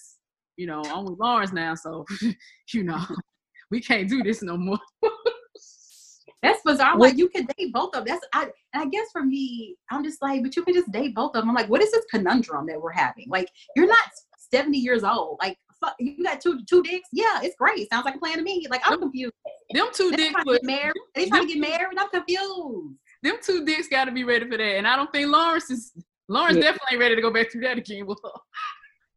You 0.57 0.67
know, 0.67 0.83
I'm 0.85 1.05
with 1.05 1.17
Lawrence 1.19 1.53
now, 1.53 1.73
so 1.73 2.05
you 2.73 2.83
know, 2.83 2.99
we 3.71 3.79
can't 3.79 4.09
do 4.09 4.21
this 4.21 4.43
no 4.43 4.57
more. 4.57 4.77
That's 6.43 6.59
bizarre. 6.65 6.91
I'm 6.91 6.99
What- 6.99 7.11
like, 7.11 7.17
you 7.17 7.29
can 7.29 7.47
date 7.57 7.71
both 7.71 7.95
of 7.95 8.03
them. 8.03 8.13
That's 8.13 8.27
I 8.33 8.43
and 8.73 8.83
I 8.83 8.85
guess 8.87 9.07
for 9.13 9.23
me, 9.23 9.77
I'm 9.89 10.03
just 10.03 10.21
like, 10.21 10.43
but 10.43 10.53
you 10.57 10.63
can 10.65 10.73
just 10.73 10.91
date 10.91 11.15
both 11.15 11.33
of 11.33 11.41
them. 11.43 11.49
I'm 11.49 11.55
like, 11.55 11.69
what 11.69 11.81
is 11.81 11.89
this 11.91 12.03
conundrum 12.11 12.65
that 12.67 12.79
we're 12.81 12.91
having? 12.91 13.27
Like, 13.29 13.47
you're 13.77 13.87
not 13.87 14.03
70 14.51 14.77
years 14.77 15.05
old. 15.05 15.37
Like, 15.41 15.57
fuck, 15.79 15.95
you 15.99 16.21
got 16.25 16.41
two 16.41 16.59
two 16.69 16.83
dicks. 16.83 17.07
Yeah, 17.13 17.39
it's 17.41 17.55
great. 17.55 17.89
Sounds 17.89 18.03
like 18.03 18.15
a 18.15 18.19
plan 18.19 18.35
to 18.35 18.43
me. 18.43 18.67
Like, 18.69 18.81
I'm 18.85 18.99
confused. 18.99 19.31
Them 19.73 19.87
two 19.93 20.11
They 20.11 20.17
dicks, 20.17 20.33
trying 20.33 20.45
to 20.45 20.51
get 20.51 20.63
married. 20.65 20.93
They 21.15 21.29
trying 21.29 21.47
to 21.47 21.53
get 21.53 21.61
married. 21.61 21.97
I'm 21.97 22.09
confused. 22.09 22.95
Them 23.23 23.37
two 23.41 23.65
dicks 23.65 23.87
got 23.87 24.05
to 24.05 24.11
be 24.11 24.23
ready 24.23 24.45
for 24.49 24.57
that, 24.57 24.77
and 24.77 24.87
I 24.87 24.95
don't 24.95 25.11
think 25.11 25.29
Lawrence 25.29 25.69
is. 25.71 25.93
Lawrence 26.29 26.55
Yeah. 26.57 26.63
definitely 26.63 26.87
ain't 26.93 26.99
ready 27.01 27.15
to 27.15 27.21
go 27.21 27.31
back 27.31 27.51
through 27.51 27.61
that 27.61 27.77
again. 27.77 28.05
with 28.05 28.17
her. 28.23 28.29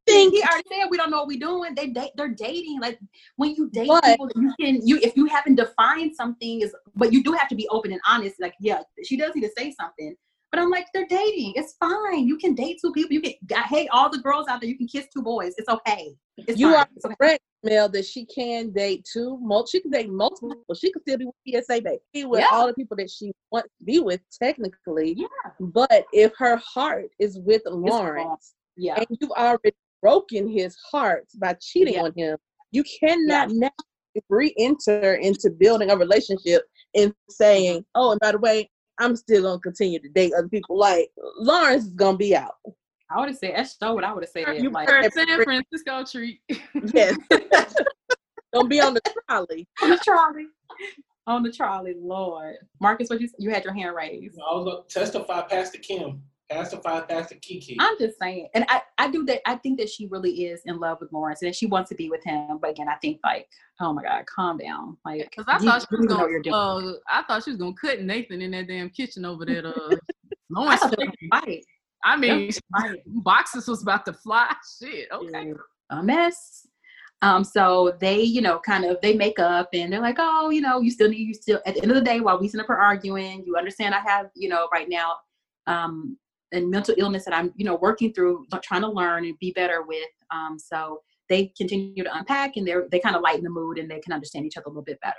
He 0.06 0.30
he 0.30 0.42
already 0.42 0.62
said 0.70 0.86
we 0.90 0.96
don't 0.96 1.10
know 1.10 1.18
what 1.18 1.26
we're 1.26 1.38
doing. 1.38 1.74
They 1.74 1.88
date. 1.88 2.10
They're 2.16 2.28
dating. 2.34 2.80
Like 2.80 2.98
when 3.36 3.54
you 3.56 3.68
date 3.70 3.88
But- 3.88 4.04
people, 4.04 4.28
you 4.36 4.52
can 4.60 4.86
you 4.86 4.98
if 5.02 5.16
you 5.16 5.26
haven't 5.26 5.56
defined 5.56 6.14
something 6.16 6.62
is, 6.62 6.74
but 6.94 7.12
you 7.12 7.22
do 7.22 7.32
have 7.32 7.48
to 7.48 7.54
be 7.56 7.68
open 7.68 7.92
and 7.92 8.00
honest. 8.08 8.36
Like 8.40 8.54
yeah, 8.60 8.82
she 9.04 9.16
does 9.16 9.34
need 9.34 9.42
to 9.42 9.50
say 9.56 9.72
something. 9.78 10.16
But 10.52 10.60
I'm 10.60 10.70
like, 10.70 10.86
they're 10.94 11.06
dating. 11.08 11.52
It's 11.56 11.74
fine. 11.80 12.26
You 12.26 12.38
can 12.38 12.54
date 12.54 12.78
two 12.80 12.92
people. 12.92 13.12
You 13.12 13.20
can. 13.20 13.32
I 13.54 13.62
hate 13.62 13.88
all 13.92 14.08
the 14.10 14.18
girls 14.18 14.46
out 14.48 14.60
there. 14.60 14.70
You 14.70 14.76
can 14.78 14.86
kiss 14.86 15.06
two 15.14 15.22
boys. 15.22 15.54
It's 15.58 15.68
okay. 15.68 16.14
It's 16.38 16.58
You 16.58 16.68
fine. 16.70 16.76
are 16.80 16.88
It's 16.94 17.04
okay. 17.04 17.14
correct, 17.20 17.42
Mel, 17.64 17.88
that 17.88 18.04
she 18.06 18.24
can 18.26 18.70
date 18.72 19.06
two. 19.12 19.38
She 19.70 19.80
can 19.80 19.90
date 19.90 20.08
multiple 20.10 20.54
people. 20.54 20.74
She 20.74 20.92
can 20.92 21.02
still 21.02 21.18
be 21.18 21.26
with 21.26 21.34
PSA 21.64 21.80
baby. 21.82 21.98
Be 22.12 22.24
with 22.26 22.40
Yeah. 22.40 22.48
all 22.52 22.66
the 22.68 22.74
people 22.74 22.96
that 22.98 23.10
she 23.10 23.32
wants 23.50 23.68
to 23.78 23.84
be 23.84 23.98
with, 23.98 24.20
technically. 24.40 25.14
Yeah. 25.16 25.26
But 25.60 26.06
if 26.12 26.32
her 26.38 26.56
heart 26.56 27.10
is 27.18 27.38
with. 27.40 27.62
Lawrence 27.66 28.54
Yeah. 28.76 28.94
and 28.96 29.06
you've 29.20 29.30
already 29.32 29.72
broken 30.02 30.46
his 30.48 30.76
heart 30.76 31.26
by 31.38 31.54
cheating 31.60 31.94
Yeah. 31.94 32.04
on 32.04 32.12
him, 32.16 32.38
you 32.70 32.84
cannot 33.00 33.50
now 33.50 33.70
re-enter 34.30 35.14
into 35.14 35.50
building 35.50 35.90
a 35.90 35.96
relationship 35.96 36.62
and 36.94 37.12
saying, 37.28 37.84
"Oh, 37.94 38.12
and 38.12 38.20
by 38.20 38.32
the 38.32 38.38
way, 38.38 38.70
I'm 38.98 39.16
still 39.16 39.42
gonna 39.42 39.60
continue 39.60 39.98
to 40.00 40.08
date 40.08 40.32
other 40.36 40.48
people." 40.48 40.78
Like 40.78 41.10
Lawrence 41.38 41.84
is 41.84 41.90
gonna 41.90 42.16
be 42.16 42.36
out. 42.36 42.54
I 43.10 43.20
would 43.20 43.28
have 43.28 43.38
said 43.38 43.54
that's 43.56 43.78
so 43.78 43.94
what 43.94 44.04
I 44.04 44.12
would 44.12 44.24
have 44.24 44.30
said. 44.30 44.62
You 44.62 44.70
like, 44.70 44.88
heard 44.88 45.12
San 45.12 45.42
Francisco 45.44 46.04
treat. 46.04 46.40
Yes. 46.92 47.16
Don't 48.52 48.68
be 48.68 48.80
on 48.80 48.94
the 48.94 49.00
trolley. 49.28 49.68
on 49.82 49.90
the 49.90 49.98
trolley. 49.98 50.46
On 51.26 51.42
the 51.42 51.52
trolley, 51.52 51.94
Lord. 51.98 52.56
Marcus, 52.80 53.10
what 53.10 53.20
you 53.20 53.28
you 53.38 53.50
had 53.50 53.64
your 53.64 53.74
hand 53.74 53.94
raised. 53.94 54.38
I 54.38 54.54
was 54.54 54.64
gonna 54.64 54.82
testify 54.88 55.42
Pastor 55.42 55.78
Kim. 55.78 56.22
Testify 56.50 57.00
Pastor 57.00 57.36
Kiki. 57.42 57.76
I'm 57.80 57.98
just 57.98 58.18
saying, 58.20 58.48
and 58.54 58.64
I, 58.68 58.82
I 58.98 59.10
do 59.10 59.24
that. 59.24 59.40
I 59.48 59.56
think 59.56 59.78
that 59.78 59.88
she 59.88 60.06
really 60.06 60.46
is 60.46 60.62
in 60.64 60.78
love 60.78 60.98
with 61.00 61.12
Lawrence, 61.12 61.42
and 61.42 61.54
she 61.54 61.66
wants 61.66 61.88
to 61.90 61.96
be 61.96 62.08
with 62.08 62.22
him. 62.24 62.58
But 62.60 62.70
again, 62.70 62.88
I 62.88 62.96
think 62.96 63.20
like, 63.24 63.48
oh 63.80 63.92
my 63.92 64.02
God, 64.02 64.24
calm 64.26 64.58
down. 64.58 64.96
Like, 65.04 65.32
Cause 65.34 65.44
I 65.48 65.58
you 65.58 65.68
thought 65.68 65.82
she 65.82 65.96
was 65.96 66.06
really 66.06 66.42
gonna, 66.42 66.56
uh, 66.56 66.92
I 67.08 67.22
thought 67.22 67.44
she 67.44 67.50
was 67.50 67.58
gonna 67.58 67.74
cut 67.80 68.00
Nathan 68.02 68.42
in 68.42 68.52
that 68.52 68.68
damn 68.68 68.90
kitchen 68.90 69.24
over 69.24 69.44
there. 69.44 69.66
Uh, 69.66 69.96
Lawrence, 70.50 70.80
thought 70.80 70.96
they 70.96 71.06
were 71.06 71.12
fight. 71.30 71.64
I 72.04 72.16
mean, 72.16 72.52
Fight. 72.72 73.00
boxes 73.06 73.66
was 73.66 73.82
about 73.82 74.04
to 74.06 74.12
fly. 74.12 74.54
Shit, 74.80 75.08
okay. 75.12 75.52
a 75.90 76.02
mess. 76.02 76.66
Um, 77.22 77.42
so 77.42 77.96
they, 77.98 78.20
you 78.20 78.42
know, 78.42 78.58
kind 78.58 78.84
of 78.84 78.98
they 79.00 79.14
make 79.14 79.38
up 79.38 79.70
and 79.72 79.92
they're 79.92 80.00
like, 80.00 80.16
oh, 80.18 80.50
you 80.50 80.60
know, 80.60 80.80
you 80.80 80.90
still 80.90 81.08
need 81.08 81.26
you 81.26 81.34
still 81.34 81.60
at 81.66 81.74
the 81.74 81.82
end 81.82 81.90
of 81.90 81.96
the 81.96 82.04
day 82.04 82.20
while 82.20 82.38
we 82.38 82.46
sit 82.46 82.60
up 82.60 82.66
here 82.66 82.76
arguing, 82.76 83.42
you 83.46 83.56
understand 83.56 83.94
I 83.94 84.00
have, 84.00 84.26
you 84.34 84.48
know, 84.48 84.68
right 84.72 84.88
now, 84.88 85.16
um, 85.66 86.18
and 86.52 86.70
mental 86.70 86.94
illness 86.98 87.24
that 87.24 87.34
I'm, 87.34 87.52
you 87.56 87.64
know, 87.64 87.76
working 87.76 88.12
through, 88.12 88.46
trying 88.62 88.82
to 88.82 88.90
learn 88.90 89.24
and 89.24 89.38
be 89.38 89.52
better 89.52 89.82
with. 89.82 90.08
Um, 90.30 90.58
so 90.58 91.00
they 91.28 91.52
continue 91.56 92.04
to 92.04 92.16
unpack 92.16 92.56
and 92.56 92.66
they're 92.66 92.86
they 92.90 93.00
kind 93.00 93.16
of 93.16 93.22
lighten 93.22 93.44
the 93.44 93.50
mood 93.50 93.78
and 93.78 93.90
they 93.90 94.00
can 94.00 94.12
understand 94.12 94.46
each 94.46 94.56
other 94.56 94.66
a 94.66 94.70
little 94.70 94.82
bit 94.82 95.00
better. 95.00 95.14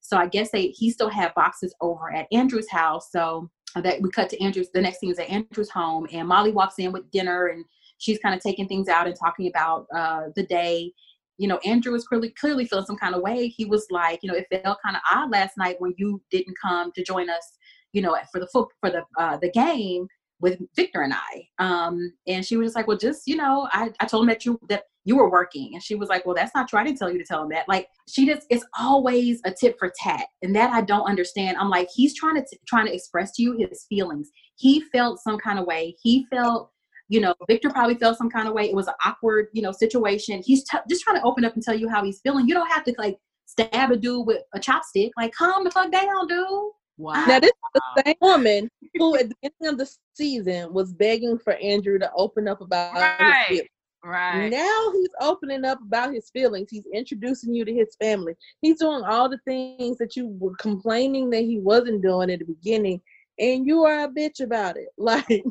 So 0.00 0.16
I 0.16 0.26
guess 0.26 0.50
they 0.50 0.68
he 0.68 0.90
still 0.90 1.10
had 1.10 1.34
boxes 1.34 1.74
over 1.80 2.12
at 2.12 2.26
Andrew's 2.32 2.70
house. 2.70 3.10
So 3.10 3.50
that 3.80 4.00
we 4.02 4.10
cut 4.10 4.28
to 4.30 4.42
Andrew's 4.42 4.68
the 4.72 4.80
next 4.80 4.98
thing 4.98 5.10
is 5.10 5.18
at 5.18 5.30
Andrew's 5.30 5.70
home 5.70 6.06
and 6.12 6.28
Molly 6.28 6.52
walks 6.52 6.74
in 6.78 6.92
with 6.92 7.10
dinner 7.10 7.46
and 7.46 7.64
she's 7.98 8.18
kind 8.18 8.34
of 8.34 8.40
taking 8.42 8.68
things 8.68 8.88
out 8.88 9.06
and 9.06 9.16
talking 9.16 9.48
about 9.48 9.86
uh, 9.94 10.24
the 10.36 10.44
day. 10.44 10.92
You 11.38 11.48
know, 11.48 11.58
Andrew 11.64 11.92
was 11.92 12.06
clearly 12.06 12.30
clearly 12.30 12.66
feeling 12.66 12.84
some 12.84 12.98
kind 12.98 13.14
of 13.14 13.22
way. 13.22 13.48
He 13.48 13.64
was 13.64 13.86
like, 13.90 14.20
you 14.22 14.30
know, 14.30 14.36
it 14.36 14.46
felt 14.62 14.78
kind 14.84 14.96
of 14.96 15.02
odd 15.10 15.30
last 15.30 15.56
night 15.56 15.76
when 15.78 15.94
you 15.96 16.20
didn't 16.30 16.56
come 16.60 16.92
to 16.92 17.02
join 17.02 17.30
us, 17.30 17.56
you 17.92 18.02
know, 18.02 18.16
for 18.30 18.40
the 18.40 18.48
foot 18.48 18.68
for 18.80 18.90
the 18.90 19.02
uh, 19.18 19.38
the 19.38 19.50
game 19.50 20.06
with 20.42 20.58
Victor 20.76 21.00
and 21.00 21.14
I. 21.14 21.48
Um, 21.58 22.12
and 22.26 22.44
she 22.44 22.56
was 22.56 22.66
just 22.66 22.76
like, 22.76 22.88
well, 22.88 22.98
just 22.98 23.26
you 23.26 23.36
know, 23.36 23.68
I, 23.72 23.90
I 24.00 24.06
told 24.06 24.24
him 24.24 24.28
that 24.28 24.44
you 24.44 24.60
that 24.68 24.82
you 25.04 25.16
were 25.16 25.30
working, 25.30 25.70
and 25.72 25.82
she 25.82 25.94
was 25.94 26.08
like, 26.08 26.26
well, 26.26 26.34
that's 26.34 26.54
not 26.54 26.68
true. 26.68 26.78
I 26.78 26.84
didn't 26.84 26.98
tell 26.98 27.10
you 27.10 27.18
to 27.18 27.24
tell 27.24 27.42
him 27.42 27.48
that. 27.50 27.68
Like 27.68 27.88
she 28.08 28.26
just 28.26 28.46
it's 28.50 28.66
always 28.78 29.40
a 29.44 29.52
tip 29.52 29.78
for 29.78 29.92
tat, 30.02 30.26
and 30.42 30.54
that 30.54 30.70
I 30.70 30.82
don't 30.82 31.08
understand. 31.08 31.56
I'm 31.56 31.70
like, 31.70 31.88
he's 31.94 32.14
trying 32.14 32.34
to 32.34 32.42
t- 32.42 32.58
trying 32.66 32.86
to 32.86 32.94
express 32.94 33.32
to 33.36 33.42
you 33.42 33.56
his 33.56 33.86
feelings. 33.88 34.30
He 34.56 34.82
felt 34.92 35.20
some 35.20 35.38
kind 35.38 35.58
of 35.58 35.66
way. 35.66 35.96
He 36.02 36.26
felt 36.30 36.70
you 37.08 37.20
know, 37.20 37.34
Victor 37.46 37.68
probably 37.68 37.94
felt 37.96 38.16
some 38.16 38.30
kind 38.30 38.48
of 38.48 38.54
way. 38.54 38.64
It 38.64 38.74
was 38.74 38.86
an 38.88 38.94
awkward, 39.04 39.48
you 39.52 39.60
know, 39.60 39.70
situation. 39.70 40.42
He's 40.42 40.64
t- 40.64 40.78
just 40.88 41.02
trying 41.02 41.16
to 41.16 41.22
open 41.24 41.44
up 41.44 41.52
and 41.52 41.62
tell 41.62 41.74
you 41.74 41.86
how 41.86 42.02
he's 42.02 42.20
feeling. 42.20 42.48
You 42.48 42.54
don't 42.54 42.70
have 42.70 42.84
to 42.84 42.94
like 42.96 43.18
stab 43.44 43.90
a 43.90 43.96
dude 43.96 44.26
with 44.26 44.42
a 44.54 44.58
chopstick. 44.58 45.10
Like, 45.16 45.32
calm 45.34 45.64
the 45.64 45.70
fuck 45.70 45.92
down, 45.92 46.26
dude. 46.26 46.70
Wow. 46.98 47.24
Now 47.26 47.40
this 47.40 47.50
is 47.50 47.82
the 47.96 48.02
same 48.04 48.16
woman 48.20 48.70
who 48.94 49.16
at 49.16 49.28
the 49.28 49.36
end 49.44 49.52
of 49.64 49.78
the 49.78 49.90
season 50.14 50.72
was 50.72 50.92
begging 50.92 51.38
for 51.38 51.54
Andrew 51.54 51.98
to 51.98 52.10
open 52.14 52.48
up 52.48 52.60
about 52.60 52.94
his 53.18 53.34
feelings. 53.48 53.68
Right. 54.04 54.48
Now 54.48 54.92
he's 54.92 55.10
opening 55.20 55.64
up 55.64 55.80
about 55.80 56.12
his 56.12 56.28
feelings. 56.30 56.68
He's 56.70 56.86
introducing 56.92 57.54
you 57.54 57.64
to 57.64 57.72
his 57.72 57.94
family. 58.00 58.34
He's 58.60 58.80
doing 58.80 59.04
all 59.04 59.28
the 59.28 59.38
things 59.46 59.96
that 59.98 60.16
you 60.16 60.36
were 60.40 60.56
complaining 60.56 61.30
that 61.30 61.42
he 61.42 61.58
wasn't 61.58 62.02
doing 62.02 62.30
at 62.30 62.40
the 62.40 62.44
beginning, 62.44 63.00
and 63.38 63.64
you 63.64 63.84
are 63.84 64.04
a 64.04 64.08
bitch 64.08 64.40
about 64.40 64.76
it. 64.76 64.88
Like, 64.98 65.44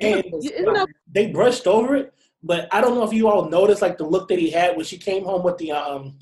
And 0.00 0.24
you, 0.40 0.50
you 0.58 0.72
know, 0.72 0.86
they 1.10 1.28
brushed 1.28 1.66
over 1.66 1.96
it, 1.96 2.12
but 2.42 2.68
I 2.72 2.80
don't 2.82 2.94
know 2.94 3.04
if 3.04 3.14
you 3.14 3.28
all 3.28 3.48
noticed 3.48 3.80
like 3.80 3.96
the 3.96 4.04
look 4.06 4.28
that 4.28 4.38
he 4.38 4.50
had 4.50 4.76
when 4.76 4.84
she 4.84 4.98
came 4.98 5.24
home 5.24 5.42
with 5.42 5.56
the 5.56 5.72
um 5.72 6.18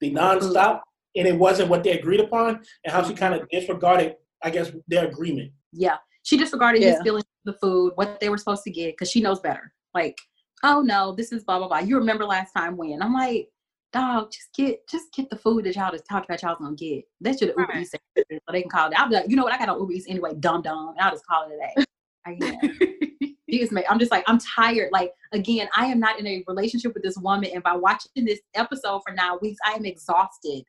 the 0.00 0.12
nonstop, 0.12 0.82
and 1.16 1.26
it 1.28 1.36
wasn't 1.38 1.68
what 1.68 1.84
they 1.84 1.92
agreed 1.98 2.20
upon, 2.20 2.60
and 2.84 2.92
how 2.92 3.02
she 3.02 3.14
kind 3.14 3.34
of 3.34 3.48
disregarded, 3.50 4.16
I 4.42 4.50
guess, 4.50 4.70
their 4.88 5.06
agreement. 5.06 5.52
Yeah. 5.72 5.96
She 6.22 6.36
disregarded 6.36 6.82
his 6.82 6.94
Yeah. 6.96 7.02
feelings 7.02 7.24
for 7.44 7.52
the 7.52 7.58
food, 7.58 7.92
what 7.96 8.18
they 8.20 8.28
were 8.30 8.38
supposed 8.38 8.62
to 8.64 8.70
get, 8.70 8.92
because 8.94 9.10
she 9.10 9.20
knows 9.20 9.40
better. 9.40 9.72
Like, 9.94 10.18
oh 10.62 10.80
no, 10.80 11.14
this 11.14 11.32
is 11.32 11.44
blah 11.44 11.58
blah 11.58 11.68
blah. 11.68 11.78
You 11.80 11.98
remember 11.98 12.24
last 12.24 12.52
time 12.52 12.76
when? 12.76 13.02
I'm 13.02 13.12
like, 13.12 13.48
dog, 13.92 14.32
just 14.32 14.48
get 14.56 14.88
just 14.88 15.12
get 15.12 15.28
the 15.30 15.36
food 15.36 15.64
that 15.64 15.76
y'all 15.76 15.92
just 15.92 16.06
talked 16.08 16.24
about 16.24 16.42
y'all 16.42 16.56
gonna 16.58 16.74
get. 16.74 17.04
That 17.20 17.38
should 17.38 17.48
have 17.48 17.58
Uber 17.58 17.72
Right. 17.74 17.82
Eats 17.82 17.94
it, 17.94 18.00
so 18.30 18.38
they 18.52 18.62
can 18.62 18.70
call 18.70 18.88
it. 18.90 18.98
I'll 18.98 19.08
be 19.08 19.14
like, 19.16 19.28
you 19.28 19.36
know 19.36 19.44
what? 19.44 19.52
I 19.52 19.58
got 19.58 19.68
on 19.68 19.78
Uber 19.80 19.92
Eats 19.92 20.06
anyway, 20.08 20.32
dumb 20.40 20.62
dumb. 20.62 20.94
I'll 20.98 21.10
just 21.12 21.26
call 21.26 21.48
it 21.48 21.54
a 21.54 21.58
day. 21.82 21.84
I 22.26 22.34
can't. 22.40 23.38
She 23.50 23.60
is 23.62 23.70
ma- 23.70 23.82
I'm 23.88 23.98
just 23.98 24.10
like, 24.10 24.24
I'm 24.26 24.38
tired. 24.38 24.88
Like, 24.92 25.12
again, 25.32 25.68
I 25.76 25.86
am 25.86 26.00
not 26.00 26.18
in 26.18 26.26
a 26.26 26.42
relationship 26.48 26.94
with 26.94 27.02
this 27.04 27.16
woman. 27.18 27.50
And 27.52 27.62
by 27.62 27.76
watching 27.76 28.24
this 28.24 28.40
episode 28.54 29.02
for 29.06 29.14
nine 29.14 29.36
weeks, 29.42 29.58
I 29.64 29.72
am 29.74 29.84
exhausted 29.84 30.64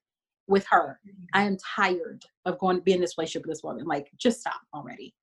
with 0.47 0.65
her. 0.69 0.99
I 1.33 1.43
am 1.43 1.57
tired 1.75 2.23
of 2.45 2.59
going 2.59 2.77
to 2.77 2.81
be 2.81 2.93
in 2.93 3.01
this 3.01 3.17
relationship 3.17 3.45
with 3.45 3.55
this 3.55 3.63
woman. 3.63 3.85
Like, 3.85 4.11
just 4.17 4.41
stop 4.41 4.61
already. 4.73 5.13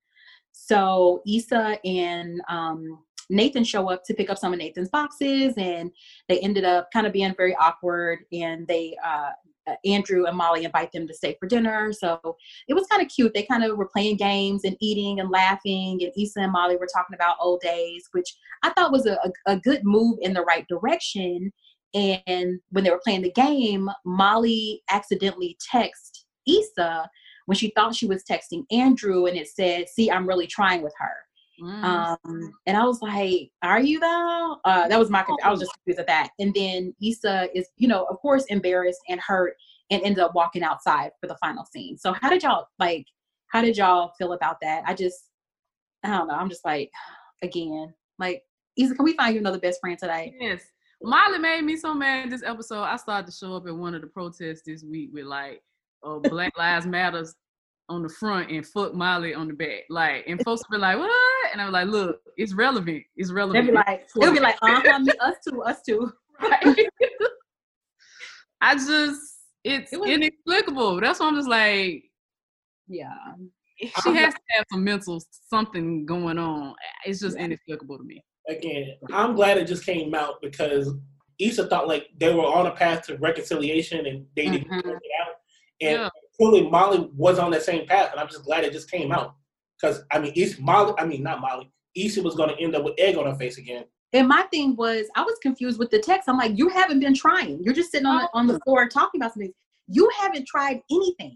So 0.51 1.21
Issa 1.27 1.79
and 1.85 2.41
um, 2.47 2.99
Nathan 3.29 3.63
show 3.63 3.89
up 3.89 4.03
to 4.05 4.13
pick 4.13 4.29
up 4.29 4.37
some 4.37 4.53
of 4.53 4.59
Nathan's 4.59 4.89
boxes, 4.89 5.53
and 5.57 5.91
they 6.29 6.39
ended 6.39 6.65
up 6.65 6.89
kind 6.91 7.07
of 7.07 7.13
being 7.13 7.33
very 7.35 7.55
awkward. 7.55 8.19
And 8.31 8.67
they, 8.67 8.95
uh, 9.03 9.31
uh, 9.65 9.75
Andrew 9.85 10.25
and 10.25 10.35
Molly 10.35 10.65
invite 10.65 10.91
them 10.91 11.07
to 11.07 11.13
stay 11.13 11.37
for 11.39 11.47
dinner. 11.47 11.93
So 11.93 12.19
it 12.67 12.73
was 12.73 12.85
kind 12.87 13.01
of 13.01 13.07
cute. 13.07 13.33
They 13.33 13.43
kind 13.43 13.63
of 13.63 13.77
were 13.77 13.87
playing 13.87 14.17
games 14.17 14.65
and 14.65 14.75
eating 14.81 15.21
and 15.21 15.29
laughing. 15.29 16.01
And 16.01 16.11
Issa 16.21 16.41
and 16.41 16.51
Molly 16.51 16.75
were 16.75 16.87
talking 16.93 17.15
about 17.15 17.37
old 17.39 17.61
days, 17.61 18.03
which 18.11 18.35
I 18.63 18.71
thought 18.71 18.91
was 18.91 19.05
a, 19.05 19.13
a, 19.23 19.53
a 19.53 19.57
good 19.57 19.85
move 19.85 20.17
in 20.21 20.33
the 20.33 20.41
right 20.41 20.67
direction. 20.67 21.53
And 21.93 22.59
when 22.69 22.83
they 22.83 22.89
were 22.89 23.01
playing 23.03 23.21
the 23.21 23.31
game, 23.31 23.89
Molly 24.05 24.81
accidentally 24.89 25.57
texted 25.73 26.23
Issa 26.47 27.09
when 27.45 27.57
she 27.57 27.71
thought 27.75 27.95
she 27.95 28.07
was 28.07 28.23
texting 28.23 28.63
Andrew, 28.71 29.25
and 29.25 29.37
it 29.37 29.47
said, 29.47 29.89
"See, 29.89 30.09
I'm 30.09 30.27
really 30.27 30.47
trying 30.47 30.81
with 30.81 30.93
her." 30.97 31.13
Mm. 31.61 31.83
Um, 31.83 32.51
and 32.65 32.75
I 32.75 32.83
was 32.83 33.01
like, 33.01 33.51
"Are 33.61 33.79
you 33.79 33.99
though?" 33.99 34.57
Uh, 34.65 34.87
that 34.87 34.99
was 34.99 35.09
my. 35.09 35.25
I 35.43 35.51
was 35.51 35.59
just 35.59 35.73
confused 35.73 35.99
at 35.99 36.07
that. 36.07 36.29
And 36.39 36.53
then 36.53 36.95
Issa 37.01 37.49
is, 37.53 37.67
you 37.77 37.87
know, 37.87 38.05
of 38.05 38.17
course, 38.19 38.45
embarrassed 38.45 39.01
and 39.09 39.19
hurt, 39.19 39.55
and 39.91 40.01
ended 40.03 40.19
up 40.19 40.33
walking 40.33 40.63
outside 40.63 41.11
for 41.21 41.27
the 41.27 41.37
final 41.37 41.65
scene. 41.65 41.97
So, 41.97 42.13
how 42.13 42.29
did 42.29 42.43
y'all 42.43 42.67
like? 42.79 43.05
How 43.47 43.61
did 43.61 43.77
y'all 43.77 44.13
feel 44.17 44.33
about 44.33 44.57
that? 44.61 44.83
I 44.87 44.95
just, 44.95 45.29
I 46.03 46.17
don't 46.17 46.27
know. 46.27 46.33
I'm 46.33 46.49
just 46.49 46.65
like, 46.65 46.89
again, 47.43 47.93
like, 48.17 48.41
Issa, 48.77 48.95
can 48.95 49.05
we 49.05 49.13
find 49.13 49.35
you 49.35 49.39
another 49.39 49.59
best 49.59 49.79
friend 49.79 49.97
today? 49.97 50.33
Yes. 50.39 50.63
Molly 51.03 51.37
made 51.39 51.63
me 51.63 51.75
so 51.75 51.93
mad 51.93 52.29
this 52.31 52.43
episode. 52.43 52.83
I 52.83 52.95
started 52.97 53.27
to 53.29 53.33
show 53.37 53.55
up 53.55 53.67
at 53.67 53.75
one 53.75 53.93
of 53.93 54.01
the 54.01 54.07
protests 54.07 54.61
this 54.65 54.83
week 54.83 55.09
with 55.13 55.25
like 55.25 55.61
uh, 56.03 56.19
Black 56.19 56.57
Lives 56.57 56.85
Matters 56.85 57.35
on 57.89 58.01
the 58.03 58.09
front 58.09 58.49
and 58.49 58.65
fuck 58.65 58.93
Molly 58.93 59.33
on 59.33 59.47
the 59.49 59.53
back. 59.53 59.81
Like, 59.89 60.23
and 60.27 60.41
folks 60.43 60.61
would 60.69 60.75
be 60.77 60.79
like, 60.81 60.97
what? 60.97 61.11
And 61.51 61.61
I 61.61 61.65
was 61.65 61.73
like, 61.73 61.87
look, 61.87 62.21
it's 62.37 62.53
relevant. 62.53 63.03
It's 63.17 63.31
relevant. 63.31 63.65
They'll 63.67 63.75
relevant. 63.75 63.85
be 63.85 63.91
like, 63.91 64.07
they'll 64.15 64.33
be 64.33 64.39
like, 64.39 64.55
uh 64.61 64.81
huh, 64.85 65.11
us 65.27 65.35
too, 65.47 65.61
us 65.63 65.81
too. 65.81 66.11
Right. 66.41 66.63
I 68.61 68.75
just, 68.75 69.21
it's 69.65 69.91
It 69.91 69.99
was- 69.99 70.09
inexplicable. 70.09 71.01
That's 71.01 71.19
why 71.19 71.27
I'm 71.27 71.35
just 71.35 71.49
like, 71.49 72.03
Yeah. 72.87 73.13
she 73.77 74.13
has 74.15 74.33
to 74.33 74.39
have 74.55 74.65
some 74.71 74.83
mental 74.85 75.21
something 75.49 76.05
going 76.05 76.37
on. 76.37 76.75
It's 77.05 77.19
just 77.19 77.37
Yeah. 77.37 77.43
inexplicable 77.45 77.97
to 77.97 78.03
me. 78.05 78.23
Again, 78.47 78.95
I'm 79.11 79.35
glad 79.35 79.57
it 79.57 79.67
just 79.67 79.85
came 79.85 80.13
out 80.13 80.41
because 80.41 80.89
Issa 81.39 81.67
thought 81.67 81.87
like 81.87 82.09
they 82.17 82.33
were 82.33 82.43
on 82.45 82.67
a 82.67 82.71
path 82.71 83.05
to 83.07 83.17
reconciliation 83.17 84.05
and 84.05 84.25
they 84.35 84.49
didn't 84.49 84.67
Mhm. 84.69 84.85
work 84.85 85.01
it 85.03 85.11
out. 85.21 85.35
And 85.81 85.99
Yeah. 86.01 86.09
clearly 86.37 86.69
Molly 86.69 87.09
was 87.15 87.39
on 87.39 87.51
that 87.51 87.63
same 87.63 87.87
path, 87.87 88.11
and 88.11 88.19
I'm 88.19 88.27
just 88.27 88.43
glad 88.43 88.63
it 88.63 88.73
just 88.73 88.91
came 88.91 89.11
out. 89.11 89.35
Because 89.79 90.03
I 90.11 90.19
mean, 90.19 90.33
Issa, 90.35 90.61
Molly, 90.61 90.93
I 90.97 91.05
mean 91.05 91.23
not 91.23 91.39
Molly, 91.41 91.71
Issa 91.95 92.21
was 92.21 92.35
going 92.35 92.49
to 92.49 92.61
end 92.61 92.75
up 92.75 92.83
with 92.83 92.95
egg 92.97 93.17
on 93.17 93.25
her 93.25 93.35
face 93.35 93.57
again. 93.57 93.85
And 94.13 94.27
my 94.27 94.43
thing 94.43 94.75
was, 94.75 95.07
I 95.15 95.23
was 95.23 95.35
confused 95.41 95.79
with 95.79 95.89
the 95.89 95.99
text. 95.99 96.29
I'm 96.29 96.37
like, 96.37 96.55
you 96.57 96.69
haven't 96.69 96.99
been 96.99 97.15
trying. 97.15 97.63
You're 97.63 97.73
just 97.73 97.91
sitting 97.91 98.05
on 98.05 98.21
the, 98.21 98.29
on 98.33 98.45
the 98.45 98.59
floor 98.59 98.87
talking 98.87 99.19
about 99.19 99.33
something. 99.33 99.51
You 99.87 100.09
haven't 100.19 100.47
tried 100.47 100.81
anything. 100.91 101.35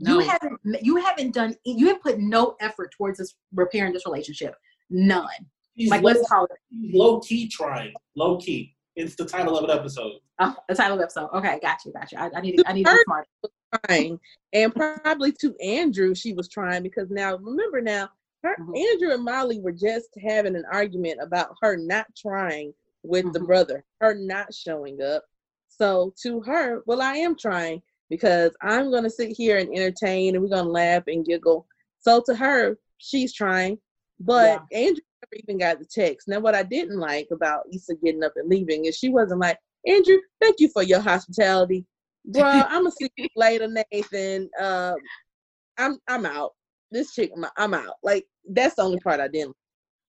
No. 0.00 0.14
You 0.18 0.28
haven't. 0.28 0.60
You 0.82 0.96
haven't 0.96 1.32
done. 1.34 1.56
You 1.64 1.88
have 1.88 2.00
put 2.02 2.18
no 2.18 2.56
effort 2.60 2.92
towards 2.96 3.18
this 3.18 3.34
repairing 3.54 3.92
this 3.92 4.04
relationship. 4.06 4.54
None. 4.90 5.26
She's 5.78 5.90
Like 5.90 6.02
low, 6.02 6.10
let's 6.12 6.28
call 6.28 6.44
it 6.44 6.50
low 6.72 7.20
key 7.20 7.48
trying, 7.48 7.92
low 8.16 8.38
key. 8.38 8.74
It's 8.96 9.14
the 9.14 9.24
title 9.24 9.56
of 9.56 9.64
an 9.64 9.70
episode. 9.78 10.14
uh, 10.40 10.54
the 10.68 10.74
title 10.74 10.94
of 10.94 10.98
the 10.98 11.04
episode. 11.04 11.28
Okay, 11.32 11.58
got 11.62 11.84
you, 11.84 11.92
got 11.92 12.10
you. 12.10 12.18
I, 12.18 12.30
I 12.34 12.40
need. 12.40 12.60
I 12.66 12.72
need 12.72 12.84
to 12.86 12.92
be 12.92 13.02
smart. 13.04 13.28
trying, 13.86 14.18
and 14.52 14.74
probably 14.74 15.30
to 15.40 15.54
Andrew, 15.62 16.14
she 16.14 16.32
was 16.32 16.48
trying 16.48 16.82
because 16.82 17.08
now 17.10 17.36
remember 17.36 17.80
now, 17.80 18.08
her 18.42 18.56
Mhm. 18.58 18.76
Andrew 18.92 19.12
and 19.12 19.24
Molly 19.24 19.60
were 19.60 19.72
just 19.72 20.08
having 20.20 20.56
an 20.56 20.64
argument 20.72 21.20
about 21.22 21.54
her 21.62 21.76
not 21.76 22.06
trying 22.16 22.72
with 23.04 23.32
the 23.32 23.38
Mhm. 23.38 23.46
brother, 23.46 23.84
her 24.00 24.14
not 24.14 24.52
showing 24.52 25.00
up. 25.00 25.24
So 25.68 26.12
to 26.22 26.40
her, 26.40 26.82
well, 26.86 27.00
I 27.02 27.14
am 27.18 27.36
trying 27.36 27.82
because 28.10 28.56
I'm 28.62 28.90
gonna 28.90 29.10
sit 29.10 29.36
here 29.36 29.58
and 29.58 29.68
entertain 29.72 30.34
and 30.34 30.42
we're 30.42 30.50
gonna 30.50 30.68
laugh 30.68 31.04
and 31.06 31.24
giggle. 31.24 31.68
So 32.00 32.20
to 32.26 32.34
her, 32.34 32.78
she's 32.96 33.32
trying. 33.32 33.78
But 34.18 34.62
Andrew 34.72 35.02
never 35.22 35.40
even 35.42 35.58
got 35.58 35.78
the 35.78 35.84
text. 35.86 36.28
Now, 36.28 36.40
what 36.40 36.54
I 36.54 36.62
didn't 36.62 36.98
like 36.98 37.28
about 37.32 37.64
Issa 37.72 37.94
getting 38.04 38.22
up 38.24 38.32
and 38.36 38.48
leaving 38.48 38.84
is 38.86 38.96
she 38.96 39.08
wasn't 39.10 39.40
like, 39.40 39.58
Andrew, 39.86 40.18
thank 40.40 40.56
you 40.60 40.68
for 40.68 40.82
your 40.82 41.00
hospitality. 41.00 41.84
Bro, 42.26 42.42
I'm 42.44 42.82
gonna 42.82 42.90
see 42.90 43.08
you 43.16 43.28
later, 43.36 43.68
Nathan. 43.92 44.50
Um, 44.60 44.96
I'm 45.78 45.98
I'm 46.08 46.26
out. 46.26 46.52
This 46.90 47.14
chick, 47.14 47.30
I'm- 47.56 47.74
out. 47.74 47.94
Like 48.02 48.26
that's 48.50 48.74
the 48.76 48.82
only 48.82 48.98
part 49.00 49.20
I 49.20 49.28
didn't. 49.28 49.56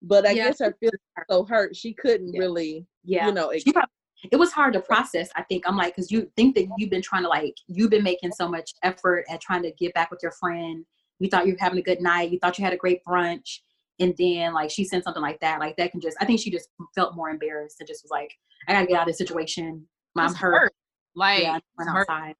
But 0.01 0.25
I 0.25 0.31
Yeah. 0.31 0.47
guess 0.47 0.59
her 0.59 0.75
feelings 0.79 0.99
so 1.29 1.43
hurt, 1.45 1.75
she 1.75 1.93
couldn't 1.93 2.33
Yeah. 2.33 2.39
really, 2.39 2.85
Yeah. 3.03 3.27
you 3.27 3.33
know, 3.33 3.51
She 3.57 3.71
prob- 3.71 3.89
it 4.31 4.37
was 4.37 4.51
hard 4.51 4.73
to 4.73 4.81
process. 4.81 5.29
I 5.35 5.43
think 5.43 5.63
I'm 5.67 5.77
like, 5.77 5.95
because 5.95 6.11
you 6.11 6.29
think 6.35 6.55
that 6.55 6.67
you've 6.77 6.89
been 6.89 7.01
trying 7.01 7.23
to 7.23 7.29
like, 7.29 7.53
you've 7.67 7.89
been 7.89 8.03
making 8.03 8.31
so 8.31 8.47
much 8.49 8.73
effort 8.83 9.25
at 9.29 9.39
trying 9.41 9.63
to 9.63 9.71
get 9.73 9.93
back 9.93 10.09
with 10.11 10.19
your 10.23 10.31
friend. 10.33 10.85
You 11.19 11.29
thought 11.29 11.45
you 11.47 11.53
were 11.53 11.59
having 11.59 11.79
a 11.79 11.83
good 11.83 12.01
night. 12.01 12.31
You 12.31 12.39
thought 12.39 12.57
you 12.57 12.63
had 12.65 12.73
a 12.73 12.77
great 12.77 13.01
brunch, 13.05 13.59
and 13.99 14.15
then 14.17 14.53
like 14.53 14.71
she 14.71 14.83
sent 14.83 15.03
something 15.03 15.21
like 15.21 15.39
that. 15.41 15.59
Like 15.59 15.75
that 15.77 15.91
can 15.91 15.99
just, 15.99 16.17
I 16.21 16.25
think 16.25 16.39
she 16.39 16.51
just 16.51 16.69
felt 16.95 17.15
more 17.15 17.29
embarrassed 17.29 17.77
and 17.79 17.87
just 17.87 18.03
was 18.03 18.11
like, 18.11 18.31
I 18.67 18.73
gotta 18.73 18.87
get 18.87 18.95
out 18.95 19.01
of 19.03 19.07
this 19.07 19.17
situation. 19.17 19.85
I'm 20.17 20.33
hurt. 20.33 20.73
Like 21.15 21.43
yeah, 21.43 21.59
hurt. 21.77 22.07
outside. 22.09 22.35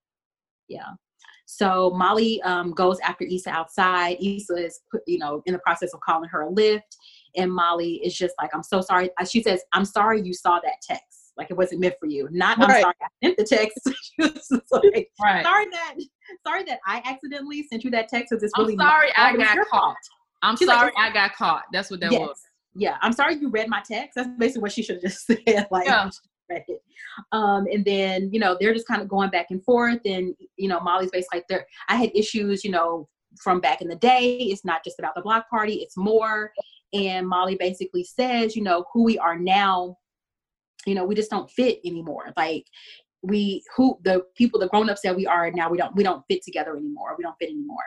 Yeah. 0.68 0.88
So 1.46 1.92
Molly 1.96 2.42
um, 2.44 2.72
goes 2.72 3.00
after 3.00 3.26
Issa 3.26 3.50
outside. 3.50 4.18
Issa 4.22 4.56
is, 4.56 4.80
you 5.08 5.18
know, 5.18 5.42
in 5.46 5.54
the 5.54 5.60
process 5.60 5.94
of 5.94 6.00
calling 6.02 6.30
her 6.30 6.44
a 6.44 6.52
Lyft, 6.52 6.82
and 7.36 7.52
Molly 7.52 7.96
is 8.04 8.16
just 8.16 8.36
like, 8.40 8.52
"I'm 8.54 8.62
so 8.62 8.82
sorry." 8.82 9.10
Uh, 9.20 9.26
She 9.26 9.42
says, 9.42 9.62
"I'm 9.74 9.86
sorry 9.86 10.22
you 10.22 10.34
saw 10.34 10.60
that 10.60 10.76
text. 10.88 11.34
Like 11.38 11.50
it 11.50 11.58
wasn't 11.58 11.82
meant 11.82 11.96
for 12.00 12.06
you. 12.06 12.28
Not 12.32 12.60
I'm 12.62 12.70
sorry 12.70 12.84
I 12.84 13.08
sent 13.24 13.38
the 13.38 13.46
text. 13.46 13.80
she 13.88 14.22
was 14.22 14.34
just 14.34 14.52
like, 14.72 15.10
Right. 15.22 15.44
sorry 15.44 15.66
that, 15.72 15.96
sorry 16.46 16.64
that 16.66 16.80
I 16.86 17.02
accidentally 17.06 17.64
sent 17.64 17.84
you 17.84 17.90
that 17.92 18.10
text 18.10 18.30
because 18.30 18.44
it's 18.44 18.54
I'm 18.56 18.66
really 18.66 18.78
sorry 18.78 19.08
my 19.18 19.24
fault. 19.30 19.40
I 19.42 19.56
got 19.56 19.68
caught. 19.70 19.96
Fault." 20.42 20.52
I'm 20.52 20.58
She's 20.58 20.68
sorry 20.68 20.90
it's- 20.90 21.04
I 21.04 21.14
got 21.14 21.34
caught. 21.36 21.64
That's 21.74 21.90
what 21.92 22.00
that 22.02 22.12
yes. 22.12 22.20
was. 22.22 22.42
Yeah, 22.76 22.98
I'm 23.02 23.14
sorry 23.14 23.36
you 23.36 23.50
read 23.50 23.68
my 23.68 23.82
text. 23.82 24.16
That's 24.16 24.30
basically 24.38 24.62
what 24.62 24.72
she 24.72 24.84
should 24.84 24.96
have 24.96 25.04
just 25.04 25.26
said. 25.28 25.68
Like, 25.72 25.88
Yeah. 25.88 26.10
read 26.50 26.64
it. 26.68 26.82
Um, 27.32 27.66
and 27.72 27.84
then 27.84 28.30
you 28.32 28.40
know 28.40 28.56
they're 28.60 28.74
just 28.74 28.88
kind 28.88 29.02
of 29.02 29.08
going 29.08 29.30
back 29.30 29.48
and 29.50 29.64
forth, 29.64 30.00
and 30.06 30.36
you 30.58 30.68
know 30.70 30.80
Molly's 30.80 31.12
basically 31.12 31.40
like, 31.40 31.48
"There, 31.50 31.66
I 31.90 31.96
had 31.96 32.12
issues, 32.16 32.64
you 32.64 32.72
know, 32.72 33.08
from 33.42 33.60
back 33.60 33.82
in 33.82 33.88
the 33.88 33.96
day. 33.96 34.38
It's 34.38 34.64
not 34.66 34.84
just 34.84 35.00
about 35.00 35.16
the 35.16 35.22
block 35.22 35.50
party; 35.50 35.76
it's 35.76 35.98
more." 35.98 36.52
And 36.94 37.28
Molly 37.28 37.56
basically 37.56 38.04
says, 38.04 38.56
"You 38.56 38.64
know, 38.64 38.86
who 38.94 39.04
we 39.04 39.18
are 39.20 39.38
now, 39.38 39.98
you 40.86 40.96
know, 40.96 41.04
we 41.06 41.16
just 41.16 41.30
don't 41.32 41.50
fit 41.52 41.80
anymore. 41.86 42.32
Like." 42.38 42.66
We 43.22 43.64
who 43.76 43.98
the 44.04 44.24
people 44.36 44.60
the 44.60 44.68
grown-ups 44.68 45.02
that 45.02 45.16
we 45.16 45.26
are 45.26 45.52
now 45.52 45.70
we 45.70 45.78
don't 45.78 45.96
we 45.96 46.04
don't 46.04 46.24
fit 46.30 46.42
together 46.42 46.76
anymore 46.76 47.16
we 47.18 47.24
don't 47.24 47.36
fit 47.40 47.50
anymore. 47.50 47.78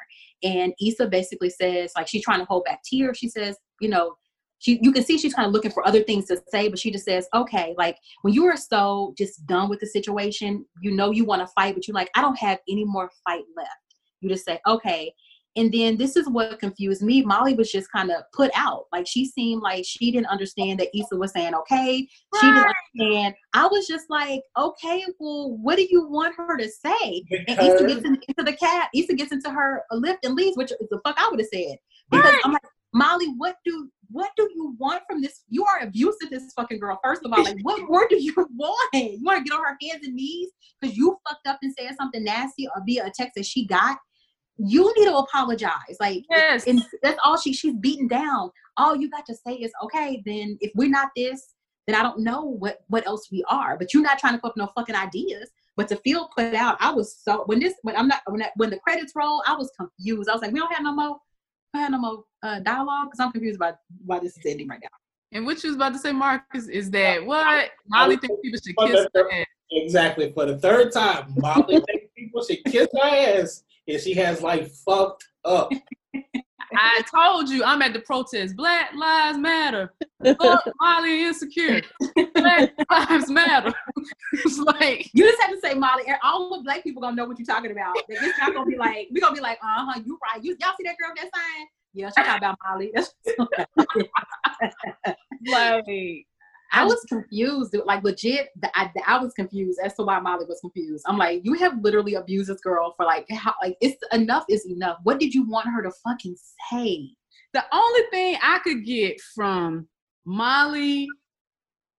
And 0.43 0.75
Issa 0.85 1.07
basically 1.07 1.51
says 1.51 1.93
like 1.97 2.09
she's 2.09 2.23
trying 2.23 2.41
to 2.41 2.45
hold 2.45 2.65
back 2.65 2.83
tears. 2.85 3.19
She 3.19 3.29
says 3.29 3.57
you 3.81 3.89
know 3.89 4.15
she 4.59 4.79
you 4.83 4.93
can 4.93 5.05
see 5.05 5.19
she's 5.19 5.35
kind 5.35 5.47
of 5.47 5.53
looking 5.53 5.71
for 5.71 5.87
other 5.87 6.03
things 6.03 6.27
to 6.27 6.41
say 6.49 6.69
but 6.69 6.79
she 6.79 6.91
just 6.91 7.05
says 7.05 7.27
okay 7.35 7.75
like 7.77 7.97
when 8.23 8.33
you 8.33 8.47
are 8.47 8.57
so 8.57 9.13
just 9.19 9.45
done 9.47 9.69
with 9.69 9.81
the 9.81 9.87
situation 9.87 10.65
you 10.81 10.93
know 10.93 11.11
you 11.11 11.25
want 11.25 11.41
to 11.41 11.49
fight 11.49 11.75
but 11.75 11.87
you're 11.87 11.95
like 11.95 12.11
i 12.15 12.21
don't 12.21 12.39
have 12.39 12.59
any 12.69 12.85
more 12.85 13.11
fight 13.25 13.43
left. 13.57 13.69
You 14.21 14.29
just 14.29 14.45
say 14.45 14.61
okay 14.67 15.13
and 15.57 15.73
then 15.73 15.97
this 15.97 16.17
is 16.17 16.29
what 16.29 16.59
confused 16.59 17.03
me 17.03 17.23
molly 17.23 17.55
was 17.55 17.71
just 17.71 17.91
kind 17.93 18.11
of 18.11 18.23
put 18.33 18.51
out 18.55 18.87
like 18.93 19.07
she 19.07 19.25
seemed 19.25 19.63
like 19.63 19.85
she 19.87 20.11
didn't 20.11 20.27
understand 20.27 20.79
that 20.81 20.89
Issa 20.97 21.17
was 21.17 21.33
saying 21.33 21.55
okay 21.55 22.07
she 22.41 22.47
didn't 22.47 22.73
understand 22.97 23.35
i 23.55 23.67
was 23.67 23.87
just 23.87 24.09
like 24.11 24.43
okay 24.59 25.05
well 25.19 25.57
what 25.59 25.77
do 25.77 25.87
you 25.91 26.07
want 26.09 26.35
her 26.37 26.57
to 26.57 26.69
say 26.69 27.23
and 27.49 27.59
Issa 27.61 27.87
gets 27.87 28.05
in, 28.05 28.19
into 28.29 28.43
the 28.43 28.57
cab. 28.57 28.89
Issa 28.95 29.15
gets 29.15 29.33
into 29.33 29.51
her 29.51 29.83
Lyft 29.93 30.19
and 30.25 30.35
leaves, 30.35 30.57
which 30.57 30.73
is 30.73 30.89
the 30.91 31.01
fuck 31.05 31.17
I 31.19 31.29
would 31.31 31.41
have 31.41 31.49
said. 31.53 31.77
Because 32.11 32.35
I'm 32.45 32.53
like, 32.53 32.63
Molly, 32.95 33.27
what 33.37 33.57
do 33.65 33.91
what 34.11 34.31
do 34.37 34.47
you 34.55 34.77
want 34.79 35.03
from 35.09 35.23
this? 35.23 35.45
You 35.49 35.65
are 35.65 35.81
abusive, 35.81 36.29
this 36.31 36.53
fucking 36.55 36.79
girl. 36.79 37.01
First 37.03 37.23
of 37.25 37.33
all, 37.33 37.43
like, 37.43 37.57
what 37.63 37.89
more 37.89 38.07
do 38.09 38.23
you 38.23 38.35
want? 38.57 38.91
You 38.93 39.21
want 39.23 39.39
to 39.39 39.45
get 39.45 39.57
on 39.57 39.65
her 39.65 39.79
hands 39.81 40.07
and 40.07 40.15
knees 40.15 40.51
because 40.81 40.97
you 40.97 41.17
fucked 41.27 41.47
up 41.47 41.59
and 41.63 41.75
said 41.79 41.97
something 41.97 42.23
nasty 42.23 42.67
or 42.67 42.83
via 42.87 43.07
a 43.07 43.11
text 43.11 43.33
that 43.37 43.47
she 43.47 43.67
got. 43.67 43.97
You 44.65 44.93
need 44.97 45.07
to 45.07 45.17
apologize. 45.17 45.97
Like, 46.01 46.25
Yes. 46.31 46.67
and 46.67 46.83
that's 47.03 47.19
all 47.25 47.39
she 47.39 47.53
she's 47.53 47.75
beaten 47.75 48.09
down. 48.09 48.51
All 48.77 48.97
you 48.97 49.11
got 49.11 49.27
to 49.27 49.35
say 49.35 49.55
is, 49.55 49.73
okay, 49.85 50.23
then 50.25 50.59
if 50.61 50.71
we're 50.75 50.89
not 50.89 51.09
this, 51.17 51.55
then 51.87 51.97
I 51.97 52.03
don't 52.03 52.21
know 52.21 52.43
what 52.45 52.79
what 52.89 53.07
else 53.07 53.29
we 53.31 53.45
are. 53.49 53.77
But 53.77 53.93
you're 53.93 54.03
not 54.03 54.19
trying 54.19 54.35
to 54.35 54.41
put 54.41 54.51
up 54.51 54.57
no 54.57 54.69
fucking 54.75 54.95
ideas. 54.95 55.51
But 55.77 55.89
to 55.89 55.97
feel 55.97 56.29
put 56.37 56.55
out, 56.55 56.77
I 56.81 56.93
was 56.93 57.17
so 57.17 57.45
when 57.47 57.59
this 57.61 57.75
when 57.83 57.97
I'm 57.97 58.09
not 58.09 58.21
when 58.27 58.41
that, 58.41 58.53
when 58.57 58.71
the 58.71 58.79
credits 58.79 59.13
roll, 59.17 59.43
I 59.47 59.55
was 59.55 59.71
confused. 59.79 60.29
I 60.29 60.33
was 60.33 60.43
like, 60.43 60.53
we 60.53 60.59
don't 60.61 60.73
have 60.73 60.83
no 60.85 60.95
more, 60.95 61.17
we 61.73 61.81
don't 61.81 61.83
have 61.83 61.91
no 61.93 61.99
more 61.99 62.25
uh, 62.43 62.61
dialogue 62.61 63.07
because 63.07 63.21
I'm 63.21 63.33
confused 63.33 63.57
about 63.57 63.77
why 64.05 64.19
this 64.19 64.37
is 64.37 64.45
ending 64.47 64.69
right 64.69 64.81
now. 64.83 64.89
And 65.33 65.47
what 65.47 65.63
you 65.65 65.71
was 65.71 65.77
about 65.77 65.95
to 65.95 65.99
say, 65.99 66.13
Marcus, 66.13 66.69
is 66.69 66.91
that 66.91 67.25
what 67.25 67.71
Molly 67.89 68.17
thinks 68.19 68.37
people 68.43 68.61
should 68.65 68.77
kiss 68.77 69.07
her 69.15 69.33
ass. 69.33 69.47
Exactly. 69.71 70.31
For 70.33 70.45
the 70.45 70.59
third 70.59 70.93
time, 70.93 71.33
Molly 71.39 71.81
thinks 71.81 72.07
people 72.15 72.45
should 72.45 72.63
kiss 72.67 72.89
her 72.93 73.09
ass, 73.41 73.65
and 73.89 74.01
she 74.01 74.15
has 74.15 74.43
like 74.43 74.71
fucked 74.87 75.25
up. 75.45 75.71
I 76.75 77.03
told 77.15 77.51
you 77.51 77.63
I'm 77.65 77.83
at 77.83 77.93
the 77.93 78.01
protest. 78.01 78.57
Black 78.57 78.95
Lives 78.95 79.39
Matter. 79.39 79.93
Fuck 80.25 80.65
Molly 80.81 81.25
insecure. 81.25 81.83
Black 82.35 82.73
Lives 82.91 83.31
Matter. 83.31 83.75
it's 84.33 84.59
like 84.59 85.11
You 85.13 85.25
just 85.25 85.43
have 85.43 85.51
to 85.51 85.61
say 85.61 85.75
Molly. 85.75 86.05
All 86.23 86.57
the 86.57 86.63
black 86.63 86.83
people 86.83 87.03
gonna 87.03 87.17
know 87.17 87.27
what 87.27 87.39
you're 87.39 87.47
talking 87.47 87.73
about. 87.73 87.95
Like, 87.97 88.05
It's 88.09 88.39
not 88.39 88.55
gonna 88.55 88.71
be 88.71 88.77
like 88.77 89.09
we 89.13 89.21
gonna 89.21 89.35
be 89.35 89.41
like, 89.41 89.59
uh 89.63 89.85
huh, 89.87 90.01
you 90.05 90.19
right. 90.33 90.43
You 90.43 90.57
y'all 90.61 90.73
see 90.79 90.85
that 90.85 90.97
girl 90.99 91.11
with 91.11 91.23
that 91.23 91.31
sign? 91.35 91.67
Yeah, 91.95 92.09
she 92.09 92.23
talking 92.23 92.39
about 92.39 92.59
Molly. 92.67 92.91
That's 92.95 93.15
like 95.47 96.27
I 96.73 96.85
was 96.85 97.05
confused, 97.09 97.77
like 97.85 98.03
legit. 98.03 98.49
the- 98.61 98.71
I, 98.77 98.91
I 99.07 99.19
was 99.19 99.33
confused 99.35 99.79
as 99.85 99.95
to 99.95 100.03
why 100.03 100.19
Molly 100.21 100.47
was 100.47 100.61
confused. 100.61 101.05
I'm 101.07 101.19
like, 101.19 101.43
you 101.45 101.55
have 101.55 101.79
literally 101.83 102.15
abused 102.15 102.49
this 102.49 102.61
girl 102.61 102.95
for 102.97 103.05
like, 103.05 103.27
how, 103.31 103.55
like 103.63 103.77
it's 103.81 104.03
enough 104.13 104.45
is 104.49 104.67
enough. 104.67 104.99
What 105.03 105.21
did 105.21 105.35
you 105.35 105.49
want 105.49 105.69
her 105.69 105.83
to 105.83 105.91
fucking 106.05 106.37
say? 106.71 107.11
the 107.53 107.65
only 107.73 108.01
thing 108.11 108.37
I 108.43 108.59
could 108.61 108.85
get 108.85 109.21
from 109.35 109.87
Molly 110.25 111.09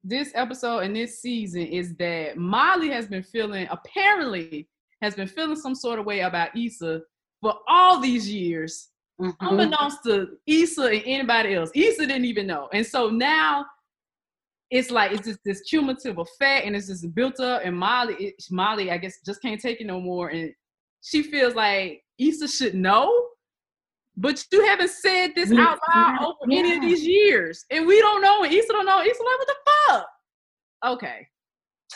this 0.03 0.31
episode 0.35 0.79
and 0.79 0.95
this 0.95 1.21
season 1.21 1.61
is 1.61 1.95
that 1.95 2.37
Molly 2.37 2.89
has 2.89 3.07
been 3.07 3.23
feeling 3.23 3.67
apparently 3.69 4.67
has 5.01 5.15
been 5.15 5.27
feeling 5.27 5.55
some 5.55 5.75
sort 5.75 5.99
of 5.99 6.05
way 6.05 6.21
about 6.21 6.57
Issa 6.57 7.01
for 7.41 7.55
all 7.67 7.99
these 7.99 8.29
years. 8.29 8.89
Mm-hmm. 9.21 9.47
unbeknownst 9.47 9.99
to 10.05 10.29
Issa 10.47 10.85
and 10.85 11.03
anybody 11.05 11.53
else. 11.53 11.69
Issa 11.75 12.07
didn't 12.07 12.25
even 12.25 12.47
know. 12.47 12.67
And 12.73 12.83
so 12.85 13.09
now 13.11 13.63
it's 14.73 14.89
like 14.89 15.11
it's 15.11 15.27
just 15.27 15.39
this 15.45 15.61
cumulative 15.61 16.17
effect 16.17 16.65
and 16.65 16.75
it's 16.75 16.87
just 16.87 17.13
built 17.13 17.39
up 17.39 17.61
and 17.63 17.77
Molly 17.77 18.15
it, 18.15 18.35
Molly 18.49 18.89
I 18.89 18.97
guess 18.97 19.19
just 19.23 19.41
can't 19.41 19.61
take 19.61 19.79
it 19.79 19.85
no 19.85 20.01
more 20.01 20.29
and 20.29 20.51
she 21.01 21.21
feels 21.21 21.53
like 21.53 22.03
Issa 22.17 22.47
should 22.47 22.73
know 22.73 23.27
but 24.17 24.43
you 24.51 24.65
haven't 24.65 24.89
said 24.89 25.31
this 25.35 25.51
out 25.51 25.79
loud 25.95 26.17
yeah, 26.19 26.25
over 26.25 26.51
any 26.51 26.75
of 26.75 26.81
these 26.81 27.05
years 27.05 27.65
and 27.69 27.85
we 27.85 27.99
don't 27.99 28.21
know 28.21 28.43
and 28.43 28.51
Issa 28.51 28.73
don't 28.73 28.87
know 28.87 29.01
Issa 29.01 29.23
like 29.23 29.39
what 29.39 29.47
the 29.47 29.55
fuck? 29.87 30.07
Okay. 30.85 31.27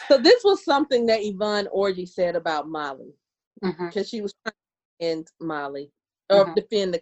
So 0.08 0.20
this 0.20 0.44
was 0.44 0.64
something 0.64 1.08
that 1.08 1.22
Yvonne 1.24 1.68
Orji 1.76 2.08
said 2.08 2.36
about 2.36 2.70
Molly 2.70 3.14
because 3.62 4.08
she 4.08 4.22
was 4.22 4.36
trying 4.46 4.54
to 4.54 5.06
defend 5.08 5.28
Molly 5.42 5.92
or 6.30 6.46
Mhm. 6.46 6.56
defend 6.56 6.94
the 6.94 7.02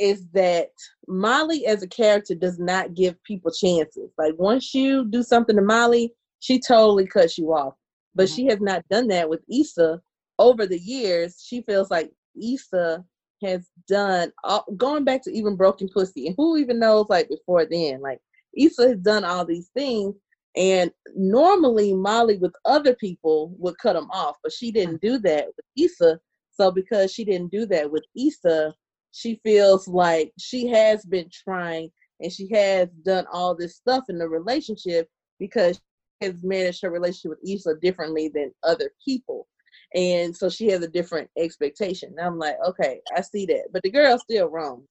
is 0.00 0.26
that 0.32 0.70
Molly 1.06 1.66
as 1.66 1.82
a 1.82 1.88
character 1.88 2.34
does 2.34 2.58
not 2.58 2.94
give 2.94 3.22
people 3.24 3.52
chances. 3.52 4.10
Like 4.16 4.34
once 4.38 4.74
you 4.74 5.04
do 5.04 5.22
something 5.22 5.54
to 5.56 5.62
Molly, 5.62 6.14
she 6.40 6.58
totally 6.58 7.06
cuts 7.06 7.36
you 7.36 7.52
off. 7.52 7.74
But 8.14 8.28
Mhm. 8.28 8.34
she 8.34 8.46
has 8.46 8.60
not 8.60 8.88
done 8.88 9.08
that 9.08 9.28
with 9.28 9.44
Issa 9.48 10.00
over 10.38 10.66
the 10.66 10.78
years. 10.78 11.42
She 11.46 11.62
feels 11.62 11.90
like 11.90 12.10
Issa 12.34 13.04
has 13.42 13.68
done 13.88 14.32
all, 14.44 14.64
going 14.76 15.04
back 15.04 15.22
to 15.22 15.30
even 15.32 15.56
broken 15.56 15.88
pussy 15.88 16.26
and 16.26 16.34
who 16.36 16.56
even 16.56 16.78
knows 16.78 17.06
like 17.08 17.28
before 17.28 17.64
then 17.64 18.00
like 18.00 18.20
Issa 18.56 18.88
has 18.88 18.98
done 18.98 19.24
all 19.24 19.44
these 19.44 19.68
things 19.68 20.14
and 20.56 20.90
normally 21.14 21.94
Molly 21.94 22.36
with 22.36 22.52
other 22.64 22.94
people 22.94 23.54
would 23.58 23.78
cut 23.78 23.94
them 23.94 24.08
off 24.12 24.36
but 24.42 24.52
she 24.52 24.70
didn't 24.70 25.00
do 25.00 25.18
that 25.20 25.46
with 25.46 25.64
Issa 25.78 26.20
so 26.50 26.70
because 26.70 27.12
she 27.12 27.24
didn't 27.24 27.50
do 27.50 27.64
that 27.66 27.90
with 27.90 28.04
Issa 28.14 28.74
she 29.12 29.40
feels 29.44 29.88
like 29.88 30.32
she 30.38 30.66
has 30.68 31.04
been 31.04 31.28
trying 31.32 31.90
and 32.20 32.32
she 32.32 32.48
has 32.52 32.88
done 33.04 33.26
all 33.32 33.54
this 33.54 33.76
stuff 33.76 34.04
in 34.08 34.18
the 34.18 34.28
relationship 34.28 35.08
because 35.38 35.76
she 36.22 36.26
has 36.28 36.42
managed 36.42 36.82
her 36.82 36.90
relationship 36.90 37.30
with 37.40 37.50
Issa 37.50 37.74
differently 37.82 38.28
than 38.32 38.52
other 38.62 38.90
people 39.04 39.46
and 39.94 40.36
so 40.36 40.48
she 40.48 40.68
has 40.68 40.82
a 40.84 40.88
different 40.88 41.28
expectation. 41.36 42.10
And 42.16 42.20
I'm 42.24 42.38
like, 42.38 42.54
okay, 42.64 43.00
I 43.16 43.22
see 43.22 43.44
that, 43.46 43.64
but 43.72 43.82
the 43.82 43.90
girl's 43.90 44.22
still 44.22 44.46
wrong. 44.48 44.84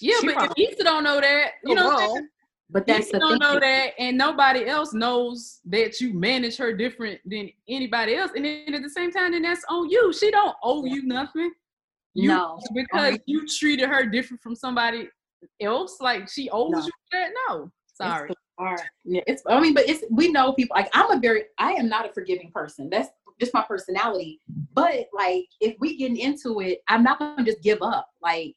yeah 0.00 0.14
She 0.20 0.26
but 0.26 0.34
probably- 0.36 0.64
if 0.64 0.72
Issa 0.74 0.84
don't 0.84 1.02
know 1.04 1.20
that 1.20 1.52
you 1.64 1.74
know 1.74 1.86
what 1.88 2.22
But 2.72 2.86
that's 2.86 3.06
you 3.06 3.12
the 3.14 3.18
don't 3.18 3.30
thing. 3.30 3.38
know 3.40 3.58
that, 3.58 3.94
and 3.98 4.16
nobody 4.16 4.66
else 4.66 4.92
knows 4.94 5.58
that 5.64 6.00
you 6.00 6.12
manage 6.14 6.56
her 6.58 6.72
different 6.72 7.20
than 7.24 7.50
anybody 7.68 8.14
else. 8.14 8.30
And 8.36 8.44
then 8.44 8.72
at 8.74 8.82
the 8.82 8.90
same 8.90 9.10
time, 9.10 9.32
then 9.32 9.42
that's 9.42 9.64
on 9.68 9.90
you. 9.90 10.12
She 10.12 10.30
don't 10.30 10.54
owe 10.62 10.84
you 10.84 11.02
nothing. 11.02 11.50
You, 12.14 12.28
No. 12.28 12.58
because 12.74 13.18
you 13.26 13.46
treated 13.46 13.88
her 13.88 14.04
different 14.06 14.42
from 14.42 14.54
somebody 14.54 15.08
else. 15.60 15.98
Like 16.00 16.28
she 16.28 16.50
owes 16.50 16.72
No. 16.72 16.78
you 16.80 16.90
that. 17.12 17.30
No, 17.48 17.70
sorry. 17.94 18.30
It's. 18.30 18.82
Yeah, 19.04 19.20
it's. 19.26 19.42
I 19.46 19.60
mean, 19.60 19.74
but 19.74 19.88
it's. 19.88 20.04
We 20.10 20.30
know 20.30 20.52
people. 20.52 20.76
Like 20.76 20.90
I'm 20.92 21.10
a 21.10 21.20
very. 21.20 21.44
I 21.58 21.72
am 21.72 21.88
not 21.88 22.08
a 22.08 22.12
forgiving 22.12 22.50
person. 22.52 22.90
That's 22.90 23.08
just 23.40 23.54
my 23.54 23.64
personality. 23.66 24.40
But 24.74 25.06
like, 25.14 25.46
if 25.60 25.76
we 25.80 25.96
get 25.96 26.16
into 26.16 26.60
it, 26.60 26.80
I'm 26.88 27.02
not 27.02 27.18
gonna 27.18 27.44
just 27.44 27.62
give 27.62 27.80
up. 27.80 28.06
Like, 28.20 28.54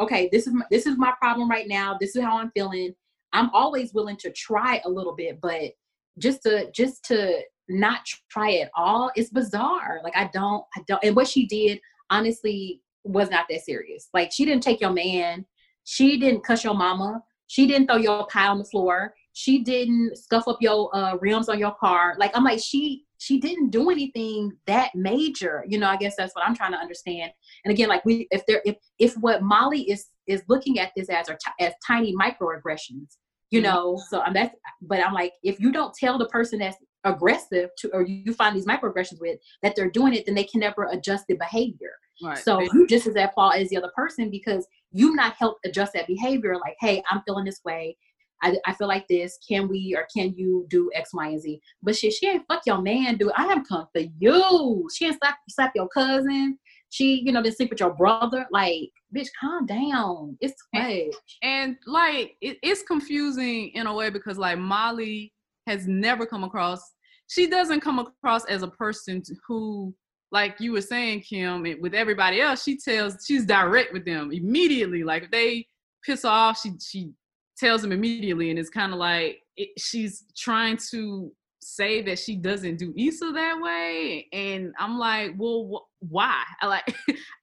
okay, 0.00 0.28
this 0.30 0.46
is 0.46 0.52
my, 0.52 0.64
this 0.70 0.86
is 0.86 0.98
my 0.98 1.14
problem 1.20 1.48
right 1.48 1.66
now. 1.66 1.96
This 1.98 2.14
is 2.14 2.22
how 2.22 2.38
I'm 2.38 2.50
feeling. 2.50 2.94
I'm 3.32 3.50
always 3.50 3.94
willing 3.94 4.16
to 4.18 4.30
try 4.32 4.80
a 4.84 4.88
little 4.88 5.14
bit, 5.14 5.40
but 5.40 5.72
just 6.18 6.42
to 6.42 6.70
just 6.72 7.04
to 7.06 7.40
not 7.70 8.00
try 8.30 8.56
at 8.56 8.70
all, 8.76 9.10
it's 9.16 9.30
bizarre. 9.30 10.00
Like 10.04 10.16
I 10.16 10.30
don't. 10.32 10.64
I 10.76 10.82
don't. 10.86 11.02
And 11.04 11.16
what 11.16 11.28
she 11.28 11.46
did, 11.46 11.80
honestly, 12.10 12.82
was 13.04 13.30
not 13.30 13.46
that 13.50 13.62
serious. 13.62 14.08
Like 14.12 14.32
she 14.32 14.44
didn't 14.44 14.62
take 14.62 14.80
your 14.80 14.92
man. 14.92 15.46
She 15.84 16.18
didn't 16.18 16.44
cuss 16.44 16.64
your 16.64 16.74
mama. 16.74 17.22
She 17.46 17.66
didn't 17.66 17.86
throw 17.88 17.96
your 17.96 18.26
pie 18.26 18.48
on 18.48 18.58
the 18.58 18.64
floor. 18.64 19.14
She 19.32 19.62
didn't 19.62 20.16
scuff 20.18 20.46
up 20.48 20.58
your 20.60 20.94
uh, 20.94 21.16
rims 21.16 21.48
on 21.48 21.58
your 21.58 21.74
car. 21.74 22.14
Like 22.18 22.36
I'm 22.36 22.44
like 22.44 22.60
she 22.62 23.04
she 23.20 23.40
didn't 23.40 23.70
do 23.70 23.90
anything 23.90 24.52
that 24.66 24.94
major. 24.94 25.64
You 25.66 25.78
know, 25.78 25.88
I 25.88 25.96
guess 25.96 26.14
that's 26.16 26.34
what 26.34 26.46
I'm 26.46 26.54
trying 26.54 26.72
to 26.72 26.78
understand. 26.78 27.32
And 27.64 27.72
again, 27.72 27.88
like 27.88 28.04
we 28.04 28.28
if 28.30 28.44
there 28.46 28.62
if 28.64 28.76
if 28.98 29.14
what 29.14 29.42
Molly 29.42 29.82
is 29.90 30.06
is 30.26 30.42
looking 30.48 30.78
at 30.78 30.92
this 30.96 31.08
as 31.08 31.28
are 31.28 31.36
ti- 31.36 31.64
as 31.64 31.72
tiny 31.86 32.14
microaggressions, 32.14 33.16
you 33.50 33.60
Mhm. 33.60 33.64
know. 33.64 34.02
So 34.10 34.20
I'm 34.20 34.34
that's 34.34 34.54
but 34.82 35.00
I'm 35.04 35.14
like 35.14 35.32
if 35.42 35.58
you 35.58 35.72
don't 35.72 35.94
tell 35.94 36.18
the 36.18 36.28
person 36.28 36.58
that's 36.58 36.76
aggressive 37.04 37.70
to 37.78 37.90
or 37.94 38.02
you 38.02 38.34
find 38.34 38.54
these 38.54 38.66
microaggressions 38.66 39.20
with 39.20 39.38
that 39.62 39.74
they're 39.74 39.90
doing 39.90 40.14
it, 40.14 40.26
then 40.26 40.34
they 40.34 40.44
can 40.44 40.60
never 40.60 40.84
adjust 40.90 41.24
the 41.28 41.36
behavior. 41.36 41.92
Right. 42.22 42.38
So 42.38 42.60
you 42.60 42.86
just 42.86 43.06
as 43.06 43.16
at 43.16 43.34
fault 43.34 43.54
as 43.54 43.68
the 43.68 43.76
other 43.76 43.92
person 43.94 44.30
because 44.30 44.66
you 44.92 45.14
not 45.14 45.34
helped 45.34 45.66
adjust 45.66 45.92
that 45.94 46.06
behavior. 46.06 46.56
Like, 46.56 46.76
hey, 46.80 47.02
I'm 47.10 47.22
feeling 47.26 47.44
this 47.44 47.60
way. 47.64 47.96
I, 48.42 48.56
I 48.66 48.74
feel 48.74 48.88
like 48.88 49.06
this. 49.08 49.38
Can 49.46 49.68
we 49.68 49.94
or 49.96 50.06
can 50.14 50.32
you 50.34 50.66
do 50.70 50.90
X, 50.94 51.12
Y, 51.12 51.28
and 51.28 51.40
Z? 51.40 51.60
But 51.82 51.96
shit, 51.96 52.12
she 52.12 52.28
ain't 52.28 52.44
fuck 52.48 52.62
your 52.66 52.80
man, 52.80 53.16
dude. 53.16 53.32
I 53.36 53.46
have 53.46 53.66
come 53.68 53.86
for 53.92 54.02
you. 54.18 54.88
She 54.94 55.06
ain't 55.06 55.18
slap 55.18 55.38
slap 55.48 55.72
your 55.74 55.88
cousin. 55.88 56.58
She, 56.90 57.22
you 57.24 57.32
know, 57.32 57.42
didn't 57.42 57.56
sleep 57.56 57.70
with 57.70 57.80
your 57.80 57.94
brother. 57.94 58.46
Like, 58.50 58.90
bitch, 59.14 59.28
calm 59.38 59.66
down. 59.66 60.38
It's 60.40 60.54
too 60.74 60.80
much. 60.80 61.14
and 61.42 61.76
like 61.86 62.36
it, 62.40 62.58
it's 62.62 62.82
confusing 62.82 63.70
in 63.74 63.86
a 63.86 63.94
way 63.94 64.10
because 64.10 64.38
like 64.38 64.58
Molly 64.58 65.32
has 65.66 65.86
never 65.86 66.24
come 66.24 66.44
across 66.44 66.80
she 67.28 67.46
doesn't 67.46 67.80
come 67.80 67.98
across 67.98 68.44
as 68.46 68.62
a 68.62 68.68
person 68.68 69.22
who 69.46 69.94
like 70.30 70.56
you 70.60 70.72
were 70.72 70.80
saying 70.80 71.22
Kim 71.22 71.62
with 71.80 71.94
everybody 71.94 72.40
else 72.40 72.62
she 72.62 72.76
tells 72.76 73.24
she's 73.26 73.46
direct 73.46 73.92
with 73.92 74.04
them 74.04 74.30
immediately. 74.32 75.04
Like 75.04 75.24
if 75.24 75.30
they 75.30 75.66
piss 76.04 76.24
off 76.24 76.60
she 76.60 76.72
she 76.80 77.10
tells 77.56 77.82
them 77.82 77.92
immediately 77.92 78.50
and 78.50 78.58
it's 78.58 78.70
kind 78.70 78.92
of 78.92 78.98
like 78.98 79.38
it, 79.56 79.70
she's 79.78 80.24
trying 80.36 80.78
to 80.90 81.32
say 81.60 82.00
that 82.02 82.18
she 82.18 82.36
doesn't 82.36 82.76
do 82.76 82.94
Issa 82.96 83.32
that 83.32 83.60
way 83.60 84.26
and 84.32 84.72
I'm 84.78 84.98
like 84.98 85.32
well 85.36 85.70
wh- 85.72 86.12
why? 86.12 86.42
I 86.60 86.66
like 86.68 86.94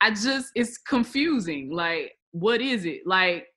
I 0.02 0.12
just 0.12 0.52
it's 0.56 0.78
confusing. 0.78 1.72
Like 1.72 2.14
what 2.32 2.60
is 2.60 2.84
it? 2.84 3.02
Like 3.06 3.48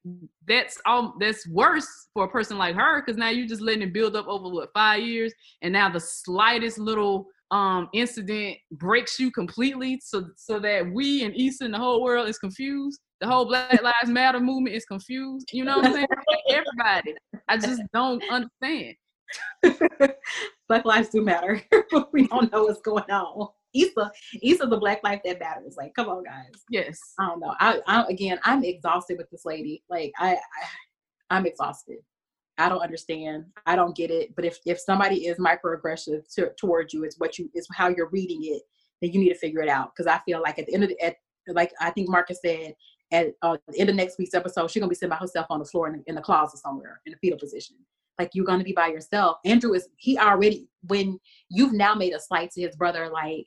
that's 0.47 0.81
all 0.87 1.14
that's 1.18 1.49
worse 1.49 1.89
for 2.14 2.24
a 2.24 2.29
person 2.29 2.59
like 2.59 2.76
her 2.76 3.03
because 3.03 3.18
now 3.18 3.29
you're 3.29 3.49
just 3.49 3.61
letting 3.61 3.83
it 3.83 3.93
build 3.93 4.14
up 4.14 4.29
over 4.29 4.49
what 4.49 4.70
five 4.72 5.03
years 5.03 5.33
and 5.62 5.72
now 5.72 5.91
the 5.91 5.99
slightest 5.99 6.79
little 6.79 7.26
um 7.51 7.88
incident 7.94 8.57
breaks 8.72 9.18
you 9.18 9.30
completely 9.30 9.99
so 10.03 10.28
so 10.36 10.59
that 10.59 10.86
we 10.92 11.24
and 11.24 11.34
Issa 11.34 11.64
and 11.64 11.74
the 11.74 11.78
whole 11.78 12.03
world 12.03 12.28
is 12.28 12.38
confused 12.38 13.01
the 13.20 13.26
whole 13.26 13.46
black 13.46 13.82
lives 13.82 14.09
matter 14.09 14.38
movement 14.38 14.76
is 14.76 14.84
confused 14.84 15.49
you 15.53 15.64
know 15.64 15.78
what 15.78 15.86
i'm 15.86 15.92
saying 15.94 16.07
Like, 16.28 16.40
everybody 16.51 17.14
i 17.49 17.57
just 17.57 17.82
don't 17.94 18.22
understand 18.30 18.94
black 20.68 20.84
lives 20.84 21.09
do 21.09 21.22
matter. 21.22 21.62
we 22.12 22.26
don't 22.28 22.53
know 22.53 22.64
what's 22.64 22.80
going 22.80 23.11
on. 23.11 23.49
Issa, 23.74 24.11
Issa's 24.42 24.70
the 24.70 24.78
black 24.78 25.01
life 25.05 25.20
that 25.24 25.40
matters. 25.40 25.74
Like, 25.76 25.94
come 25.94 26.09
on, 26.09 26.24
guys. 26.24 26.51
yes 26.70 26.99
I 27.18 27.26
don't 27.26 27.40
know. 27.40 27.55
I, 27.61 27.80
I 27.86 28.05
again, 28.09 28.38
I'm 28.44 28.64
exhausted 28.64 29.18
with 29.18 29.30
this 29.30 29.44
lady. 29.44 29.82
Like, 29.90 30.12
I, 30.18 30.32
I 30.32 30.38
I'm 31.30 31.46
exhausted. 31.46 31.99
I 32.59 32.68
don't 32.68 32.80
understand. 32.80 33.46
I 33.66 33.76
don't 33.76 33.96
get 33.96 34.11
it. 34.11 34.34
But 34.34 34.44
if 34.44 34.59
if 34.66 34.78
somebody 34.80 35.26
is 35.26 35.38
microaggressive 35.38 36.32
to, 36.34 36.50
towards 36.59 36.92
you, 36.92 37.04
it's 37.04 37.18
what 37.18 37.38
you 37.38 37.48
it's 37.54 37.68
how 37.74 37.88
you're 37.88 38.11
reading 38.11 38.40
it. 38.42 38.62
Then 39.00 39.12
you 39.12 39.20
need 39.20 39.28
to 39.28 39.38
figure 39.38 39.62
it 39.62 39.68
out. 39.68 39.92
Because 39.94 40.06
I 40.06 40.20
feel 40.24 40.42
like 40.42 40.59
at 40.59 40.66
the 40.66 40.74
end 40.74 40.82
of 40.84 40.90
the, 40.90 41.00
at 41.00 41.16
like 41.48 41.72
I 41.80 41.90
think 41.90 42.09
Marcus 42.09 42.40
said 42.44 42.74
at 43.12 43.28
uh, 43.42 43.56
the 43.68 43.80
end 43.80 43.88
of 43.88 43.96
next 43.96 44.18
week's 44.18 44.34
episode, 44.34 44.70
she's 44.70 44.80
gonna 44.80 44.90
be 44.90 44.96
sitting 44.96 45.11
by 45.11 45.16
herself 45.16 45.46
on 45.50 45.61
the 45.61 45.64
floor 45.64 45.88
in, 45.88 46.02
in 46.06 46.14
the 46.14 46.20
closet 46.20 46.59
somewhere 46.59 47.00
in 47.06 47.14
a 47.14 47.16
fetal 47.18 47.38
position. 47.38 47.76
Like 48.18 48.30
you're 48.34 48.44
gonna 48.44 48.64
be 48.64 48.72
by 48.72 48.88
yourself. 48.88 49.38
Andrew 49.44 49.72
is 49.74 49.88
he 49.96 50.18
already 50.18 50.68
when 50.82 51.18
you've 51.48 51.72
now 51.72 51.94
made 51.94 52.12
a 52.12 52.20
slight 52.20 52.50
to 52.52 52.61
his 52.61 52.76
brother, 52.76 53.09
like 53.09 53.46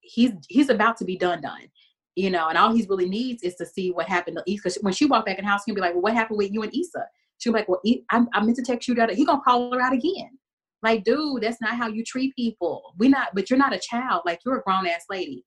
he's 0.00 0.32
he's 0.48 0.68
about 0.68 0.96
to 0.98 1.04
be 1.04 1.16
done 1.16 1.42
done 1.42 1.68
you 2.14 2.30
know, 2.30 2.48
and 2.48 2.58
all 2.58 2.74
he 2.74 2.86
really 2.88 3.08
needs 3.08 3.42
is 3.42 3.54
to 3.56 3.64
see 3.64 3.90
what 3.90 4.06
happened 4.06 4.36
to 4.36 4.52
Issa. 4.52 4.80
When 4.82 4.92
she 4.92 5.06
walked 5.06 5.26
back 5.26 5.38
in 5.38 5.44
the 5.44 5.50
house, 5.50 5.62
he'll 5.64 5.74
be 5.74 5.80
like, 5.80 5.94
"Well, 5.94 6.02
what 6.02 6.14
happened 6.14 6.38
with 6.38 6.52
you 6.52 6.62
and 6.62 6.74
Issa?" 6.74 7.06
She'll 7.42 7.52
be 7.52 7.60
like, 7.60 7.68
"Well, 7.68 7.80
I, 8.10 8.24
I 8.32 8.44
meant 8.44 8.56
to 8.56 8.62
text 8.62 8.88
you 8.88 8.94
that." 8.96 9.10
He 9.10 9.24
gonna 9.24 9.42
call 9.42 9.72
her 9.72 9.80
out 9.80 9.92
again. 9.92 10.38
Like, 10.82 11.04
dude, 11.04 11.42
that's 11.42 11.60
not 11.60 11.76
how 11.76 11.88
you 11.88 12.04
treat 12.04 12.34
people. 12.36 12.94
We 12.98 13.08
not, 13.08 13.28
but 13.34 13.50
you're 13.50 13.58
not 13.58 13.74
a 13.74 13.78
child. 13.78 14.22
Like, 14.26 14.40
you're 14.44 14.58
a 14.58 14.62
grown 14.62 14.86
ass 14.86 15.04
lady. 15.10 15.44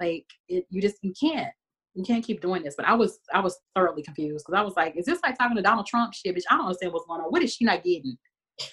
Like, 0.00 0.26
it, 0.48 0.66
you 0.70 0.80
just 0.80 0.96
you 1.02 1.12
can't 1.20 1.52
you 1.94 2.04
can't 2.04 2.24
keep 2.24 2.40
doing 2.40 2.62
this. 2.62 2.74
But 2.76 2.86
I 2.86 2.94
was 2.94 3.18
I 3.32 3.40
was 3.40 3.58
thoroughly 3.74 4.02
confused 4.02 4.44
because 4.46 4.58
I 4.58 4.62
was 4.62 4.74
like, 4.76 4.96
"Is 4.96 5.06
this 5.06 5.20
like 5.22 5.38
talking 5.38 5.56
to 5.56 5.62
Donald 5.62 5.86
Trump 5.86 6.14
shit?" 6.14 6.34
Bitch, 6.34 6.42
I 6.50 6.56
don't 6.56 6.66
understand 6.66 6.92
what's 6.92 7.06
going 7.06 7.20
on. 7.20 7.28
What 7.28 7.42
is 7.42 7.54
she 7.54 7.64
not 7.64 7.84
getting? 7.84 8.16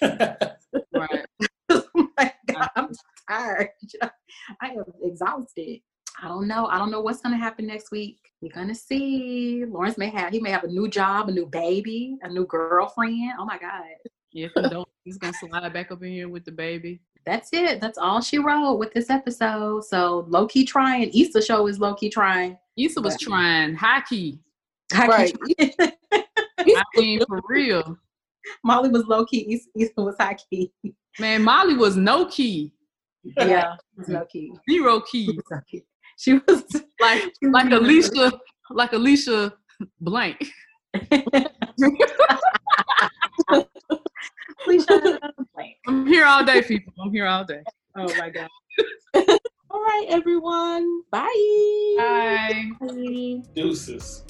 right 0.94 1.26
oh 1.70 2.08
my 2.16 2.32
God, 2.52 2.68
I'm 2.76 2.88
tired. 3.28 3.68
I 4.62 4.68
am 4.68 4.84
exhausted. 5.02 5.80
I 6.22 6.28
don't 6.28 6.46
know. 6.48 6.66
I 6.66 6.78
don't 6.78 6.90
know 6.90 7.00
what's 7.00 7.20
gonna 7.20 7.36
happen 7.36 7.66
next 7.66 7.90
week. 7.90 8.18
We're 8.40 8.52
gonna 8.52 8.74
see. 8.74 9.64
Lawrence 9.66 9.98
may 9.98 10.08
have 10.10 10.32
he 10.32 10.40
may 10.40 10.50
have 10.50 10.64
a 10.64 10.68
new 10.68 10.88
job, 10.88 11.28
a 11.28 11.32
new 11.32 11.46
baby, 11.46 12.18
a 12.22 12.28
new 12.28 12.46
girlfriend. 12.46 13.32
Oh 13.38 13.44
my 13.44 13.58
God. 13.58 13.82
if 14.32 14.52
you 14.54 14.68
don't 14.70 14.88
he's 15.04 15.18
gonna 15.18 15.32
slide 15.34 15.72
back 15.72 15.90
up 15.92 16.02
in 16.02 16.10
here 16.12 16.28
with 16.28 16.44
the 16.44 16.52
baby 16.52 17.00
That's 17.24 17.50
it. 17.52 17.80
That's 17.80 17.98
all 17.98 18.20
she 18.20 18.38
wrote 18.38 18.74
with 18.76 18.92
this 18.94 19.10
episode. 19.10 19.84
So 19.84 20.24
low 20.28 20.46
key 20.46 20.64
trying. 20.64 21.10
Easter 21.10 21.40
show 21.42 21.66
is 21.66 21.78
low 21.78 21.94
key 21.94 22.08
trying. 22.10 22.58
Issa 22.76 23.00
was 23.00 23.14
But- 23.14 23.20
trying 23.20 23.74
high 23.74 24.02
key 24.02 24.40
High 24.92 25.08
Right. 25.08 25.36
I 26.12 26.82
mean 26.96 27.20
for 27.26 27.40
real 27.48 27.98
Molly 28.64 28.88
was 28.90 29.04
low 29.06 29.24
key. 29.26 29.38
Easter, 29.48 29.70
Easter 29.76 30.02
was 30.02 30.14
high 30.18 30.36
key. 30.50 30.72
man 31.18 31.42
Molly 31.42 31.74
was 31.76 31.96
no 31.96 32.26
key 32.26 32.72
Yeah, 33.36 33.74
it 33.98 34.08
was 34.08 34.26
key. 34.30 34.52
zero 34.70 35.02
She 35.10 35.26
key 35.26 35.40
was 35.50 35.60
key. 35.70 35.82
She 36.18 36.34
was 36.34 36.64
like 37.00 37.22
like 37.42 37.70
Alicia 37.70 38.32
like 38.70 38.92
Alicia 38.92 39.52
blank 40.00 40.50
Please 44.64 44.84
shut 44.84 45.06
up. 45.06 45.34
Like, 45.54 45.76
I'm 45.86 46.06
here 46.06 46.24
all 46.24 46.42
day 46.44 46.62
people 46.62 46.92
I'm 47.00 47.12
here 47.12 47.26
all 47.26 47.44
day 47.44 47.62
Oh 47.98 48.14
my 48.18 48.28
God. 48.28 48.48
All 49.70 49.80
right, 49.82 50.06
everyone. 50.10 51.02
Bye. 51.10 51.94
bye 51.96 52.70
Bye. 52.78 53.42
Deuces. 53.54 54.22